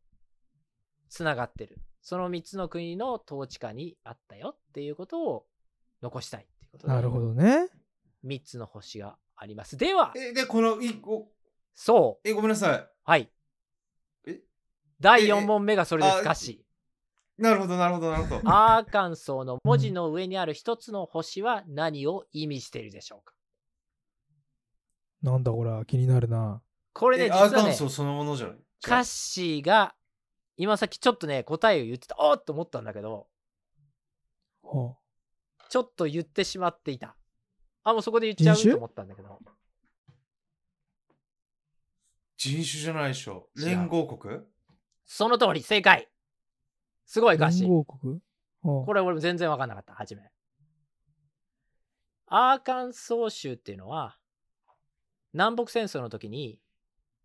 [1.10, 1.80] つながってる。
[2.02, 5.46] その3つの国の統治下にあったよっていうことを
[6.02, 7.70] 残したいっていうことで、なるほどね。
[8.26, 9.78] 3つの星があります。
[9.78, 11.32] では、え、で、この1個、
[11.74, 12.90] そう、え、ごめんなさい。
[13.04, 13.32] はい。
[14.28, 14.42] え？
[15.00, 16.66] 第え4問目がそれです、あ歌詞。
[17.38, 18.42] なるほど、なるほど、なるほど。
[18.46, 23.33] アーカンソーの文字の上にある一つの星は何を意味しているでしょうか？
[25.24, 26.62] なんだこれは気になるな。
[26.94, 28.58] これね、え、実はねアーカンソ、ーそのものじゃない？
[28.86, 29.96] 歌詞が、
[30.58, 33.28] 今さっきちょっとね、答えを言ってた、おーっと思ったんだけど、
[34.62, 34.98] ほ
[35.70, 37.16] ちょっと言ってしまっていた。
[37.84, 39.40] あ、もうそこで言っちゃうと思ったんだけど。
[42.38, 43.48] 人種じゃないでしょ。
[43.56, 44.42] 連合国？
[45.06, 46.10] その通り、正解
[47.06, 47.72] すごい歌詞連。
[47.72, 48.20] 合国？
[48.62, 50.22] ほうこれ俺も全然わかんなかった、初め。
[52.28, 54.18] アーカンソー州っていうのは、
[55.34, 56.60] 南北戦争の時に、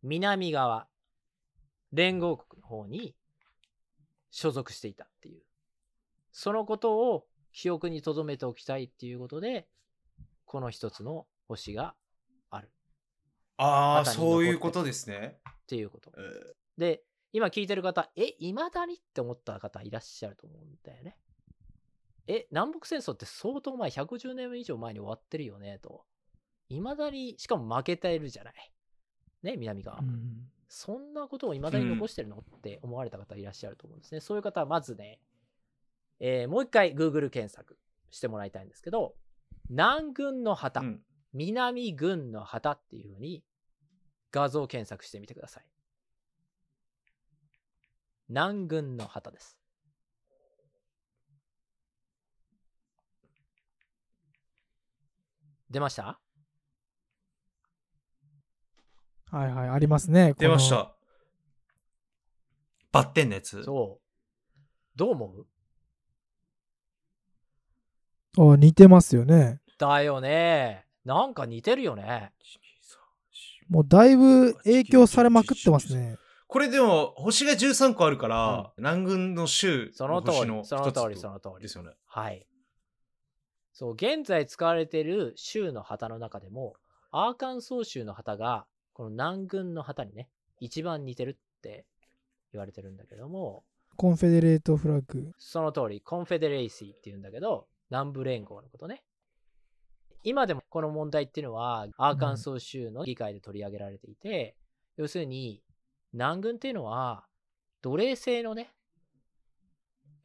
[0.02, 0.88] 南側、
[1.92, 3.14] 連合国の方に
[4.30, 5.42] 所属していたっていう。
[6.32, 9.68] そのことを記憶に留めておきたいっていうことで、
[10.44, 11.94] この一つの星が
[12.50, 12.70] ある
[13.56, 15.38] ああ、そういうことですね。
[15.48, 16.12] っていうこと。
[16.16, 17.02] えーで、
[17.32, 21.18] 今聞いてる方、え、いまだにって思った方いらっしゃると思うんだよね。
[22.28, 26.04] え、南北戦争って相当前、150年以上前に終わってるよね、と。
[26.68, 28.54] いまだに、しかも負けてるじゃない。
[29.42, 29.98] ね、南側。
[30.00, 34.20] うんそんなことをいまだに残してるのって思われた方いらっしゃると思うんですね。
[34.20, 35.18] そういう方はまずね、
[36.20, 37.78] えーもう一回 Google 検索
[38.10, 39.14] してもらいたいんですけど、
[39.70, 43.42] 南軍の旗、うん南軍の旗っていうふうに
[44.30, 45.64] 画像検索してみてください。
[48.28, 49.56] 南軍の旗です。
[55.70, 56.18] 出ました？
[59.30, 60.34] はいはい、ありますね。
[60.38, 60.70] 出まし。
[60.70, 60.94] た。
[62.90, 63.62] バッテンのやつ。
[63.62, 64.58] そう。
[64.96, 65.46] どう思
[68.38, 68.52] う？
[68.52, 69.60] あ似てますよね。
[69.78, 70.86] だよね。
[71.04, 72.32] なんか似てるよね。
[73.68, 76.16] もうだいぶ影響されまくってますね。
[76.46, 81.90] これでも、星が13個あるから、南軍の州その通りその通りその通りですよね。
[82.06, 82.46] はい。
[83.74, 86.74] そう、現在使われている州の旗の中でも、
[87.10, 88.66] アーカンソー州の旗が、
[88.98, 91.86] この南軍の旗にね、一番似てるって
[92.52, 93.62] 言われてるんだけども、
[93.96, 95.30] Confederate flag。
[95.38, 99.04] その通り、 Confederacy っていうんだけど、南部連合のことね。
[100.24, 104.56] 今でもこの問題っていうのは、アーカンソー州の議会で取り上げられていて、
[104.96, 105.62] 要するに、
[106.12, 107.24] 南軍っていうのは、
[107.82, 108.70] 奴隷制のね、やっ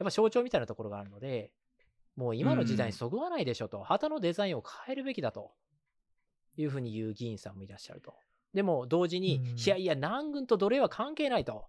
[0.05, 1.51] ぱ象徴みたいなところがあるので、
[2.15, 5.51] もう今の時代にそぐわないでしょと、旗のデザインを変えるべきだと
[6.57, 8.15] いうふうに言う議員さんもいらっしゃると。
[8.53, 11.65] でも同時に、うんいやいや、南軍と奴隷は関係ないと。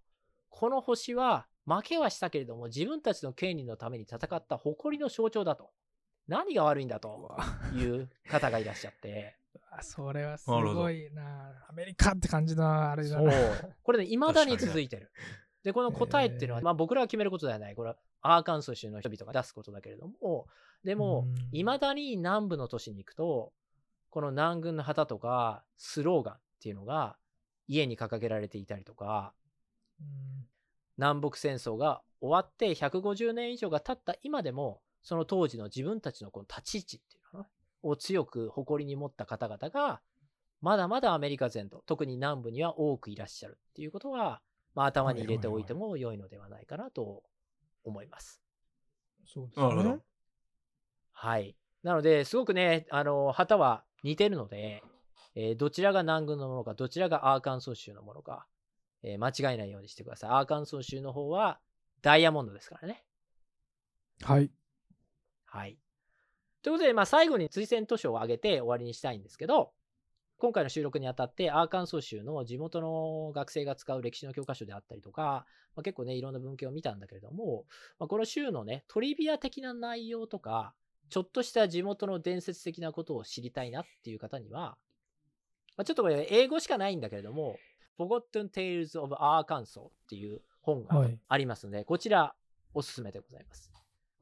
[0.50, 5.70] この星は負けはしたけれども、自分たちの権利のために戦った誇りの象徴だと。
[6.28, 7.36] 何が悪いんだと
[7.74, 9.36] いう方がいらっしゃって。
[9.70, 11.66] あそれはすごいな。
[11.68, 13.32] アメリカって感じのあれだな。。
[13.82, 15.10] これね、未だに続いてる。
[15.62, 17.74] で、この答えっていうのは、まあ僕らが決めることではない。
[17.74, 20.46] これはアーカンソー州の人々が出すことだけれども、
[20.84, 23.52] でもうん、未だに南部の都市に行くと、
[24.10, 27.18] この南軍の旗とかスローガンっていうのが
[27.68, 29.34] 家に掲げられていたりとか、
[30.00, 30.06] うん
[30.96, 37.48] 南北戦争が終わって150年以上が経った今でも、その当時の自分たちのこの立ち位置っていうのかな
[37.82, 40.00] を強く誇りに持った方々が、
[40.60, 44.40] まだまだアメリカ全土、特に南部には多くいらっしゃるっていうことは、
[44.74, 47.24] まあ、頭に入れておいても良いのではないかなと
[47.82, 48.40] 思います。
[49.26, 49.98] そうですなるほどね。。
[51.10, 51.56] はい。
[51.82, 54.82] なので、すごくね、あの、旗は似てるので、
[55.34, 58.46] えーどちらが南軍のものか、どちらがアーカンソー州のものか、
[59.02, 60.30] えー間違えないようにしてください。
[60.30, 61.60] アーカンソー州の方は
[62.02, 63.04] ダイヤモンドですからね。
[64.22, 64.50] はい。
[65.46, 65.78] はい。
[66.62, 69.72] ということで、まあ、最後に推薦図書を挙げて終わりにしたいんですけど、
[70.38, 75.46] 今回の収録にあたって、アーカンソー州の地元の学生が使う歴史の教科書であったりとか、
[75.76, 77.66] まあ、結構ね、いろんな文献を見たんだけれども、
[77.98, 80.74] まあ、この州のね、トリビア的な内容とか、
[81.10, 84.76] ちょっとした地元の伝説的なことを知りたいなっていう方には、
[85.76, 87.56] まあ、ちょっとこれ英語しかないんだけれども、
[87.98, 92.34] Forgotten Tales of Arkansas っていう本がはいありますので、こちら
[92.72, 93.70] おすすめでございます。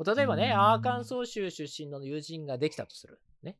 [0.04, 3.20] 例えばね、うんアーカンソー州出身の友人ができたとする。
[3.42, 3.56] ね。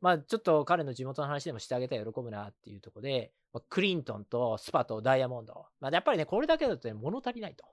[0.00, 5.66] まあ、ちょっと彼の地元の話でもしてあげたら喜ぶなっていうところで、まあクリントンとスパとダイヤモンド。
[5.80, 7.64] まあ、やっぱりね、これだけだとね、物足りないと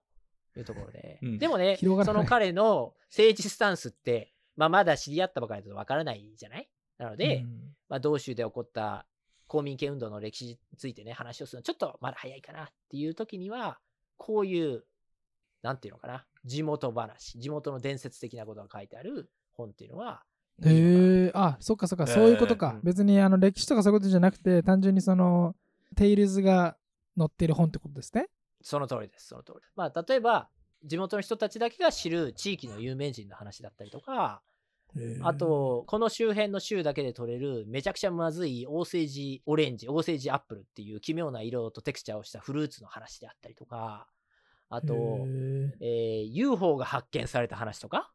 [0.60, 1.20] いうところで。
[1.24, 9.08] うんでもね、その彼の政治スタンスって、まあ、まだ知り合ったばかりだとわからないじゃないなので、うんまあ、同州で起こった
[9.52, 13.80] 公民権運動の歴史についてね、話をするのちょっとまだ早いかなっていう時には、
[14.16, 14.86] こういう、
[15.62, 20.24] なんていうのかな、地元話、地元の伝説的なことが書いてある本っていうのは、
[20.64, 22.76] へえ、あ、そっかそっか、そういうことか。
[22.76, 25.54] うん別にあの歴史とかそういうことじゃなくて、単純にその、
[25.98, 26.78] テイルズが
[27.18, 28.30] 載ってる本ってことですね？
[28.62, 29.60] その通りです、その通り。
[29.76, 30.48] まあ、例えば、
[30.86, 34.42] 地元の人たちだけが知る地域の有名人の話だったりとか、
[35.24, 44.08] あと、この周辺の州だけで取れるめちゃくちゃまずいオーセージオレンジ、オーセージアップルっていう奇妙な色とテクスチャーをしたフルーツの話であったりとか、
[44.70, 44.94] ああと、
[45.80, 48.12] えー UFO が発見された話とか、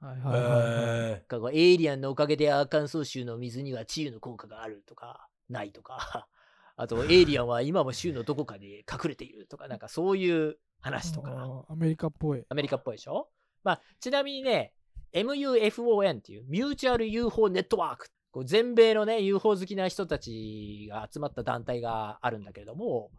[0.00, 1.10] はいはいはいはい。
[1.12, 6.28] えかエイリアンのおかげでアーカンソー州の水には治癒の効果があるとか、ないとか、
[6.76, 11.64] あと、エイリアンは今も州のどこかで隠れているとか、なんかそういう話とか。
[11.68, 12.44] アメリカっぽい。
[12.48, 13.28] アメリカっぽいでしょ？
[13.62, 14.74] まあ、ちなみにね、
[15.12, 18.08] MUFON っていう、ミューチュアル UFO ネットワーク。
[18.30, 23.10] こう全米のね、UFO 好きな人たちが集まった団体があるんだけれども、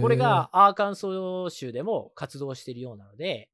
[0.00, 3.50] これがアーカンソー州でも活動しているようなので、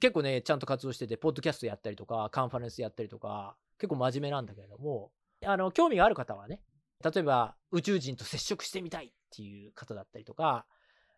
[0.00, 5.10] 結構ね、ちゃんと活動してて、ポッドキャストやったりとか、カンファレンスやったりとか、結構真面目なんだけれども、
[5.44, 6.60] あの、興味がある方はね、
[7.02, 10.66] 例えば宇宙人と接触してみたいっていう方だったりとか、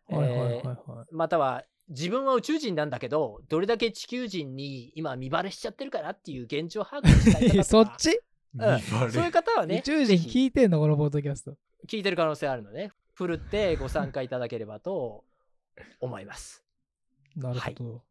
[0.09, 7.59] はいはいはいえーはまたは自分は宇宙人なんだけど、どれだけ地球人に今見バレしちゃってるかなっていう現状把握をしたい方とい。
[7.59, 8.09] か そっち？
[8.55, 11.57] うん見バレそういう方はね、宇宙人聞いてんのこのポッドキャスト。
[11.89, 15.25] 聞いてる可能性あるので、ふるってご参加いただければと
[16.01, 16.65] 思います。
[17.37, 18.03] なるほど。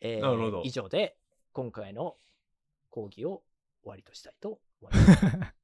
[0.00, 1.16] えーなるほど以上で
[1.52, 2.16] 今回の
[2.90, 3.42] 講義を
[3.82, 5.26] 終わりとしたいと思います。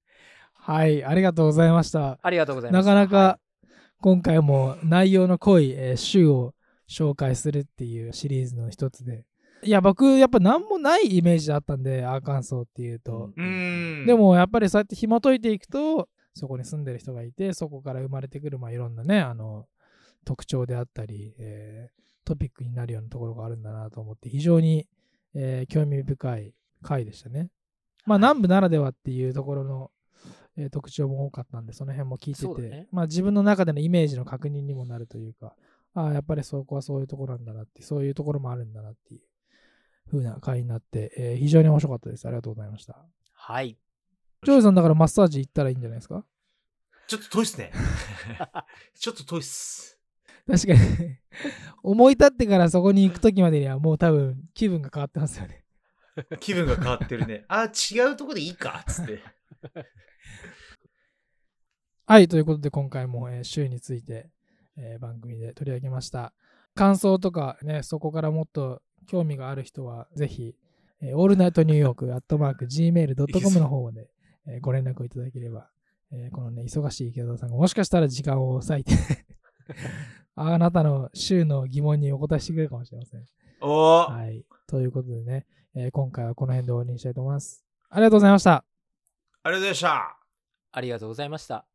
[0.55, 2.19] はい、ありがとうございました。
[2.23, 2.87] ありがとうございまなす。
[2.89, 3.39] かなか
[4.01, 6.55] 今回も内容の濃い、えー週を
[6.89, 9.25] 紹介するっていうシリーズの一つで。
[9.63, 13.33] いや、僕、やっぱ何もないイメージだったんで、アーカンソーっていうと。
[13.37, 14.07] うーん。
[14.07, 19.67] で、もやっぱりそうやって紐解いていくと、そこに住んでる人がいて、そこから生まれてくる、まあ、いろんなね、あの、
[20.25, 24.89] 特徴であったり、えートピックになるようなところがあるんだなと思って、非常に、
[25.35, 27.51] えー興味深い回でしたね。
[28.07, 29.91] まあ、南部ならではっていうところの、
[30.57, 35.55] えー特徴も多かったんで、その辺も聞いてて、ねまあ、自分の中でのイメージの確認にもなるというか、
[35.95, 39.21] ああ、やっぱりそこはそういうところなんだなって、そういうところもあるんだなっていう
[40.11, 42.27] 風な回になって、えー非常に面白かったです。
[42.27, 43.05] ありがとうございました。
[43.33, 43.79] はい。
[44.45, 46.25] ジョージさんだからマッサージ行ったらいいんじゃないですか？
[47.07, 47.71] ちょっと遠いっすね。
[48.99, 49.99] ちょっと遠いっす。
[50.47, 50.79] 確かに
[51.83, 55.65] 思い立ってからそこに行くときまでにはもう多分気分が変わってますよね。
[56.41, 57.45] 気分が変わってるね。
[57.49, 59.21] あ、違うとこでいいかっつって。
[62.07, 64.31] はい、ということで今回も、えー週について、
[64.77, 66.33] えー番組で取り上げました。
[66.75, 70.55] 感想とかね、そこからもっと興味がある人はぜひ、
[71.01, 74.09] えー、オールナイトニューヨーク、アットマーク、gmail.com の方で、
[74.47, 75.69] えーご連絡をいただければ、
[76.13, 78.93] えーこのね、忙しい池田さんがもしかしたら時間を割いて
[80.37, 83.25] あなたの週の疑問にお答えしてくれるかもしれません。
[84.11, 84.45] はい。
[84.67, 87.65] ということでね、えー今回はこの辺で終わりにしたいと思います。
[87.91, 88.65] ありがとうございました。
[89.43, 90.19] ありがとうございました。
[90.73, 91.74] ありがとうございました。